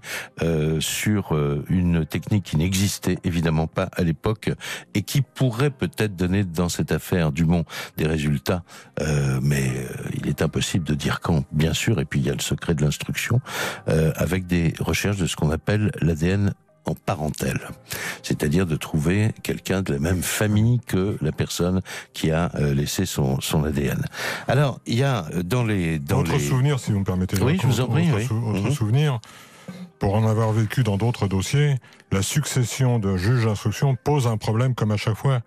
sur 0.80 1.36
une 1.68 2.06
technique 2.06 2.44
qui 2.44 2.56
n'existait 2.56 3.18
évidemment 3.24 3.66
pas 3.66 3.88
à 3.92 4.02
l'époque 4.02 4.50
et 4.94 5.02
qui 5.02 5.22
pourrait 5.22 5.70
peut-être 5.70 6.16
donner 6.16 6.44
dans 6.44 6.68
cette 6.68 6.92
affaire 6.92 7.32
du 7.32 7.44
Dumont 7.44 7.64
des 7.96 8.06
résultats, 8.06 8.62
mais 9.42 9.70
il 10.14 10.28
est 10.28 10.40
impossible 10.40 10.84
de 10.84 10.94
dire 10.94 11.20
quand, 11.20 11.44
bien 11.52 11.74
sûr, 11.74 12.00
et 12.00 12.04
puis 12.04 12.23
il 12.24 12.28
y 12.28 12.30
a 12.30 12.34
le 12.34 12.40
secret 12.40 12.74
de 12.74 12.82
l'instruction, 12.82 13.40
avec 13.86 14.46
des 14.46 14.74
recherches 14.80 15.18
de 15.18 15.26
ce 15.26 15.36
qu'on 15.36 15.50
appelle 15.50 15.92
l'ADN 16.00 16.54
en 16.86 16.94
parentèle, 16.94 17.60
c'est-à-dire 18.22 18.66
de 18.66 18.76
trouver 18.76 19.32
quelqu'un 19.42 19.82
de 19.82 19.94
la 19.94 19.98
même 19.98 20.22
famille 20.22 20.80
que 20.86 21.16
la 21.20 21.32
personne 21.32 21.80
qui 22.12 22.30
a 22.30 22.50
euh, 22.56 22.74
laissé 22.74 23.06
son, 23.06 23.40
son 23.40 23.64
ADN. 23.64 24.02
Alors, 24.48 24.80
il 24.86 24.96
y 24.96 25.02
a 25.02 25.26
euh, 25.34 25.42
dans 25.42 25.64
les... 25.64 25.98
Dans 25.98 26.20
autre 26.20 26.38
souvenir, 26.38 26.78
si 26.78 26.92
vous 26.92 27.00
me 27.00 27.04
permettez. 27.04 27.40
Oui, 27.42 27.58
je 27.60 27.66
vous 27.66 27.80
en 27.80 27.88
prie. 27.88 28.10
Autre, 28.12 28.34
mhm. 28.34 28.72
souvenir, 28.72 29.20
pour 29.98 30.14
en 30.14 30.28
avoir 30.28 30.52
vécu 30.52 30.82
dans 30.82 30.96
d'autres 30.96 31.26
dossiers, 31.26 31.76
la 32.12 32.22
succession 32.22 32.98
de 32.98 33.16
juges 33.16 33.46
d'instruction 33.46 33.96
pose 33.96 34.26
un 34.26 34.36
problème 34.36 34.74
comme 34.74 34.90
à 34.90 34.96
chaque 34.96 35.16
fois. 35.16 35.40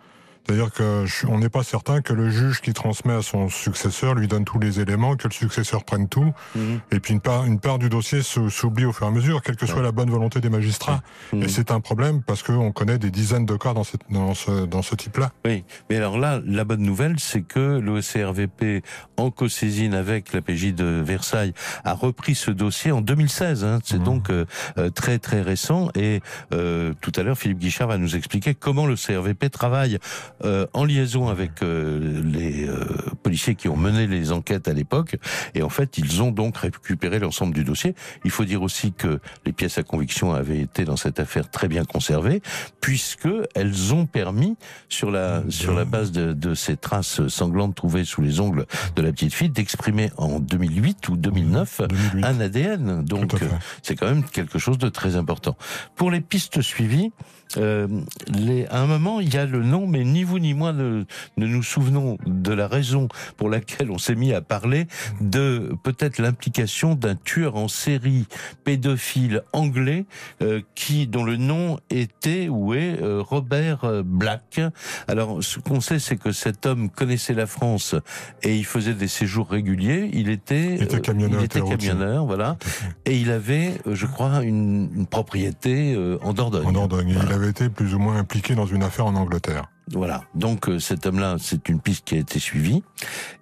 C'est-à-dire 0.48 0.70
qu'on 0.72 1.38
n'est 1.40 1.50
pas 1.50 1.64
certain 1.64 2.02
que 2.02 2.14
le 2.14 2.30
juge 2.30 2.62
qui 2.62 2.74
transmet 2.74 3.14
à 3.14 3.22
son 3.22 3.50
successeur 3.50 4.16
lui 4.16 4.28
donne 4.28 4.46
tous 4.46 4.60
les 4.60 4.80
éléments, 4.80 5.18
que 5.18 5.28
le 5.28 5.34
successeur 5.34 5.84
prenne 5.84 6.08
tout, 6.08 6.34
mhm. 6.56 6.80
et 6.92 7.00
puis 7.00 7.14
une 7.14 7.20
part, 7.20 7.46
une 7.46 7.60
part 7.60 7.80
du 7.80 7.90
dossier 7.90 8.22
s'oublie 8.22 8.86
au 8.86 8.94
fur 8.94 9.06
et 9.06 9.10
à 9.10 9.12
mesure, 9.12 9.42
quelle 9.42 9.58
que 9.58 9.66
soit 9.66 9.82
la 9.82 9.92
bonne 9.92 10.10
volonté 10.10 10.40
des 10.40 10.50
magistrats. 10.50 11.02
Mhm. 11.34 11.44
Et 11.44 11.48
c'est 11.50 11.72
un 11.72 11.82
problème 11.82 12.22
parce 12.22 12.44
qu'on 12.44 12.72
connaît 12.72 12.98
des 12.98 13.12
dizaines 13.12 13.46
de 13.46 13.56
cas 13.58 13.74
dans, 13.74 13.84
cette, 13.84 14.02
dans 14.10 14.34
ce, 14.34 14.66
dans 14.66 14.82
ce 14.82 14.96
type-là. 14.96 15.32
Oui, 15.46 15.66
mais 15.90 15.98
alors 15.98 16.18
là, 16.18 16.40
la 16.46 16.64
bonne 16.64 16.82
nouvelle, 16.82 17.20
c'est 17.20 17.42
que 17.42 17.80
l'OCRVP, 17.80 18.84
en 19.18 19.32
co-saisine 19.32 19.94
avec 19.94 20.32
la 20.32 20.42
PJ 20.42 20.74
de 20.74 21.02
Versailles, 21.04 21.54
a 21.84 21.94
repris 21.94 22.36
ce 22.36 22.52
dossier 22.52 22.92
en 22.92 23.02
2016. 23.02 23.66
Hein. 23.66 23.80
C'est 23.84 23.98
mhm. 23.98 24.04
donc 24.04 24.30
euh, 24.30 24.46
euh, 24.78 24.90
très 24.90 25.20
très 25.20 25.42
récent. 25.42 25.90
Et 25.96 26.22
euh, 26.54 26.94
tout 27.02 27.12
à 27.16 27.24
l'heure, 27.24 27.38
Philippe 27.38 27.60
Guichard 27.60 27.88
va 27.88 27.98
nous 27.98 28.16
expliquer 28.16 28.56
comment 28.56 28.86
le 28.86 28.96
CRVP 28.96 29.50
travaille 29.50 30.00
euh, 30.44 30.68
en 30.74 30.86
liaison 30.86 31.30
avec 31.30 31.64
euh, 31.64 32.22
les 32.24 32.68
euh, 32.68 32.86
policiers 33.24 33.56
qui 33.56 33.70
ont 33.70 33.78
mené 33.78 34.08
les 34.08 34.32
enquêtes 34.32 34.68
à 34.68 34.74
l'époque. 34.74 35.18
Et 35.56 35.64
en 35.64 35.70
fait, 35.70 35.98
ils 35.98 36.22
ont 36.22 36.32
donc 36.32 36.58
récupéré 36.58 37.20
l'ensemble 37.20 37.54
du 37.54 37.64
dossier. 37.64 37.96
Il 38.24 38.32
faut 38.32 38.46
dire 38.46 38.62
aussi 38.62 38.94
que 38.94 39.20
les 39.46 39.52
pièces 39.52 39.78
à 39.78 39.84
conviction 39.84 40.34
avaient 40.34 40.60
été 40.60 40.86
dans 40.86 40.98
cette 40.98 41.20
affaire 41.20 41.50
très 41.50 41.68
bien 41.68 41.86
conservées, 41.86 42.42
puisque 42.82 43.30
elles 43.56 43.94
ont 43.94 44.06
permis, 44.06 44.58
sur 44.90 45.12
la 45.12 45.44
sur 45.50 45.74
la 45.74 45.86
base 45.86 46.12
de, 46.12 46.34
de 46.34 46.54
ces 46.54 46.78
traces 46.78 47.28
sanglantes 47.28 47.76
trouvées 47.76 48.06
sous 48.06 48.22
les 48.22 48.40
ongles 48.40 48.66
de 48.96 49.02
la 49.02 49.12
petite 49.12 49.34
fille, 49.34 49.50
d'exprimer 49.50 50.12
en 50.18 50.40
2008 50.40 51.10
ou 51.10 51.18
2009 51.18 51.82
un 52.24 52.40
ADN. 52.40 53.04
Donc 53.04 53.34
c'est 53.82 53.96
quand 53.96 54.08
même 54.08 54.24
quelque 54.24 54.60
chose 54.60 54.78
de 54.78 54.90
très 54.90 55.16
important. 55.16 55.58
Pour 55.96 56.12
les 56.12 56.22
pistes 56.22 56.62
suivies, 56.62 57.12
euh, 57.56 57.88
les, 58.34 58.66
à 58.68 58.82
un 58.82 58.88
moment, 58.88 59.20
il 59.20 59.34
y 59.34 59.38
a 59.38 59.46
le 59.46 59.64
nom, 59.64 59.88
mais 59.88 60.04
ni 60.04 60.24
vous 60.24 60.40
ni 60.40 60.54
moi 60.54 60.74
ne, 60.74 61.04
ne 61.38 61.48
nous 61.48 61.64
souvenons 61.64 62.18
de 62.26 62.52
la 62.52 62.68
raison 62.68 63.08
pour 63.38 63.50
laquelle 63.50 63.92
on 63.92 63.98
s'est 63.98 64.16
mis 64.16 64.34
à 64.34 64.42
parler 64.42 64.88
de 65.22 65.74
peut-être 65.84 66.20
l'implication 66.20 66.96
d'un 66.96 67.16
tueur 67.16 67.56
en 67.56 67.68
série 67.68 68.26
pédophile 68.64 69.44
anglais 69.54 70.06
euh, 70.42 70.62
qui 70.76 71.08
dont 71.08 71.24
le 71.24 71.38
nom 71.38 71.80
était 71.90 72.50
ou 72.50 72.74
est 72.74 73.02
euh, 73.02 73.22
Robert 73.22 73.84
euh, 73.86 74.04
Black. 74.04 74.60
Alors, 75.08 75.44
ce 75.44 75.60
qu'on 75.60 75.82
sait, 75.82 76.00
c'est 76.00 76.18
que 76.18 76.32
cet 76.32 76.66
homme 76.66 76.90
connaissait 76.90 77.34
la 77.34 77.46
France 77.46 77.96
et 78.44 78.56
il 78.56 78.66
faisait 78.66 78.94
des 78.94 79.08
séjours 79.08 79.50
réguliers. 79.50 80.10
Il 80.14 80.30
était, 80.30 80.76
il 80.76 80.84
était 80.84 81.02
camionneur, 81.02 81.42
il 81.42 81.46
était 81.46 81.62
camionneur 81.62 82.26
voilà, 82.26 82.58
et 83.06 83.18
il 83.18 83.32
avait, 83.32 83.74
je 83.86 84.06
crois, 84.06 84.44
une, 84.44 84.90
une 84.96 85.08
propriété 85.08 85.98
en 86.22 86.34
Dordogne. 86.34 86.68
En 86.68 86.72
Dordogne 86.72 87.16
avait 87.38 87.50
été 87.50 87.70
plus 87.70 87.94
ou 87.96 88.00
moins 88.00 88.18
impliqué 88.18 88.56
dans 88.56 88.66
une 88.66 88.84
affaire 88.84 89.06
en 89.06 89.16
Angleterre. 89.16 89.70
Voilà. 89.92 90.24
Donc 90.36 90.68
euh, 90.68 90.80
cet 90.80 91.06
homme-là, 91.06 91.38
c'est 91.40 91.70
une 91.70 91.80
piste 91.80 92.06
qui 92.06 92.16
a 92.16 92.18
été 92.18 92.40
suivie. 92.40 92.84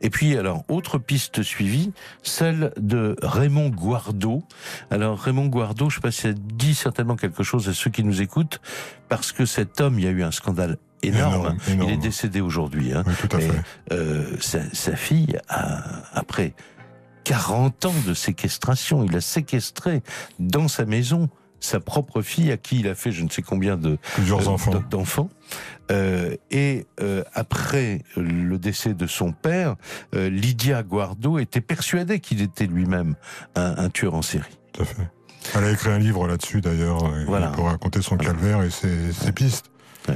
Et 0.01 0.10
puis 0.10 0.38
alors 0.38 0.63
autre 0.69 0.99
piste 0.99 1.41
suivie, 1.41 1.91
celle 2.21 2.71
de 2.77 3.15
Raymond 3.21 3.69
Guardo. 3.69 4.43
Alors 4.91 5.19
Raymond 5.19 5.47
Guardo, 5.47 5.89
je 5.89 5.95
sais 5.95 6.01
pas 6.01 6.12
si 6.12 6.21
ça 6.21 6.34
dit 6.34 6.75
certainement 6.75 7.15
quelque 7.15 7.43
chose 7.43 7.67
à 7.67 7.73
ceux 7.73 7.89
qui 7.89 8.03
nous 8.03 8.21
écoutent, 8.21 8.62
parce 9.10 9.31
que 9.31 9.45
cet 9.45 9.81
homme, 9.81 9.97
il 9.97 10.05
y 10.05 10.08
a 10.08 10.12
eu 10.12 10.23
un 10.23 10.31
scandale 10.31 10.77
énorme. 11.01 11.58
Il 11.67 11.89
est 11.89 11.97
décédé 11.97 12.41
aujourd'hui. 12.41 12.93
Hein. 12.93 13.03
Oui, 13.08 13.13
tout 13.19 13.36
à 13.36 13.39
fait. 13.39 13.62
Euh, 13.91 14.38
sa, 14.39 14.60
sa, 14.73 14.95
fille, 14.95 15.39
a, 15.49 16.03
après 16.13 16.53
40 17.23 17.86
ans 17.86 17.93
de 18.05 18.13
séquestration, 18.13 19.03
il 19.03 19.15
a 19.15 19.21
séquestré 19.21 20.03
dans 20.39 20.67
sa 20.67 20.86
maison 20.86 21.29
sa 21.60 21.80
propre 21.80 22.22
fille 22.22 22.52
à 22.52 22.58
qui 22.58 22.80
il 22.80 22.88
a 22.88 22.96
fait 22.96 23.12
je 23.12 23.24
ne 23.24 23.30
sais 23.30 23.41
combien 23.41 23.78
de 23.78 23.98
plusieurs 24.13 24.48
euh, 24.48 24.52
enfants. 24.52 24.84
d'enfants. 24.89 25.30
Euh, 25.91 26.36
et 26.52 26.86
euh, 27.00 27.24
après 27.34 28.02
le 28.18 28.58
décès 28.58 28.94
de 28.94 29.08
son 29.08 29.32
père, 29.32 29.76
Lydia 30.13 30.84
Guardo 30.84 31.39
était 31.39 31.62
persuadée 31.62 32.20
qu'il 32.20 32.41
était 32.41 32.68
lui-même 32.68 33.15
un, 33.56 33.78
un, 33.78 33.89
tueur 33.89 34.15
en 34.15 34.22
série. 34.22 34.58
Tout 34.74 34.84
à 34.84 34.86
fait. 34.86 35.08
Elle 35.56 35.63
a 35.63 35.72
écrit 35.72 35.91
un 35.91 36.00
livre 36.00 36.28
là-dessus 36.28 36.62
d'ailleurs, 36.62 37.04
voilà. 37.28 37.50
pour 37.50 37.65
raconter 37.65 38.02
son 38.02 38.18
calvaire 38.18 38.63
et 38.63 38.72
ses, 38.72 39.13
ses 39.13 39.32
pistes. 39.32 39.70
Ouais. 40.10 40.15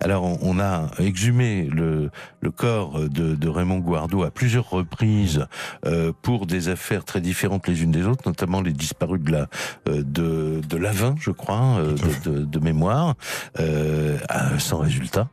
Alors 0.00 0.24
on, 0.42 0.58
a 0.58 0.90
exhumé 0.98 1.68
le, 1.72 2.10
le 2.40 2.50
corps 2.50 3.00
de, 3.00 3.34
de, 3.34 3.48
Raymond 3.48 3.78
Guardo 3.78 4.22
à 4.22 4.30
plusieurs 4.30 4.68
reprises 4.70 5.46
euh, 5.86 6.12
pour 6.22 6.46
des 6.46 6.68
affaires 6.68 7.04
très 7.04 7.20
différentes 7.20 7.68
les 7.68 7.82
unes 7.82 7.90
des 7.90 8.04
autres, 8.04 8.22
notamment 8.26 8.60
les 8.60 8.72
disparus 8.72 9.20
de 9.20 9.32
la 9.32 9.48
euh, 9.88 10.02
de, 10.02 10.60
de 10.66 10.76
l'Avin, 10.76 11.14
je 11.18 11.30
crois, 11.30 11.78
euh, 11.78 11.94
de, 12.24 12.30
de, 12.30 12.44
de, 12.44 12.58
mémoire, 12.58 13.14
euh, 13.58 14.18
sans 14.58 14.78
résultat. 14.78 15.28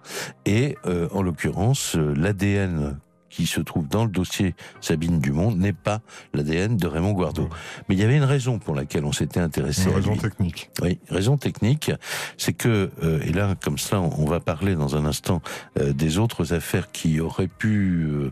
Et 0.46 0.78
euh, 0.86 1.08
en 1.12 1.22
l'occurrence, 1.22 1.96
l'ADN 1.96 2.98
qui 3.32 3.48
se 3.48 3.62
trouve 3.62 3.88
dans 3.88 4.06
le 4.06 4.12
dossier 4.12 4.56
Sabine 4.82 5.20
Dumont 5.20 5.52
n'est 5.56 5.74
pas 5.74 6.02
l'ADN 6.34 6.78
de 6.78 6.88
Raymond 6.88 7.14
Guardo. 7.14 7.50
Mais 7.88 7.96
il 7.96 8.02
y 8.02 8.04
avait 8.04 8.18
une 8.18 8.24
raison 8.24 8.60
pour 8.60 8.76
laquelle 8.76 9.06
on 9.06 9.12
s'était 9.12 9.40
intéressé. 9.40 9.90
Une 9.90 9.96
raison 9.96 10.16
technique. 10.16 10.70
Oui, 10.82 11.00
raison 11.10 11.38
technique, 11.38 11.92
c'est 12.38 12.54
que 12.54 12.92
euh, 13.04 13.22
et 13.24 13.32
là 13.32 13.56
comme 13.62 13.78
ça 13.78 14.00
on 14.00 14.26
va 14.26 14.40
parler 14.40 14.76
dans 14.76 14.96
un 14.96 15.06
instant 15.06 15.42
euh, 15.80 15.94
des 15.94 16.18
autres 16.18 16.54
affaires 16.54 16.92
qui 16.92 17.20
auraient 17.20 17.48
pu 17.48 18.04
euh, 18.04 18.32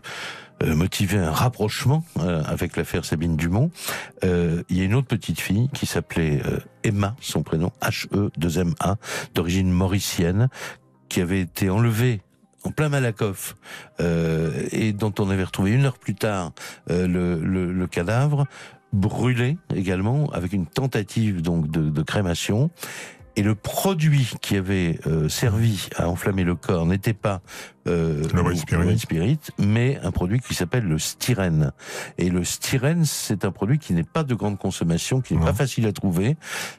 euh 0.62 0.74
motiver 0.74 1.18
un 1.18 1.30
rapprochement 1.30 2.04
euh, 2.18 2.42
avec 2.44 2.76
l'affaire 2.76 3.04
Sabine 3.04 3.36
Dumont. 3.36 3.70
Euh, 4.24 4.62
il 4.68 4.78
y 4.78 4.82
a 4.82 4.84
une 4.84 4.94
autre 4.94 5.08
petite 5.08 5.40
fille 5.40 5.68
qui 5.72 5.86
s'appelait 5.86 6.42
Emma, 6.84 7.16
son 7.20 7.42
prénom 7.42 7.72
H-E-2-M-A, 7.80 8.96
d'origine 9.34 9.70
mauricienne, 9.70 10.48
qui 11.08 11.20
avait 11.20 11.40
été 11.40 11.70
enlevée 11.70 12.20
en 12.64 12.70
plein 12.70 12.88
Malakoff, 12.88 13.56
euh, 14.00 14.68
et 14.72 14.92
dont 14.92 15.12
on 15.18 15.30
avait 15.30 15.44
retrouvé 15.44 15.72
une 15.72 15.84
heure 15.84 15.98
plus 15.98 16.14
tard 16.14 16.52
euh, 16.90 17.06
le, 17.06 17.36
le, 17.72 17.86
cadavre, 17.86 18.46
brûlé 18.92 19.56
également, 19.74 20.30
avec 20.32 20.52
une 20.52 20.66
tentative 20.66 21.42
donc 21.42 21.70
de, 21.70 21.90
de 21.90 22.02
crémation. 22.02 22.70
Et 23.36 23.42
le 23.42 23.54
produit 23.54 24.32
qui 24.40 24.56
avait 24.56 24.98
euh, 25.06 25.28
servi 25.28 25.88
à 25.96 26.08
enflammer 26.08 26.44
le 26.44 26.54
corps 26.54 26.86
n'était 26.86 27.14
pas 27.14 27.40
euh, 27.86 28.22
le 28.34 28.42
white 28.42 28.58
spirit. 28.58 28.98
spirit. 28.98 29.38
mais 29.58 29.98
un 30.02 30.10
produit 30.10 30.40
qui 30.40 30.54
s'appelle 30.54 30.84
le 30.84 30.98
styrène. 30.98 31.72
Et 32.18 32.28
le 32.28 32.44
styrène, 32.44 33.04
c'est 33.04 33.44
un 33.44 33.52
produit 33.52 33.78
qui 33.78 33.94
n'est 33.94 34.02
pas 34.02 34.22
de 34.22 34.34
grande 34.34 34.58
consommation, 34.58 35.20
qui 35.20 35.34
n'est 35.34 35.44
pas 35.44 35.54
facile 35.54 35.86
à 35.86 35.92
trouver, 35.92 36.36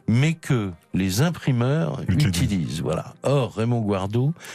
mais 0.08 0.34
que 0.34 0.72
les 0.94 1.22
imprimeurs 1.22 2.02
Utilise. 2.08 2.28
utilisent. 2.28 2.82
Voilà. 2.82 3.16
Or, 3.24 3.56
Raymond 3.56 3.82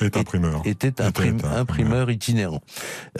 est 0.00 0.16
imprimeur. 0.16 0.62
était 0.64 1.00
un 1.00 1.06
imprimeur, 1.06 1.52
imprimeur 1.52 2.11
itinérant. 2.11 2.62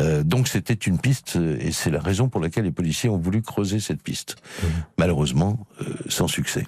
Euh, 0.01 0.23
donc 0.23 0.49
c'était 0.49 0.75
une 0.75 0.99
piste, 0.99 1.37
et 1.37 1.73
c'est 1.73 1.91
la 1.91 2.01
raison 2.01 2.29
pour 2.29 2.41
laquelle 2.41 2.65
les 2.65 2.73
policiers 2.73 3.09
ont 3.09 3.19
voulu 3.19 3.43
creuser 3.43 3.81
cette 3.81 4.03
piste. 4.03 4.37
Mmh. 4.63 4.67
Malheureusement, 4.99 5.67
euh, 5.81 5.85
sans 6.09 6.29
succès. 6.29 6.67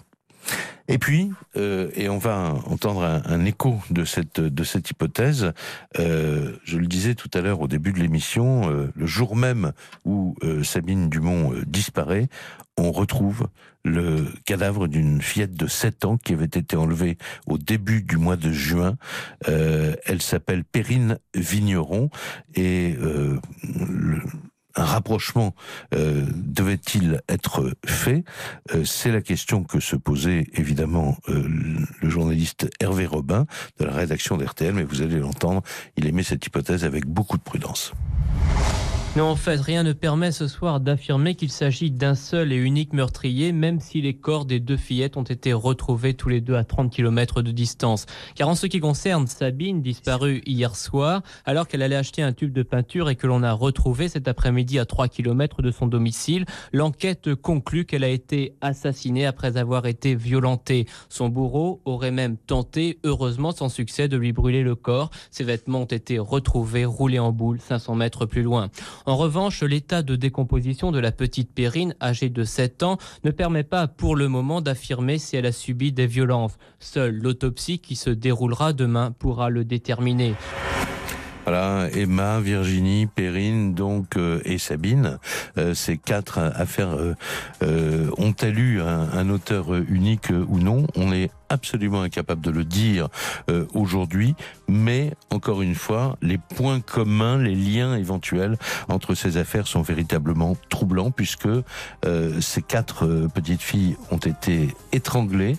Et 0.88 0.96
puis, 0.96 1.30
euh, 1.56 1.90
et 1.94 2.08
on 2.08 2.16
va 2.16 2.54
entendre 2.66 3.02
un, 3.02 3.22
un, 3.26 3.44
écho 3.44 3.78
de 3.90 4.04
cette 4.04 4.40
de 4.40 4.64
cette 4.64 4.90
hypothèse. 4.90 5.52
Euh, 5.98 6.56
je 6.64 6.78
le 6.78 6.86
disais 6.86 7.14
tout 7.14 7.30
à 7.34 7.42
l'heure 7.42 7.60
au 7.60 7.68
début 7.68 7.92
de 7.92 7.98
l'émission, 7.98 8.70
euh, 8.70 8.90
le 8.96 9.06
jour 9.06 9.36
même 9.36 9.72
où 10.06 10.34
euh, 10.42 10.64
Sabine 10.64 11.10
Dumont 11.10 11.52
euh, 11.52 11.62
disparaît, 11.66 12.28
on 12.78 12.90
retrouve 12.90 13.48
le 13.84 14.26
cadavre 14.46 14.88
d'une 14.88 15.20
fillette 15.20 15.54
de 15.54 15.66
7 15.66 16.06
ans 16.06 16.16
qui 16.16 16.32
avait 16.32 16.44
été 16.46 16.74
enlevée 16.76 17.18
au 17.46 17.58
début 17.58 18.02
du 18.02 18.16
mois 18.16 18.36
de 18.36 18.50
juin. 18.50 18.96
Euh, 19.46 19.94
elle 20.06 20.22
s'appelle 20.22 20.64
Perrine 20.64 21.18
Vigneron 21.34 22.10
et 22.54 22.96
le, 22.98 24.20
un 24.74 24.84
rapprochement 24.84 25.54
euh, 25.94 26.26
devait-il 26.34 27.20
être 27.28 27.72
fait? 27.84 28.24
Euh, 28.74 28.84
C'est 28.84 29.10
la 29.10 29.20
question 29.20 29.64
que 29.64 29.80
se 29.80 29.96
posait 29.96 30.46
évidemment 30.54 31.16
euh, 31.28 31.48
le 32.00 32.10
journaliste 32.10 32.70
Hervé 32.80 33.06
Robin 33.06 33.46
de 33.78 33.84
la 33.84 33.92
rédaction 33.92 34.36
d'RTL, 34.36 34.74
mais 34.74 34.84
vous 34.84 35.02
allez 35.02 35.18
l'entendre, 35.18 35.62
il 35.96 36.06
émet 36.06 36.22
cette 36.22 36.46
hypothèse 36.46 36.84
avec 36.84 37.06
beaucoup 37.06 37.36
de 37.36 37.42
prudence. 37.42 37.92
Non, 39.16 39.30
en 39.30 39.36
fait, 39.36 39.60
rien 39.60 39.82
ne 39.82 39.94
permet 39.94 40.30
ce 40.30 40.46
soir 40.46 40.78
d'affirmer 40.78 41.34
qu'il 41.34 41.50
s'agit 41.50 41.90
d'un 41.90 42.14
seul 42.14 42.52
et 42.52 42.56
unique 42.56 42.92
meurtrier, 42.92 43.52
même 43.52 43.80
si 43.80 44.00
les 44.00 44.14
corps 44.14 44.44
des 44.44 44.60
deux 44.60 44.76
fillettes 44.76 45.16
ont 45.16 45.24
été 45.24 45.52
retrouvés 45.52 46.14
tous 46.14 46.28
les 46.28 46.40
deux 46.40 46.54
à 46.54 46.62
30 46.62 46.92
km 46.92 47.42
de 47.42 47.50
distance. 47.50 48.06
Car 48.36 48.48
en 48.48 48.54
ce 48.54 48.66
qui 48.66 48.78
concerne 48.78 49.26
Sabine, 49.26 49.82
disparue 49.82 50.42
hier 50.46 50.76
soir, 50.76 51.22
alors 51.46 51.66
qu'elle 51.66 51.82
allait 51.82 51.96
acheter 51.96 52.22
un 52.22 52.32
tube 52.32 52.52
de 52.52 52.62
peinture 52.62 53.10
et 53.10 53.16
que 53.16 53.26
l'on 53.26 53.42
a 53.42 53.52
retrouvé 53.52 54.08
cet 54.08 54.28
après-midi 54.28 54.78
à 54.78 54.84
3 54.84 55.08
km 55.08 55.62
de 55.62 55.72
son 55.72 55.88
domicile, 55.88 56.44
l'enquête 56.72 57.34
conclut 57.34 57.86
qu'elle 57.86 58.04
a 58.04 58.08
été 58.08 58.54
assassinée 58.60 59.26
après 59.26 59.56
avoir 59.56 59.86
été 59.86 60.14
violentée. 60.14 60.86
Son 61.08 61.28
bourreau 61.28 61.80
aurait 61.86 62.12
même 62.12 62.36
tenté, 62.36 62.98
heureusement 63.02 63.50
sans 63.50 63.70
succès, 63.70 64.06
de 64.06 64.16
lui 64.16 64.32
brûler 64.32 64.62
le 64.62 64.76
corps. 64.76 65.10
Ses 65.32 65.44
vêtements 65.44 65.80
ont 65.80 65.86
été 65.86 66.20
retrouvés 66.20 66.84
roulés 66.84 67.18
en 67.18 67.32
boule 67.32 67.58
500 67.58 67.96
mètres 67.96 68.26
plus 68.26 68.42
loin. 68.42 68.70
En 69.08 69.16
revanche, 69.16 69.62
l'état 69.62 70.02
de 70.02 70.16
décomposition 70.16 70.92
de 70.92 70.98
la 70.98 71.12
petite 71.12 71.54
Perrine, 71.54 71.94
âgée 71.98 72.28
de 72.28 72.44
7 72.44 72.82
ans, 72.82 72.98
ne 73.24 73.30
permet 73.30 73.62
pas 73.62 73.88
pour 73.88 74.16
le 74.16 74.28
moment 74.28 74.60
d'affirmer 74.60 75.16
si 75.16 75.34
elle 75.34 75.46
a 75.46 75.52
subi 75.52 75.92
des 75.92 76.06
violences. 76.06 76.58
Seule 76.78 77.16
l'autopsie 77.16 77.78
qui 77.78 77.96
se 77.96 78.10
déroulera 78.10 78.74
demain 78.74 79.12
pourra 79.18 79.48
le 79.48 79.64
déterminer. 79.64 80.34
Voilà, 81.46 81.88
Emma, 81.94 82.40
Virginie, 82.40 83.06
Perrine, 83.06 83.72
donc 83.72 84.18
euh, 84.18 84.42
et 84.44 84.58
Sabine, 84.58 85.18
euh, 85.56 85.72
ces 85.72 85.96
quatre 85.96 86.36
affaires 86.36 86.94
euh, 87.62 88.10
ont-elles 88.18 88.58
eu 88.58 88.82
un, 88.82 89.08
un, 89.10 89.30
auteur 89.30 89.74
unique 89.74 90.28
ou 90.28 90.58
non? 90.58 90.86
On 90.94 91.10
est 91.10 91.30
absolument 91.48 92.02
incapable 92.02 92.40
de 92.40 92.50
le 92.50 92.64
dire 92.64 93.08
euh, 93.50 93.66
aujourd'hui, 93.74 94.34
mais 94.68 95.12
encore 95.30 95.62
une 95.62 95.74
fois, 95.74 96.16
les 96.20 96.38
points 96.38 96.80
communs, 96.80 97.38
les 97.38 97.54
liens 97.54 97.96
éventuels 97.96 98.58
entre 98.88 99.14
ces 99.14 99.36
affaires 99.36 99.66
sont 99.66 99.82
véritablement 99.82 100.56
troublants 100.68 101.10
puisque 101.10 101.48
euh, 102.04 102.40
ces 102.40 102.62
quatre 102.62 103.06
euh, 103.06 103.28
petites 103.28 103.62
filles 103.62 103.96
ont 104.10 104.18
été 104.18 104.74
étranglées. 104.92 105.56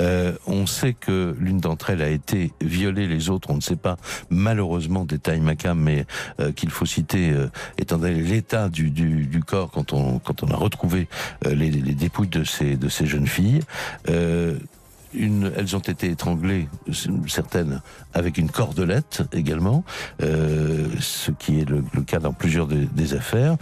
Euh, 0.00 0.32
on 0.46 0.66
sait 0.66 0.94
que 0.94 1.34
l'une 1.38 1.58
d'entre 1.58 1.90
elles 1.90 2.02
a 2.02 2.08
été 2.08 2.52
violée, 2.60 3.06
les 3.06 3.30
autres 3.30 3.50
on 3.50 3.56
ne 3.56 3.60
sait 3.60 3.76
pas 3.76 3.96
malheureusement 4.30 5.04
détail 5.04 5.40
macam, 5.40 5.78
mais 5.78 6.06
euh, 6.40 6.52
qu'il 6.52 6.70
faut 6.70 6.86
citer 6.86 7.34
étant 7.78 7.98
donné 7.98 8.22
l'état 8.22 8.68
du, 8.68 8.90
du, 8.90 9.26
du, 9.26 9.42
corps 9.42 9.70
quand 9.70 9.92
on 9.92 10.18
quand 10.18 10.42
on 10.42 10.48
a 10.48 10.56
retrouvé 10.56 11.08
les, 11.44 11.70
les 11.70 11.94
dépouilles 11.94 12.28
de 12.28 12.44
ces 12.44 12.76
de 12.76 12.88
ces 12.88 13.06
jeunes 13.06 13.26
filles. 13.26 13.60
Une, 15.14 15.52
elles 15.56 15.76
ont 15.76 15.80
été 15.80 16.10
étranglées, 16.10 16.68
certaines 17.28 17.82
avec 18.14 18.38
une 18.38 18.50
cordelette 18.50 19.22
également, 19.32 19.84
euh, 20.22 20.88
ce 21.00 21.30
qui 21.30 21.60
est 21.60 21.68
le, 21.68 21.82
cas 22.06 22.18
dans 22.18 22.32
plusieurs 22.32 22.66
de, 22.66 22.84
des 22.84 23.14
affaires. 23.14 23.56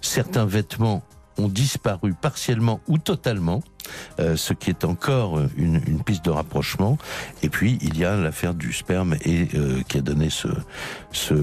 Certains 0.00 0.46
vêtements 0.46 1.02
ont 1.38 1.48
disparu 1.48 2.14
partiellement 2.14 2.80
ou 2.88 2.98
totalement. 2.98 3.62
Euh, 4.20 4.36
ce 4.36 4.52
qui 4.52 4.70
est 4.70 4.84
encore 4.84 5.40
une, 5.56 5.80
une, 5.86 6.04
piste 6.04 6.24
de 6.24 6.30
rapprochement. 6.30 6.96
Et 7.42 7.48
puis 7.48 7.78
il 7.80 7.98
y 7.98 8.04
a 8.04 8.14
l'affaire 8.14 8.54
du 8.54 8.72
sperme 8.72 9.16
et 9.24 9.48
euh, 9.54 9.82
qui 9.88 9.98
a 9.98 10.00
donné 10.00 10.30
ce, 10.30 10.48
ce, 11.12 11.34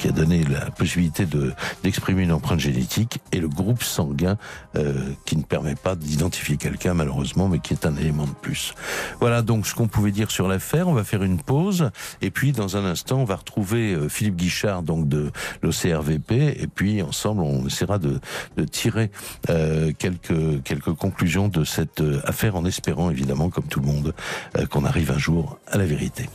qui 0.00 0.08
a 0.08 0.12
donné 0.12 0.42
la 0.44 0.70
possibilité 0.70 1.26
de 1.26 1.52
d'exprimer 1.82 2.22
une 2.22 2.32
empreinte 2.32 2.58
génétique 2.60 3.20
et 3.32 3.38
le 3.38 3.48
groupe 3.48 3.82
sanguin 3.82 4.38
euh, 4.76 4.94
qui 5.26 5.36
ne 5.36 5.42
permet 5.42 5.74
pas 5.74 5.94
d'identifier 5.94 6.56
quelqu'un 6.56 6.94
malheureusement, 6.94 7.48
mais 7.48 7.58
qui 7.58 7.74
est 7.74 7.84
un 7.84 7.94
élément 7.96 8.24
de 8.24 8.32
plus. 8.32 8.74
Voilà 9.20 9.42
donc 9.42 9.66
ce 9.66 9.74
qu'on 9.74 9.88
pouvait 9.88 10.10
dire 10.10 10.30
sur 10.30 10.48
l'affaire. 10.48 10.88
On 10.88 10.94
va 10.94 11.04
faire 11.04 11.22
une 11.22 11.42
pause 11.42 11.90
et 12.22 12.30
puis 12.30 12.52
dans 12.52 12.78
un 12.78 12.84
instant 12.86 13.18
on 13.18 13.24
va 13.24 13.36
retrouver 13.36 13.92
euh, 13.92 14.08
Philippe 14.08 14.36
Guichard 14.36 14.82
donc 14.82 15.06
de 15.06 15.30
l'OCRVP 15.62 16.62
et 16.62 16.66
puis 16.66 17.02
ensemble 17.02 17.42
on 17.42 17.66
essaiera 17.66 17.98
de, 17.98 18.20
de 18.56 18.64
tirer 18.64 19.10
euh, 19.50 19.92
quelques 19.98 20.62
quelques 20.64 20.94
conclusions 20.94 21.48
de 21.48 21.64
cette 21.64 22.00
euh, 22.00 22.22
affaire 22.24 22.56
en 22.56 22.64
espérant 22.64 23.10
évidemment, 23.10 23.50
comme 23.50 23.64
tout 23.64 23.80
le 23.80 23.86
monde, 23.86 24.14
euh, 24.56 24.66
qu'on 24.66 24.84
arrive 24.84 25.10
un 25.10 25.18
jour 25.18 25.58
à 25.66 25.76
la 25.76 25.84
vérité. 25.84 26.28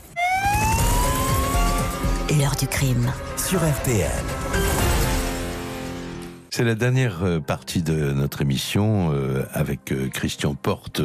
L'heure 2.37 2.55
du 2.55 2.67
crime. 2.67 3.11
Sur 3.47 3.59
RTL. 3.63 4.74
C'est 6.55 6.63
la 6.63 6.75
dernière 6.75 7.21
euh, 7.25 7.41
partie 7.41 7.83
de 7.83 8.13
notre 8.13 8.41
émission 8.41 9.11
euh, 9.11 9.43
avec 9.51 9.91
euh, 9.91 10.07
Christian 10.07 10.55
Porte, 10.55 11.01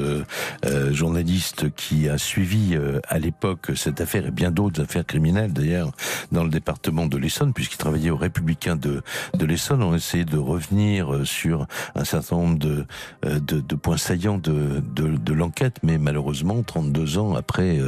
journaliste 0.92 1.74
qui 1.74 2.08
a 2.08 2.18
suivi 2.18 2.78
à 3.08 3.18
l'époque 3.18 3.72
cette 3.74 4.00
affaire 4.00 4.26
et 4.26 4.30
bien 4.30 4.50
d'autres 4.50 4.82
affaires 4.82 5.04
criminelles 5.04 5.52
d'ailleurs 5.52 5.90
dans 6.30 6.44
le 6.44 6.50
département 6.50 7.06
de 7.06 7.16
l'Essonne 7.16 7.52
puisqu'il 7.52 7.78
travaillait 7.78 8.10
au 8.10 8.16
Républicain 8.16 8.76
de, 8.76 9.02
l'Essonne. 9.40 9.82
On 9.82 9.94
essayé 9.94 10.24
de 10.24 10.36
revenir 10.36 11.22
sur 11.24 11.66
un 11.94 12.04
certain 12.04 12.36
nombre 12.36 12.58
de, 12.58 13.74
points 13.76 13.96
saillants 13.96 14.38
de 14.38 15.32
l'enquête, 15.32 15.78
mais 15.82 15.98
malheureusement 15.98 16.62
32 16.62 17.18
ans 17.18 17.34
après 17.34 17.78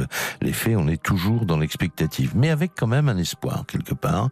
les 0.41 0.53
faits, 0.53 0.75
on 0.77 0.87
est 0.87 1.01
toujours 1.01 1.45
dans 1.45 1.57
l'expectative, 1.57 2.33
mais 2.35 2.49
avec 2.49 2.71
quand 2.75 2.87
même 2.87 3.07
un 3.07 3.17
espoir 3.17 3.65
quelque 3.67 3.93
part. 3.93 4.29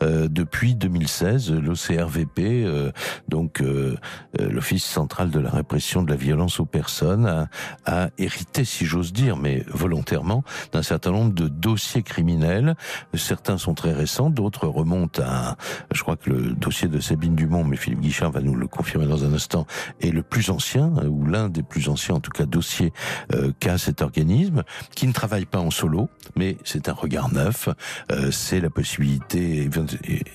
depuis 0.00 0.74
2016, 0.74 1.52
l'OCRVP 1.52 2.71
euh, 2.72 2.92
donc 3.28 3.60
euh, 3.60 3.96
l'Office 4.38 4.84
central 4.84 5.30
de 5.30 5.38
la 5.38 5.50
répression 5.50 6.02
de 6.02 6.10
la 6.10 6.16
violence 6.16 6.60
aux 6.60 6.66
personnes 6.66 7.26
a, 7.26 7.48
a 7.86 8.10
hérité, 8.18 8.64
si 8.64 8.86
j'ose 8.86 9.12
dire, 9.12 9.36
mais 9.36 9.64
volontairement, 9.68 10.44
d'un 10.72 10.82
certain 10.82 11.10
nombre 11.10 11.32
de 11.32 11.48
dossiers 11.48 12.02
criminels. 12.02 12.74
Certains 13.14 13.58
sont 13.58 13.74
très 13.74 13.92
récents, 13.92 14.30
d'autres 14.30 14.66
remontent 14.66 15.22
à, 15.22 15.56
je 15.92 16.02
crois 16.02 16.16
que 16.16 16.30
le 16.30 16.52
dossier 16.52 16.88
de 16.88 17.00
Sabine 17.00 17.34
Dumont, 17.34 17.64
mais 17.64 17.76
Philippe 17.76 18.00
Guichard 18.00 18.30
va 18.30 18.40
nous 18.40 18.54
le 18.54 18.66
confirmer 18.66 19.06
dans 19.06 19.24
un 19.24 19.32
instant, 19.32 19.66
est 20.00 20.10
le 20.10 20.22
plus 20.22 20.50
ancien, 20.50 20.92
ou 21.06 21.26
l'un 21.26 21.48
des 21.48 21.62
plus 21.62 21.88
anciens, 21.88 22.16
en 22.16 22.20
tout 22.20 22.30
cas, 22.30 22.46
dossiers 22.46 22.92
euh, 23.34 23.52
qu'a 23.60 23.78
cet 23.78 24.02
organisme, 24.02 24.62
qui 24.94 25.06
ne 25.06 25.12
travaille 25.12 25.46
pas 25.46 25.60
en 25.60 25.70
solo, 25.70 26.08
mais 26.36 26.56
c'est 26.64 26.88
un 26.88 26.92
regard 26.92 27.32
neuf. 27.32 27.68
Euh, 28.10 28.30
c'est 28.30 28.60
la 28.60 28.70
possibilité, 28.70 29.68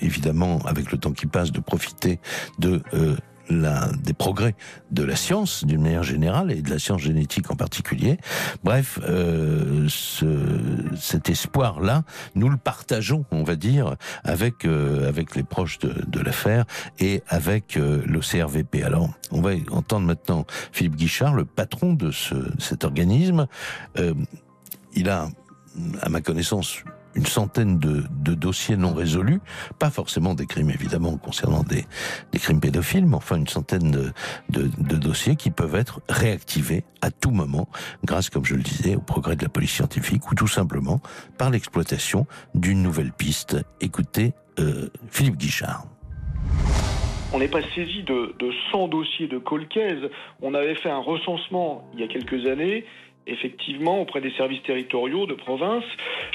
évidemment, 0.02 0.60
avec 0.66 0.92
le 0.92 0.98
temps 0.98 1.12
qui 1.12 1.26
passe, 1.26 1.52
de 1.52 1.60
profiter 1.60 2.20
de 2.60 2.82
euh, 2.94 3.16
des 4.04 4.14
progrès 4.14 4.56
de 4.92 5.04
la 5.04 5.16
science 5.16 5.66
d'une 5.66 5.82
manière 5.82 6.04
générale 6.04 6.52
et 6.52 6.62
de 6.62 6.70
la 6.70 6.80
science 6.80 7.02
génétique 7.02 7.50
en 7.52 7.56
particulier. 7.56 8.18
Bref, 8.64 9.00
euh, 9.04 9.86
ce, 9.90 10.26
cet 11.00 11.30
espoir-là, 11.30 12.04
nous 12.36 12.50
le 12.50 12.58
partageons, 12.58 13.26
on 13.32 13.44
va 13.44 13.56
dire, 13.56 13.96
avec 14.24 14.66
euh, 14.66 15.08
avec 15.08 15.36
les 15.36 15.44
proches 15.44 15.80
de, 15.80 16.20
l'affaire 16.20 16.66
et 17.00 17.22
avec 17.28 17.78
euh, 17.78 18.02
l'OCRVP. 18.06 18.84
Alors, 18.84 19.10
on 19.32 19.42
va 19.42 19.52
entendre 19.72 20.06
maintenant 20.06 20.46
Philippe 20.72 20.96
Guichard, 20.96 21.34
le 21.34 21.46
patron 21.46 21.94
de 21.94 22.12
ce, 22.12 22.36
cet 22.60 22.84
organisme. 22.84 23.48
Il 24.94 25.10
a, 25.10 25.30
à 26.02 26.10
ma 26.10 26.22
connaissance, 26.22 26.84
une 27.18 27.26
centaine 27.26 27.80
de, 27.80 28.06
dossiers 28.36 28.78
non 28.78 28.94
résolus, 28.94 29.42
pas 29.80 29.90
forcément 29.90 30.36
des 30.36 30.46
crimes 30.46 30.70
évidemment 30.70 31.18
concernant 31.18 31.64
des, 31.64 31.86
des 32.32 32.40
crimes 32.40 32.60
pédophiles, 32.60 33.06
mais 33.06 33.16
enfin 33.16 33.38
une 33.38 33.48
centaine 33.48 34.14
de, 34.50 34.98
dossiers 34.98 35.36
qui 35.36 35.50
peuvent 35.50 35.76
être 35.76 36.02
réactivés 36.08 36.84
à 37.02 37.10
tout 37.10 37.32
moment 37.32 37.68
grâce, 38.04 38.30
comme 38.30 38.46
je 38.46 38.56
le 38.56 38.62
disais, 38.62 38.96
au 38.96 39.02
progrès 39.02 39.36
de 39.36 39.44
la 39.44 39.50
police 39.50 39.72
scientifique 39.72 40.30
ou 40.32 40.36
tout 40.36 40.48
simplement 40.48 41.02
par 41.38 41.50
l'exploitation 41.50 42.28
d'une 42.54 42.84
nouvelle 42.84 43.12
piste. 43.12 43.58
Écoutez 43.82 44.34
euh, 44.60 44.90
Philippe 45.10 45.38
Guichard. 45.38 45.86
On 47.34 47.40
n'est 47.40 47.48
pas 47.48 47.62
saisi 47.76 48.04
de, 48.04 48.36
de 48.40 48.52
100 48.72 48.88
dossiers 48.90 49.28
de 49.28 49.38
Colcaise. 49.38 50.10
On 50.42 50.54
avait 50.54 50.76
fait 50.76 50.90
un 50.90 51.00
recensement 51.00 51.90
il 51.94 52.00
y 52.00 52.04
a 52.04 52.08
quelques 52.08 52.46
années 52.46 52.86
effectivement 53.28 54.02
auprès 54.02 54.22
des 54.22 54.32
services 54.32 54.64
territoriaux 54.64 55.26
de 55.26 55.34
province 55.34 55.84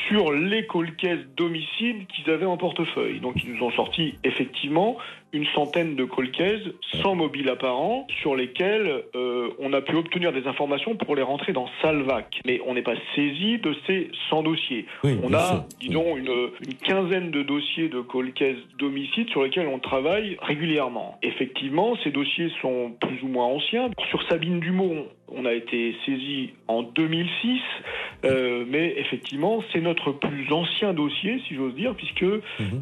sur 0.09 0.33
les 0.33 0.67
colcaisses 0.67 1.27
domiciles 1.37 2.07
qu'ils 2.07 2.33
avaient 2.33 2.47
en 2.47 2.57
portefeuille. 2.57 3.21
Donc 3.21 3.43
ils 3.43 3.53
nous 3.53 3.63
ont 3.63 3.73
sorti 3.73 4.15
effectivement 4.25 4.97
une 5.33 5.47
centaine 5.55 5.97
de 5.97 6.05
colcaisses 6.05 6.69
sans 7.03 7.15
mobile 7.15 7.49
apparent 7.49 8.07
sur 8.21 8.37
lesquelles 8.37 9.03
euh, 9.15 9.49
on 9.59 9.73
a 9.73 9.81
pu 9.81 9.97
obtenir 9.97 10.33
des 10.33 10.47
informations 10.47 10.95
pour 10.97 11.17
les 11.17 11.23
rentrer 11.23 11.53
dans 11.53 11.69
Salvac. 11.81 12.41
Mais 12.45 12.61
on 12.67 12.75
n'est 12.75 12.83
pas 12.83 12.97
saisi 13.15 13.59
de 13.59 13.75
ces 13.87 14.11
100 14.31 14.43
dossiers. 14.43 14.87
Oui, 15.05 15.19
on 15.23 15.33
a, 15.33 15.67
disons, 15.81 16.17
une, 16.17 16.51
une, 16.67 16.75
quinzaine 16.75 17.31
de 17.31 17.43
dossiers 17.43 17.89
de 17.89 18.01
colcaisses 18.01 18.57
domiciles 18.79 19.29
sur 19.31 19.43
lesquels 19.43 19.69
on 19.69 19.79
travaille 19.79 20.37
régulièrement. 20.43 21.19
Effectivement, 21.23 21.97
ces 22.05 22.11
dossiers 22.11 22.51
sont 22.61 22.93
plus 23.01 23.23
ou 23.23 23.29
moins 23.29 23.47
anciens. 23.47 23.91
Sur 24.11 24.23
Sabine 24.29 24.61
Dumont, 24.61 25.07
on 25.35 25.45
a 25.47 25.53
été 25.53 25.95
saisi 26.05 26.51
en 26.69 26.83
2006, 26.83 27.61
euh, 28.25 28.65
mais 28.69 28.95
effectivement, 28.99 29.63
c'est 29.73 29.81
notre 29.81 30.13
plus 30.13 30.53
ancien 30.53 30.93
dossier, 30.93 31.41
si 31.49 31.55
j'ose 31.55 31.75
dire, 31.75 31.95
puisque 31.95 32.25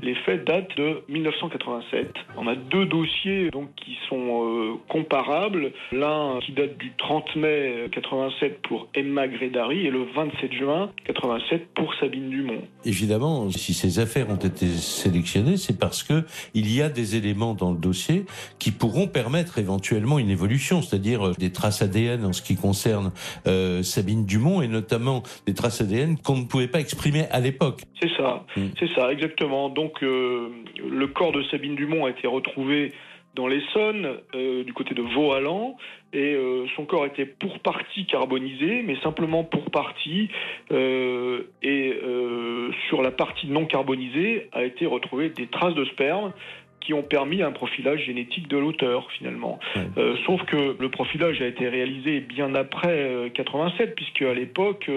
les 0.02 0.14
faits 0.14 0.44
datent 0.44 0.76
de 0.76 1.02
1987. 1.08 2.12
On 2.42 2.46
a 2.46 2.54
deux 2.54 2.86
dossiers 2.86 3.50
donc 3.50 3.68
qui 3.76 3.98
sont 4.08 4.44
euh, 4.44 4.74
comparables. 4.88 5.72
L'un 5.92 6.38
qui 6.40 6.52
date 6.52 6.78
du 6.78 6.92
30 6.96 7.36
mai 7.36 7.90
87 7.92 8.62
pour 8.62 8.88
Emma 8.94 9.28
Grédari 9.28 9.86
et 9.86 9.90
le 9.90 10.04
27 10.14 10.52
juin 10.54 10.90
87 11.04 11.68
pour 11.74 11.94
Sabine 11.96 12.30
Dumont. 12.30 12.62
Évidemment, 12.86 13.50
si 13.50 13.74
ces 13.74 13.98
affaires 13.98 14.30
ont 14.30 14.36
été 14.36 14.66
sélectionnées, 14.66 15.58
c'est 15.58 15.78
parce 15.78 16.02
que 16.02 16.24
il 16.54 16.74
y 16.74 16.80
a 16.80 16.88
des 16.88 17.16
éléments 17.16 17.52
dans 17.52 17.72
le 17.72 17.78
dossier 17.78 18.24
qui 18.58 18.70
pourront 18.70 19.06
permettre 19.06 19.58
éventuellement 19.58 20.18
une 20.18 20.30
évolution, 20.30 20.80
c'est-à-dire 20.80 21.26
euh, 21.26 21.32
des 21.38 21.52
traces 21.52 21.82
ADN 21.82 22.24
en 22.24 22.32
ce 22.32 22.40
qui 22.40 22.56
concerne 22.56 23.12
euh, 23.46 23.82
Sabine 23.82 24.24
Dumont 24.24 24.62
et 24.62 24.68
notamment 24.68 25.22
des 25.46 25.52
traces 25.54 25.82
ADN 25.82 26.16
qu'on 26.16 26.38
ne 26.38 26.44
pouvait 26.44 26.68
pas 26.68 26.80
exprimer 26.80 27.24
à 27.30 27.40
l'époque. 27.40 27.82
C'est 28.00 28.10
ça, 28.16 28.46
c'est 28.54 28.88
ça, 28.94 29.12
exactement. 29.12 29.68
Donc 29.68 30.02
euh, 30.02 30.48
le 30.88 31.06
corps 31.08 31.32
de 31.32 31.42
Sabine 31.50 31.74
Dumont 31.74 32.06
a 32.06 32.10
été 32.10 32.26
retrouvé 32.30 32.92
dans 33.34 33.46
l'Essonne, 33.46 34.18
euh, 34.34 34.64
du 34.64 34.72
côté 34.72 34.94
de 34.94 35.02
Vaux-Allan, 35.02 35.76
et 36.12 36.34
euh, 36.34 36.66
son 36.74 36.84
corps 36.84 37.06
était 37.06 37.26
pour 37.26 37.60
partie 37.60 38.06
carbonisé, 38.06 38.82
mais 38.82 38.96
simplement 39.02 39.44
pour 39.44 39.70
partie, 39.70 40.28
euh, 40.72 41.44
et 41.62 41.96
sur 42.88 43.02
la 43.02 43.10
partie 43.10 43.46
non 43.46 43.66
carbonisée 43.66 44.48
a 44.52 44.64
été 44.64 44.86
retrouvé 44.86 45.30
des 45.30 45.46
traces 45.46 45.74
de 45.74 45.84
sperme 45.84 46.32
qui 46.80 46.94
ont 46.94 47.02
permis 47.02 47.42
un 47.42 47.52
profilage 47.52 48.04
génétique 48.04 48.48
de 48.48 48.56
l'auteur 48.56 49.10
finalement. 49.12 49.60
Sauf 50.26 50.42
que 50.46 50.76
le 50.78 50.88
profilage 50.88 51.40
a 51.42 51.46
été 51.46 51.68
réalisé 51.68 52.20
bien 52.20 52.54
après 52.54 52.88
euh, 52.88 53.28
87, 53.28 53.94
puisque 53.94 54.22
à 54.22 54.34
l'époque 54.34 54.90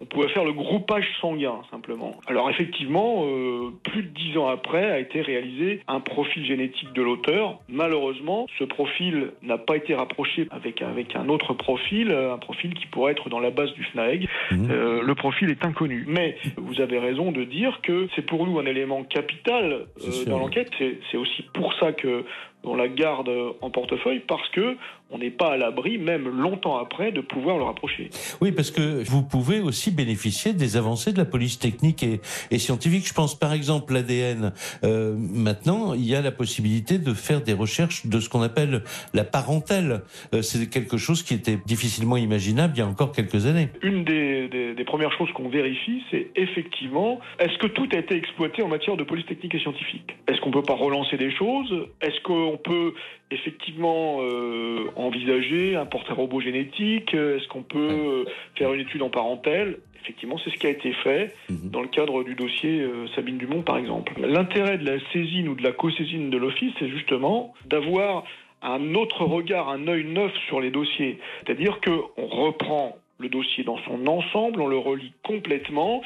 on 0.00 0.04
pouvait 0.04 0.28
faire 0.28 0.44
le 0.44 0.52
groupage 0.52 1.06
sanguin 1.20 1.62
simplement. 1.70 2.16
Alors 2.26 2.50
effectivement, 2.50 3.24
euh, 3.26 3.70
plus 3.84 4.02
de 4.02 4.08
dix 4.08 4.36
ans 4.36 4.48
après 4.48 4.90
a 4.90 4.98
été 4.98 5.22
réalisé 5.22 5.80
un 5.88 6.00
profil 6.00 6.44
génétique 6.44 6.92
de 6.92 7.02
l'auteur. 7.02 7.58
Malheureusement, 7.68 8.46
ce 8.58 8.64
profil 8.64 9.30
n'a 9.42 9.58
pas 9.58 9.76
été 9.76 9.94
rapproché 9.94 10.48
avec 10.50 10.82
avec 10.82 11.16
un 11.16 11.28
autre 11.28 11.54
profil, 11.54 12.10
euh, 12.10 12.34
un 12.34 12.38
profil 12.38 12.74
qui 12.74 12.86
pourrait 12.86 13.12
être 13.12 13.28
dans 13.30 13.40
la 13.40 13.50
base 13.50 13.72
du 13.74 13.84
FNAEG. 13.84 14.28
Euh, 14.52 15.02
le 15.02 15.14
profil 15.14 15.50
est 15.50 15.64
inconnu. 15.64 16.04
Mais 16.08 16.36
vous 16.56 16.80
avez 16.80 16.98
raison 16.98 17.32
de 17.32 17.44
dire 17.44 17.80
que 17.82 18.08
c'est 18.14 18.26
pour 18.26 18.46
nous 18.46 18.58
un 18.58 18.66
élément 18.66 19.02
capital 19.04 19.86
euh, 20.04 20.24
dans 20.26 20.38
l'enquête. 20.38 20.70
C'est- 20.78 20.98
C'est 21.10 21.16
aussi 21.16 21.42
pour 21.54 21.72
ça 21.74 21.92
que 21.92 22.24
on 22.64 22.74
la 22.74 22.88
garde 22.88 23.30
en 23.60 23.70
portefeuille 23.70 24.20
parce 24.26 24.48
que 24.48 24.76
on 25.10 25.18
n'est 25.18 25.30
pas 25.30 25.52
à 25.52 25.56
l'abri, 25.56 25.98
même 25.98 26.28
longtemps 26.28 26.78
après, 26.78 27.12
de 27.12 27.20
pouvoir 27.20 27.58
le 27.58 27.62
rapprocher. 27.64 28.10
Oui, 28.40 28.50
parce 28.50 28.70
que 28.72 29.04
vous 29.08 29.22
pouvez 29.22 29.60
aussi 29.60 29.90
bénéficier 29.92 30.52
des 30.52 30.76
avancées 30.76 31.12
de 31.12 31.18
la 31.18 31.24
police 31.24 31.58
technique 31.60 32.02
et, 32.02 32.20
et 32.50 32.58
scientifique. 32.58 33.06
Je 33.06 33.14
pense 33.14 33.38
par 33.38 33.52
exemple 33.52 33.92
l'ADN. 33.94 34.52
Euh, 34.82 35.14
maintenant, 35.16 35.94
il 35.94 36.04
y 36.06 36.14
a 36.16 36.22
la 36.22 36.32
possibilité 36.32 36.98
de 36.98 37.14
faire 37.14 37.40
des 37.40 37.52
recherches 37.52 38.06
de 38.06 38.18
ce 38.18 38.28
qu'on 38.28 38.42
appelle 38.42 38.82
la 39.14 39.24
parentèle. 39.24 40.02
Euh, 40.34 40.42
C'est 40.42 40.68
quelque 40.68 40.96
chose 40.96 41.22
qui 41.22 41.34
était 41.34 41.58
difficilement 41.66 42.16
imaginable 42.16 42.72
il 42.76 42.80
y 42.80 42.82
a 42.82 42.86
encore 42.86 43.12
quelques 43.12 43.46
années. 43.46 43.68
Une 43.82 44.02
des, 44.04 44.48
des- 44.48 44.74
des 44.74 44.84
premières 44.84 45.12
choses 45.16 45.30
qu'on 45.34 45.48
vérifie, 45.48 46.02
c'est 46.10 46.30
effectivement, 46.34 47.20
est-ce 47.38 47.56
que 47.58 47.68
tout 47.68 47.88
a 47.92 47.98
été 47.98 48.14
exploité 48.16 48.62
en 48.62 48.68
matière 48.68 48.96
de 48.96 49.04
police 49.04 49.26
technique 49.26 49.54
et 49.54 49.60
scientifique? 49.60 50.16
Est-ce 50.28 50.40
qu'on 50.40 50.50
peut 50.50 50.62
pas 50.62 50.74
relancer 50.74 51.16
des 51.16 51.30
choses? 51.34 51.72
Est-ce 52.00 52.20
qu'on 52.22 52.58
peut 52.62 52.92
effectivement 53.30 54.18
euh, 54.20 54.84
envisager 54.96 55.76
un 55.76 55.86
portrait 55.86 56.14
robot 56.14 56.40
génétique 56.40 57.14
Est-ce 57.14 57.46
qu'on 57.48 57.62
peut 57.62 57.78
euh, 57.78 58.24
faire 58.56 58.72
une 58.72 58.80
étude 58.80 59.02
en 59.02 59.10
parentèle 59.10 59.78
Effectivement, 60.02 60.38
c'est 60.38 60.50
ce 60.50 60.56
qui 60.56 60.68
a 60.68 60.70
été 60.70 60.92
fait 60.92 61.34
dans 61.48 61.82
le 61.82 61.88
cadre 61.88 62.22
du 62.22 62.36
dossier 62.36 62.80
euh, 62.80 63.08
Sabine 63.16 63.38
Dumont, 63.38 63.62
par 63.62 63.76
exemple. 63.76 64.12
L'intérêt 64.20 64.78
de 64.78 64.88
la 64.88 64.98
saisine 65.12 65.48
ou 65.48 65.56
de 65.56 65.64
la 65.64 65.72
co-saisine 65.72 66.30
de 66.30 66.36
l'office, 66.36 66.72
c'est 66.78 66.88
justement 66.88 67.54
d'avoir 67.66 68.22
un 68.62 68.94
autre 68.94 69.24
regard, 69.24 69.68
un 69.68 69.88
œil 69.88 70.04
neuf 70.04 70.32
sur 70.46 70.60
les 70.60 70.70
dossiers. 70.70 71.18
C'est-à-dire 71.44 71.80
qu'on 71.80 72.26
reprend 72.26 72.96
le 73.18 73.28
dossier 73.28 73.64
dans 73.64 73.78
son 73.78 74.06
ensemble, 74.06 74.60
on 74.60 74.66
le 74.66 74.78
relit 74.78 75.12
complètement 75.24 76.02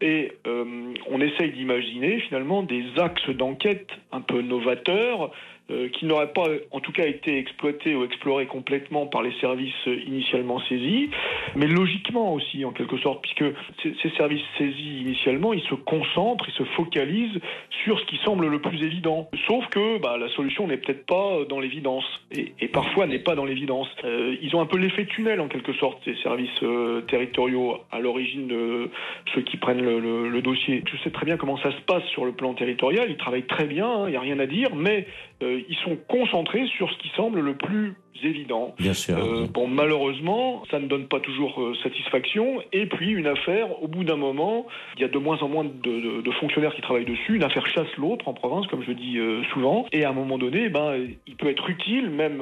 et 0.00 0.32
euh, 0.46 0.94
on 1.10 1.20
essaye 1.20 1.52
d'imaginer 1.52 2.20
finalement 2.20 2.62
des 2.62 2.84
axes 2.98 3.30
d'enquête 3.30 3.88
un 4.12 4.20
peu 4.20 4.42
novateurs 4.42 5.24
euh, 5.24 5.28
qui 5.68 6.06
n'auraient 6.06 6.32
pas 6.32 6.48
en 6.70 6.80
tout 6.80 6.92
cas 6.92 7.06
été 7.06 7.38
exploités 7.38 7.94
ou 7.94 8.04
explorés 8.04 8.46
complètement 8.46 9.06
par 9.06 9.22
les 9.22 9.32
services 9.40 9.72
euh, 9.86 10.00
initialement 10.06 10.60
saisis, 10.68 11.10
mais 11.56 11.66
logiquement 11.66 12.34
aussi 12.34 12.64
en 12.64 12.72
quelque 12.72 12.98
sorte, 12.98 13.22
puisque 13.22 13.54
ces, 13.82 13.94
ces 14.02 14.10
services 14.16 14.42
saisis 14.58 15.00
initialement, 15.00 15.52
ils 15.52 15.62
se 15.62 15.74
concentrent, 15.74 16.46
ils 16.48 16.54
se 16.54 16.64
focalisent 16.76 17.40
sur 17.84 17.98
ce 17.98 18.04
qui 18.06 18.16
semble 18.24 18.46
le 18.46 18.60
plus 18.60 18.82
évident. 18.82 19.28
Sauf 19.46 19.66
que 19.68 19.98
bah, 19.98 20.16
la 20.18 20.28
solution 20.30 20.66
n'est 20.66 20.76
peut-être 20.76 21.06
pas 21.06 21.36
euh, 21.36 21.44
dans 21.44 21.60
l'évidence, 21.60 22.04
et, 22.30 22.68
parfois 22.68 23.06
n'est 23.06 23.18
pas 23.18 23.34
dans 23.34 23.44
l'évidence. 23.44 23.88
Euh, 24.04 24.36
ils 24.40 24.54
ont 24.56 24.60
un 24.60 24.66
peu 24.66 24.78
l'effet 24.78 25.06
tunnel 25.06 25.40
en 25.40 25.48
quelque 25.48 25.72
sorte, 25.74 25.98
ces 26.04 26.14
services 26.22 26.50
euh, 26.62 27.02
territoriaux 27.02 27.78
à 27.90 28.00
l'origine 28.00 28.48
de 28.48 28.90
ceux 29.34 29.42
qui 29.42 29.56
prennent 29.56 29.80
le, 29.80 30.42
dossier. 30.42 30.82
Je 30.90 30.96
sais 31.04 31.10
très 31.10 31.24
bien 31.24 31.36
comment 31.36 31.56
ça 31.58 31.70
se 31.70 31.80
passe 31.82 32.04
sur 32.06 32.24
le 32.24 32.32
plan 32.32 32.54
territorial, 32.54 33.06
ils 33.08 33.16
travaillent 33.16 33.46
très 33.46 33.66
bien, 33.66 33.86
hein, 33.86 34.04
il 34.08 34.10
n'y 34.10 34.16
a 34.16 34.20
rien 34.20 34.38
à 34.40 34.46
dire, 34.46 34.74
mais 34.74 35.06
euh, 35.42 35.60
ils 35.68 35.76
sont 35.84 35.96
concentrés 36.08 36.66
sur 36.76 36.90
ce 36.92 36.98
qui 36.98 37.08
semble 37.16 37.40
le 37.40 37.56
plus 37.56 37.94
évident. 38.24 38.74
Bien 38.78 38.94
sûr. 38.94 39.16
Euh, 39.18 39.46
bon, 39.52 39.66
malheureusement, 39.66 40.62
ça 40.70 40.78
ne 40.78 40.86
donne 40.86 41.08
pas 41.08 41.18
toujours 41.20 41.60
euh, 41.60 41.74
satisfaction. 41.82 42.62
Et 42.72 42.86
puis, 42.86 43.10
une 43.10 43.26
affaire, 43.26 43.82
au 43.82 43.88
bout 43.88 44.04
d'un 44.04 44.16
moment, 44.16 44.66
il 44.96 45.02
y 45.02 45.04
a 45.04 45.08
de 45.08 45.18
moins 45.18 45.38
en 45.42 45.48
moins 45.48 45.64
de, 45.64 45.70
de- 45.70 46.20
de 46.22 46.30
fonctionnaires 46.32 46.74
qui 46.74 46.82
travaillent 46.82 47.04
dessus. 47.04 47.34
Une 47.36 47.42
affaire 47.44 47.66
chasse 47.66 47.94
l'autre 47.98 48.28
en 48.28 48.34
province, 48.34 48.66
comme 48.68 48.82
je 48.84 48.92
dis 48.92 49.18
souvent. 49.52 49.86
Et 49.92 50.04
à 50.04 50.10
un 50.10 50.12
moment 50.12 50.38
donné, 50.38 50.68
ben, 50.68 51.08
il 51.26 51.36
peut 51.36 51.48
être 51.48 51.68
utile, 51.68 52.10
même 52.10 52.38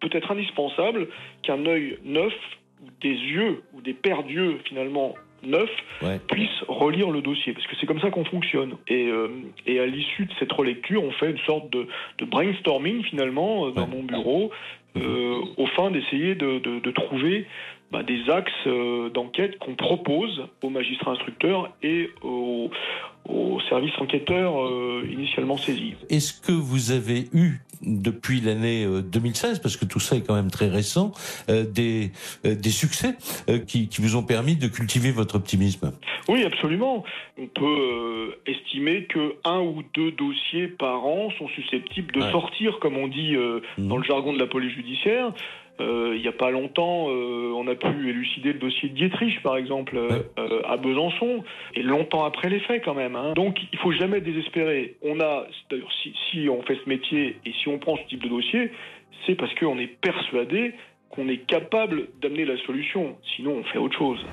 peut-être 0.00 0.30
indispensable, 0.32 1.08
qu'un 1.42 1.64
œil 1.66 1.98
neuf, 2.04 2.34
des 3.00 3.14
yeux, 3.14 3.62
ou 3.74 3.80
des 3.80 3.94
paires 3.94 4.22
d'yeux, 4.24 4.58
finalement, 4.64 5.14
neufs, 5.42 5.70
Ouais. 6.02 6.20
puissent 6.28 6.62
relire 6.68 7.10
le 7.10 7.20
dossier, 7.20 7.52
parce 7.52 7.66
que 7.66 7.76
c'est 7.80 7.86
comme 7.86 8.00
ça 8.00 8.10
qu'on 8.10 8.24
fonctionne. 8.24 8.74
Et, 8.88 9.06
euh, 9.08 9.28
et 9.66 9.78
à 9.80 9.86
l'issue 9.86 10.26
de 10.26 10.32
cette 10.38 10.52
relecture, 10.52 11.02
on 11.04 11.10
fait 11.12 11.30
une 11.30 11.38
sorte 11.46 11.70
de, 11.70 11.86
de 12.18 12.24
brainstorming 12.24 13.02
finalement 13.04 13.66
euh, 13.66 13.70
dans 13.72 13.86
mon 13.86 14.02
bureau, 14.02 14.50
euh, 14.96 15.40
au 15.58 15.66
fin 15.66 15.90
d'essayer 15.90 16.34
de, 16.34 16.58
de- 16.58 16.80
de 16.80 16.90
trouver 16.90 17.46
bah, 17.92 18.02
des 18.02 18.28
axes 18.30 18.50
euh, 18.66 19.10
d'enquête 19.10 19.58
qu'on 19.58 19.74
propose 19.74 20.42
aux 20.62 20.70
magistrats 20.70 21.12
instructeurs 21.12 21.72
et 21.82 22.10
aux, 22.22 22.70
aux 23.28 23.60
services 23.68 23.96
enquêteurs 23.98 24.60
euh, 24.62 25.06
initialement 25.10 25.56
saisis. 25.56 25.94
Est-ce 26.10 26.40
que 26.40 26.52
vous 26.52 26.90
avez 26.90 27.26
eu 27.32 27.60
depuis 27.82 28.40
l'année 28.40 28.84
euh, 28.86 29.02
2016, 29.02 29.58
parce 29.60 29.76
que 29.76 29.84
tout 29.84 30.00
ça 30.00 30.16
est 30.16 30.26
quand 30.26 30.34
même 30.34 30.50
très 30.50 30.68
récent, 30.68 31.12
euh, 31.50 31.64
des, 31.64 32.10
euh, 32.46 32.54
des 32.54 32.70
succès 32.70 33.16
euh, 33.50 33.58
qui, 33.58 33.88
qui 33.88 34.00
vous 34.00 34.16
ont 34.16 34.22
permis 34.22 34.56
de 34.56 34.66
cultiver 34.66 35.10
votre 35.12 35.36
optimisme? 35.36 35.92
Oui, 36.28 36.42
absolument. 36.44 37.04
On 37.38 37.46
peut 37.46 37.64
euh, 37.64 38.50
estimer 38.50 39.04
que 39.04 39.34
un 39.44 39.60
ou 39.60 39.82
deux 39.94 40.10
dossiers 40.12 40.68
par 40.68 41.04
an 41.06 41.30
sont 41.38 41.48
susceptibles 41.48 42.12
de 42.14 42.20
Ouais. 42.22 42.30
sortir, 42.32 42.78
comme 42.80 42.96
on 42.96 43.08
dit 43.08 43.36
euh, 43.36 43.60
dans 43.78 43.98
le 43.98 44.04
jargon 44.04 44.32
de 44.32 44.38
la 44.38 44.46
police 44.46 44.72
judiciaire. 44.74 45.32
Euh, 45.80 46.14
il 46.16 46.22
n'y 46.22 46.28
a 46.28 46.32
pas 46.32 46.50
longtemps, 46.50 47.08
euh, 47.10 47.52
on 47.54 47.66
a 47.68 47.74
pu 47.74 48.08
élucider 48.08 48.52
le 48.54 48.58
dossier 48.58 48.88
de 48.88 48.94
Dietrich, 48.94 49.42
par 49.42 49.56
exemple, 49.56 49.96
euh, 49.96 50.62
à 50.64 50.76
Besançon, 50.76 51.44
et 51.74 51.82
longtemps 51.82 52.24
après 52.24 52.48
les 52.48 52.60
faits 52.60 52.82
quand 52.84 52.94
même. 52.94 53.14
hein. 53.14 53.34
Donc 53.34 53.58
il 53.72 53.78
faut 53.78 53.92
jamais 53.92 54.20
désespérer. 54.20 54.96
On 55.02 55.20
a, 55.20 55.46
d'ailleurs, 55.70 55.92
si, 56.02 56.14
si 56.30 56.48
on 56.48 56.62
fait 56.62 56.78
ce 56.82 56.88
métier 56.88 57.36
et 57.44 57.52
si 57.52 57.68
on 57.68 57.78
prend 57.78 57.96
ce 57.96 58.08
type 58.08 58.22
de 58.22 58.28
dossier, 58.28 58.70
c'est 59.26 59.34
parce 59.34 59.54
qu'on 59.54 59.78
est 59.78 60.00
persuadé 60.00 60.72
qu'on 61.10 61.28
est 61.28 61.46
capable 61.46 62.08
d'amener 62.20 62.44
la 62.44 62.56
solution. 62.58 63.16
Sinon, 63.36 63.56
on 63.60 63.64
fait 63.64 63.78
autre 63.78 63.96
chose. 63.96 64.24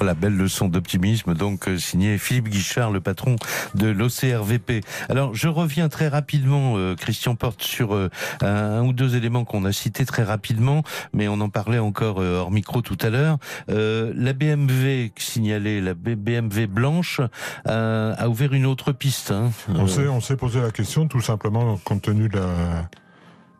Voilà, 0.00 0.14
belle 0.14 0.34
leçon 0.34 0.68
d'optimisme, 0.68 1.34
donc 1.34 1.68
euh, 1.68 1.76
signé 1.76 2.16
Philippe 2.16 2.48
Guichard, 2.48 2.90
le 2.90 3.02
patron 3.02 3.36
de 3.74 3.86
l'OCRVP. 3.88 4.80
Alors, 5.10 5.34
je 5.34 5.46
reviens 5.46 5.90
très 5.90 6.08
rapidement, 6.08 6.78
euh, 6.78 6.94
Christian 6.94 7.34
Porte, 7.34 7.62
sur 7.62 7.94
euh, 7.94 8.08
un, 8.40 8.80
ou 8.80 8.94
deux 8.94 9.14
éléments 9.14 9.44
qu'on 9.44 9.66
a 9.66 9.72
cités 9.72 10.06
très 10.06 10.22
rapidement, 10.22 10.84
mais 11.12 11.28
on 11.28 11.38
en 11.42 11.50
parlait 11.50 11.78
encore 11.78 12.22
euh, 12.22 12.38
hors 12.38 12.50
micro 12.50 12.80
tout 12.80 12.96
à 13.02 13.10
l'heure. 13.10 13.36
La 13.68 14.32
BMW 14.32 15.10
signalée, 15.18 15.82
la 15.82 15.92
BMW 15.92 16.66
blanche, 16.66 17.20
a, 17.66 18.26
ouvert 18.26 18.54
une 18.54 18.64
autre 18.64 18.92
piste. 18.92 19.32
hein. 19.32 19.50
On 19.68 19.86
s'est, 19.86 20.08
on 20.08 20.20
posé 20.36 20.62
la 20.62 20.70
question 20.70 21.08
tout 21.08 21.20
simplement 21.20 21.76
compte 21.84 22.00
tenu 22.00 22.30
de 22.30 22.38
la 22.38 22.88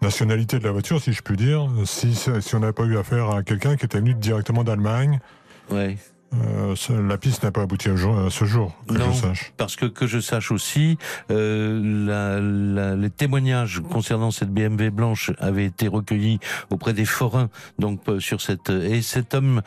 nationalité 0.01 0.59
de 0.59 0.65
la 0.65 0.73
voiture, 0.73 1.03
si 1.03 1.13
je 1.13 1.21
puis 1.21 1.37
dire, 1.37 1.69
si, 1.85 2.15
si 2.15 2.55
on 2.55 2.61
n'avait 2.61 2.73
pas 2.73 2.85
eu 2.85 2.97
affaire 2.97 3.29
à 3.29 3.43
quelqu'un 3.43 3.77
qui 3.77 3.85
était 3.85 3.99
venu 3.99 4.15
directement 4.15 4.65
d'Allemagne. 4.65 5.21
Ouais. 5.71 5.99
Euh, 6.33 6.75
la 7.09 7.19
piste 7.19 7.43
n'a 7.43 7.51
pas 7.51 7.63
abouti 7.63 7.89
à, 7.89 7.97
jour- 7.97 8.17
à 8.19 8.31
ce 8.31 8.45
jour, 8.45 8.73
que 8.87 8.95
Non. 8.95 9.13
je 9.13 9.21
sache. 9.21 9.53
Parce 9.57 9.75
que 9.75 9.87
que 9.87 10.07
je 10.07 10.21
sache 10.21 10.53
aussi, 10.53 10.97
euh, 11.31 11.81
la- 12.07 12.41
la- 12.41 12.95
les 12.97 13.11
témoignages 13.11 13.81
concernant 13.91 14.31
cette 14.31 14.51
BMW 14.51 14.91
blanche 14.91 15.33
avaient 15.39 15.65
été 15.67 15.89
recueillis 15.89 16.39
auprès 16.71 16.93
des 16.93 17.05
forains. 17.05 17.51
Donc 17.81 18.01
euh, 18.09 18.21
sur 18.21 18.41
cette 18.41 18.71
et 18.71 19.03
cet 19.03 19.35
homme, 19.35 19.63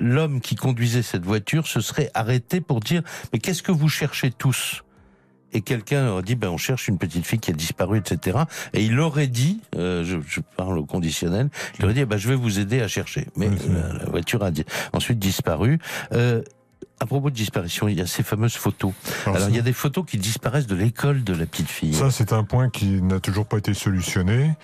l'homme 0.00 0.40
qui 0.40 0.56
conduisait 0.56 1.02
cette 1.02 1.24
voiture, 1.24 1.66
se 1.68 1.80
serait 1.80 2.10
arrêté 2.14 2.60
pour 2.60 2.80
dire 2.80 3.02
mais 3.32 3.38
qu'est-ce 3.38 3.62
que 3.62 3.72
vous 3.72 3.88
cherchez 3.88 4.32
tous? 4.32 4.82
Et 5.52 5.60
quelqu'un 5.62 6.04
leur 6.04 6.16
a 6.18 6.22
dit, 6.22 6.34
ben, 6.34 6.48
on 6.48 6.56
cherche 6.58 6.88
une 6.88 6.98
petite 6.98 7.26
fille 7.26 7.38
qui 7.38 7.50
a 7.50 7.54
disparu, 7.54 7.98
etc. 7.98 8.38
Et 8.74 8.84
il 8.84 8.98
aurait 9.00 9.26
dit, 9.28 9.60
euh, 9.76 10.04
je, 10.04 10.18
je 10.26 10.40
parle 10.56 10.78
au 10.78 10.84
conditionnel, 10.84 11.48
il 11.78 11.84
aurait 11.84 11.94
dit, 11.94 12.00
eh 12.00 12.06
ben, 12.06 12.16
je 12.18 12.28
vais 12.28 12.34
vous 12.34 12.58
aider 12.58 12.80
à 12.82 12.88
chercher. 12.88 13.26
Mais 13.36 13.48
Oui, 13.48 13.56
la, 13.70 13.92
la 13.98 14.04
voiture 14.06 14.42
a 14.44 14.50
ensuite 14.92 15.18
disparu. 15.18 15.78
Euh, 16.12 16.42
à 17.00 17.06
propos 17.06 17.30
de 17.30 17.34
disparition, 17.36 17.86
il 17.86 17.96
y 17.96 18.00
a 18.00 18.06
ces 18.06 18.24
fameuses 18.24 18.56
photos. 18.56 18.92
Alors, 19.24 19.36
Alors, 19.36 19.46
ça- 19.46 19.50
il 19.50 19.56
y 19.56 19.60
a 19.60 19.62
des 19.62 19.72
photos 19.72 20.04
qui 20.04 20.18
disparaissent 20.18 20.66
de 20.66 20.74
l'école 20.74 21.22
de 21.22 21.32
la 21.32 21.46
petite 21.46 21.68
fille. 21.70 21.94
Ça, 21.94 22.10
c'est 22.10 22.32
un 22.32 22.42
point 22.42 22.70
qui 22.70 23.00
n'a 23.02 23.20
toujours 23.20 23.46
pas 23.46 23.58
été 23.58 23.72
solutionné. 23.72 24.56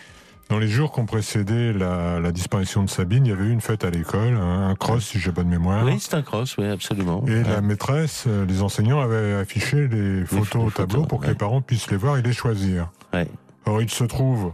Dans 0.51 0.59
les 0.59 0.68
jours 0.68 0.92
qui 0.92 1.01
ont 1.01 1.07
précédé 1.07 1.72
la, 1.72 2.20
la 2.20 2.30
disparition 2.30 2.82
de 2.84 2.90
Sabine, 2.90 3.24
il 3.26 3.30
y 3.30 3.32
avait 3.32 3.47
eu 3.47 3.51
une 3.51 3.62
fête 3.62 3.82
à 3.84 3.90
l'école, 3.90 4.34
un, 4.36 4.68
un 4.68 4.74
cross, 4.74 5.05
si 5.07 5.18
j'ai 5.18 5.30
bonne 5.32 5.49
mémoire. 5.49 5.84
oui, 5.84 5.97
c'est 5.99 6.14
un 6.14 6.22
cross, 6.22 6.57
oui, 6.59 6.66
absolument. 6.68 7.24
Et 7.26 7.30
Ouais. 7.30 7.42
la 7.45 7.61
maîtresse, 7.62 8.24
euh, 8.26 8.45
les 8.45 8.61
enseignants 8.62 9.01
avaient 9.01 9.34
affiché 9.34 9.88
les 9.88 10.24
photos 10.26 10.62
les 10.62 10.66
au 10.68 10.70
tableau 10.70 10.95
photos, 10.97 11.09
pour 11.09 11.20
que 11.20 11.26
ouais. 11.26 11.32
les 11.32 11.38
parents 11.38 11.62
puissent 11.62 11.90
les 11.90 11.97
voir 11.97 12.18
et 12.18 12.22
les 12.22 12.32
choisir. 12.34 12.90
Ouais. 13.14 13.26
Or, 13.64 13.80
il 13.80 13.88
se 13.90 14.05
trouve, 14.05 14.53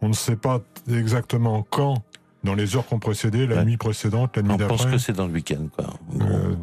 on 0.00 0.08
ne 0.08 0.14
sait 0.14 0.36
pas 0.36 0.60
exactement 0.88 1.66
quand, 1.68 2.04
dans 2.44 2.54
les 2.54 2.76
heures 2.76 2.86
qui 2.86 2.94
ont 2.94 3.00
précédé, 3.00 3.48
la 3.48 3.64
nuit 3.64 3.76
précédente, 3.76 4.36
la 4.36 4.42
nuit 4.42 4.52
On 4.52 4.56
pense 4.58 4.78
d'après, 4.78 4.92
que 4.92 4.98
c'est 4.98 5.12
dans 5.12 5.26
le 5.26 5.32
week-end, 5.32 5.66
quoi. 5.74 5.86
euh, 6.20 6.54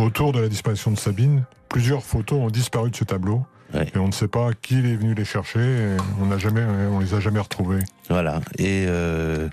autour 0.00 0.32
de 0.32 0.40
la 0.40 0.48
disparition 0.48 0.90
de 0.92 0.96
Sabine, 0.98 1.44
plusieurs 1.68 2.02
photos 2.02 2.38
ont 2.40 2.48
disparu 2.50 2.90
de 2.90 2.96
ce 2.96 3.04
tableau. 3.04 3.42
Ouais. 3.74 3.90
Et 3.94 3.98
on 3.98 4.06
ne 4.08 4.12
sait 4.12 4.28
pas 4.28 4.50
qui 4.60 4.78
est 4.78 4.96
venu 4.96 5.14
les 5.14 5.24
chercher. 5.24 5.60
et 5.60 5.96
on 6.20 6.26
n'a 6.26 6.38
jamais, 6.38 6.62
on 6.90 6.98
les 7.00 7.14
a 7.14 7.20
jamais 7.20 7.40
retrouvés. 7.40 7.78
Voilà. 8.10 8.40
Et 8.58 8.84
euh, 8.86 9.48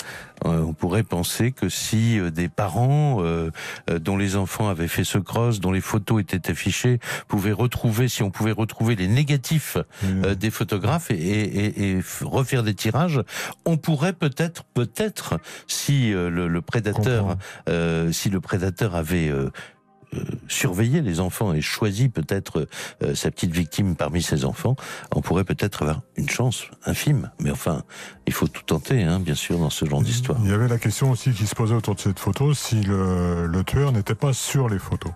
euh, 0.46 0.62
on 0.62 0.74
pourrait 0.74 1.04
penser 1.04 1.52
que 1.54 1.70
si 1.70 2.20
euh, 2.20 2.30
des 2.30 2.50
parents 2.50 3.18
euh, 3.24 3.52
euh, 3.90 4.00
dont 4.00 4.18
les 4.18 4.36
enfants 4.36 4.68
avaient 4.68 4.88
fait 4.90 5.04
ce 5.06 5.18
cross, 5.18 5.60
dont 5.62 5.72
les 5.72 5.80
photos 5.82 6.22
étaient 6.22 6.50
affichées, 6.52 7.00
pouvaient 7.30 7.54
retrouver, 7.54 8.08
si 8.10 8.22
on 8.24 8.32
pouvait 8.32 8.52
retrouver 8.52 8.96
les 8.96 9.08
négatifs 9.08 9.78
euh, 10.04 10.36
des 10.36 10.50
photographes 10.52 11.12
et, 11.12 11.16
et- 11.16 11.92
et- 11.98 12.00
refaire 12.24 12.64
des 12.64 12.74
tirages, 12.74 13.22
on 13.66 13.78
pourrait 13.78 14.14
peut-être, 14.14 14.64
peut-être, 14.74 15.40
si 15.68 16.10
le, 16.12 16.48
le 16.48 16.62
prédateur, 16.62 17.38
euh, 17.70 18.12
si 18.12 18.30
le 18.30 18.42
prédateur 18.42 18.96
avait 18.96 19.32
euh, 20.14 20.24
surveillé 20.48 21.02
les 21.02 21.20
enfants 21.20 21.54
et 21.54 21.62
choisi 21.62 22.10
peut-être 22.10 22.68
euh, 23.04 23.16
sa 23.16 23.32
petite 23.32 23.52
victime 23.52 23.96
parmi 23.96 24.22
ses 24.22 24.46
enfants, 24.46 24.76
on 25.16 25.22
pourrait 25.22 25.44
peut-être 25.44 25.84
avoir 25.84 26.02
une 26.16 26.30
chance 26.30 26.66
infime. 26.86 27.32
Mais 27.40 27.52
enfin, 27.52 27.84
il 28.26 28.34
faut 28.34 28.48
tout 28.48 28.64
tenter, 28.64 29.04
hein, 29.04 29.20
bien 29.20 29.36
sûr, 29.36 29.58
dans 29.60 29.70
ce 29.70 29.86
genre 29.86 30.02
d'histoire. 30.02 30.40
Il 30.44 30.50
y 30.50 30.54
avait 30.54 30.68
la 30.68 30.78
question 30.78 31.12
aussi 31.12 31.32
qui 31.32 31.46
se 31.46 31.56
posait 31.56 31.76
autour 31.76 31.96
de 31.96 32.00
cette 32.00 32.20
photo 32.20 32.54
si 32.54 32.82
le 32.82 33.62
tueur 33.66 33.92
n'était 33.92 34.16
pas 34.16 34.34
sur 34.34 34.70
les 34.70 34.80
photos. 34.80 35.12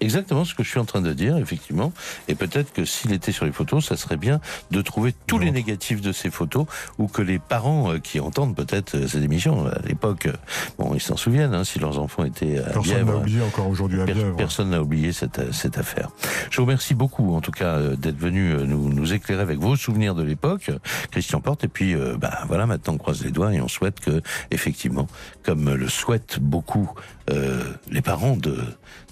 Exactement 0.00 0.44
ce 0.44 0.54
que 0.54 0.62
je 0.62 0.68
suis 0.68 0.78
en 0.78 0.84
train 0.84 1.00
de 1.00 1.12
dire, 1.12 1.36
effectivement. 1.38 1.92
Et 2.28 2.34
peut-être 2.34 2.72
que 2.72 2.84
s'il 2.84 3.12
était 3.12 3.32
sur 3.32 3.44
les 3.44 3.52
photos, 3.52 3.86
ça 3.86 3.96
serait 3.96 4.16
bien 4.16 4.40
de 4.70 4.82
trouver 4.82 5.14
tous 5.26 5.38
les 5.38 5.50
négatifs 5.50 6.00
de 6.00 6.12
ces 6.12 6.30
photos, 6.30 6.66
ou 6.98 7.06
que 7.08 7.22
les 7.22 7.38
parents 7.38 7.92
euh, 7.92 7.98
qui 7.98 8.20
entendent 8.20 8.54
peut-être 8.54 8.96
euh, 8.96 9.08
cette 9.08 9.22
émission, 9.22 9.66
à 9.66 9.80
l'époque, 9.86 10.26
euh, 10.26 10.32
bon, 10.78 10.94
ils 10.94 11.00
s'en 11.00 11.16
souviennent, 11.16 11.54
hein, 11.54 11.64
si 11.64 11.78
leurs 11.78 11.98
enfants 11.98 12.24
étaient 12.24 12.58
à 12.58 12.70
Personne 12.70 13.06
n'a 13.06 13.16
oublié 13.16 13.42
encore 13.42 13.68
aujourd'hui 13.68 14.00
à 14.00 14.04
Bièvre. 14.04 14.36
Personne 14.36 14.70
n'a 14.70 14.82
oublié 14.82 15.12
cette, 15.12 15.52
cette 15.52 15.78
affaire. 15.78 16.10
Je 16.50 16.56
vous 16.56 16.64
remercie 16.64 16.94
beaucoup, 16.94 17.34
en 17.34 17.40
tout 17.40 17.50
cas, 17.50 17.78
d'être 17.96 18.18
venu 18.18 18.54
nous, 18.66 18.92
nous 18.92 19.12
éclairer 19.12 19.42
avec 19.42 19.58
vos 19.58 19.76
souvenirs 19.76 20.14
de 20.14 20.22
l'époque, 20.22 20.70
Christian 21.10 21.40
Porte. 21.40 21.64
Et 21.64 21.68
puis, 21.68 21.94
euh, 21.94 22.16
bah, 22.18 22.44
voilà, 22.46 22.66
maintenant 22.66 22.94
on 22.94 22.98
croise 22.98 23.24
les 23.24 23.30
doigts 23.30 23.52
et 23.52 23.60
on 23.60 23.68
souhaite 23.68 24.00
que, 24.00 24.22
effectivement, 24.50 25.06
comme 25.42 25.74
le 25.74 25.88
souhaitent 25.88 26.38
beaucoup 26.40 26.90
euh, 27.30 27.62
les 27.90 28.02
parents 28.02 28.36
de, 28.36 28.58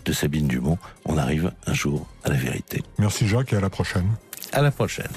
de 0.07 0.13
Sabine 0.13 0.47
Dumont, 0.47 0.79
on 1.05 1.19
arrive 1.19 1.53
un 1.67 1.75
jour 1.75 2.07
à 2.25 2.31
la 2.31 2.37
vérité. 2.37 2.83
Merci 2.99 3.27
Jacques 3.29 3.53
et 3.53 3.57
à 3.57 3.61
la 3.61 3.71
prochaine. 3.71 4.07
À 4.53 4.63
la 4.63 4.71
prochaine. 4.71 5.11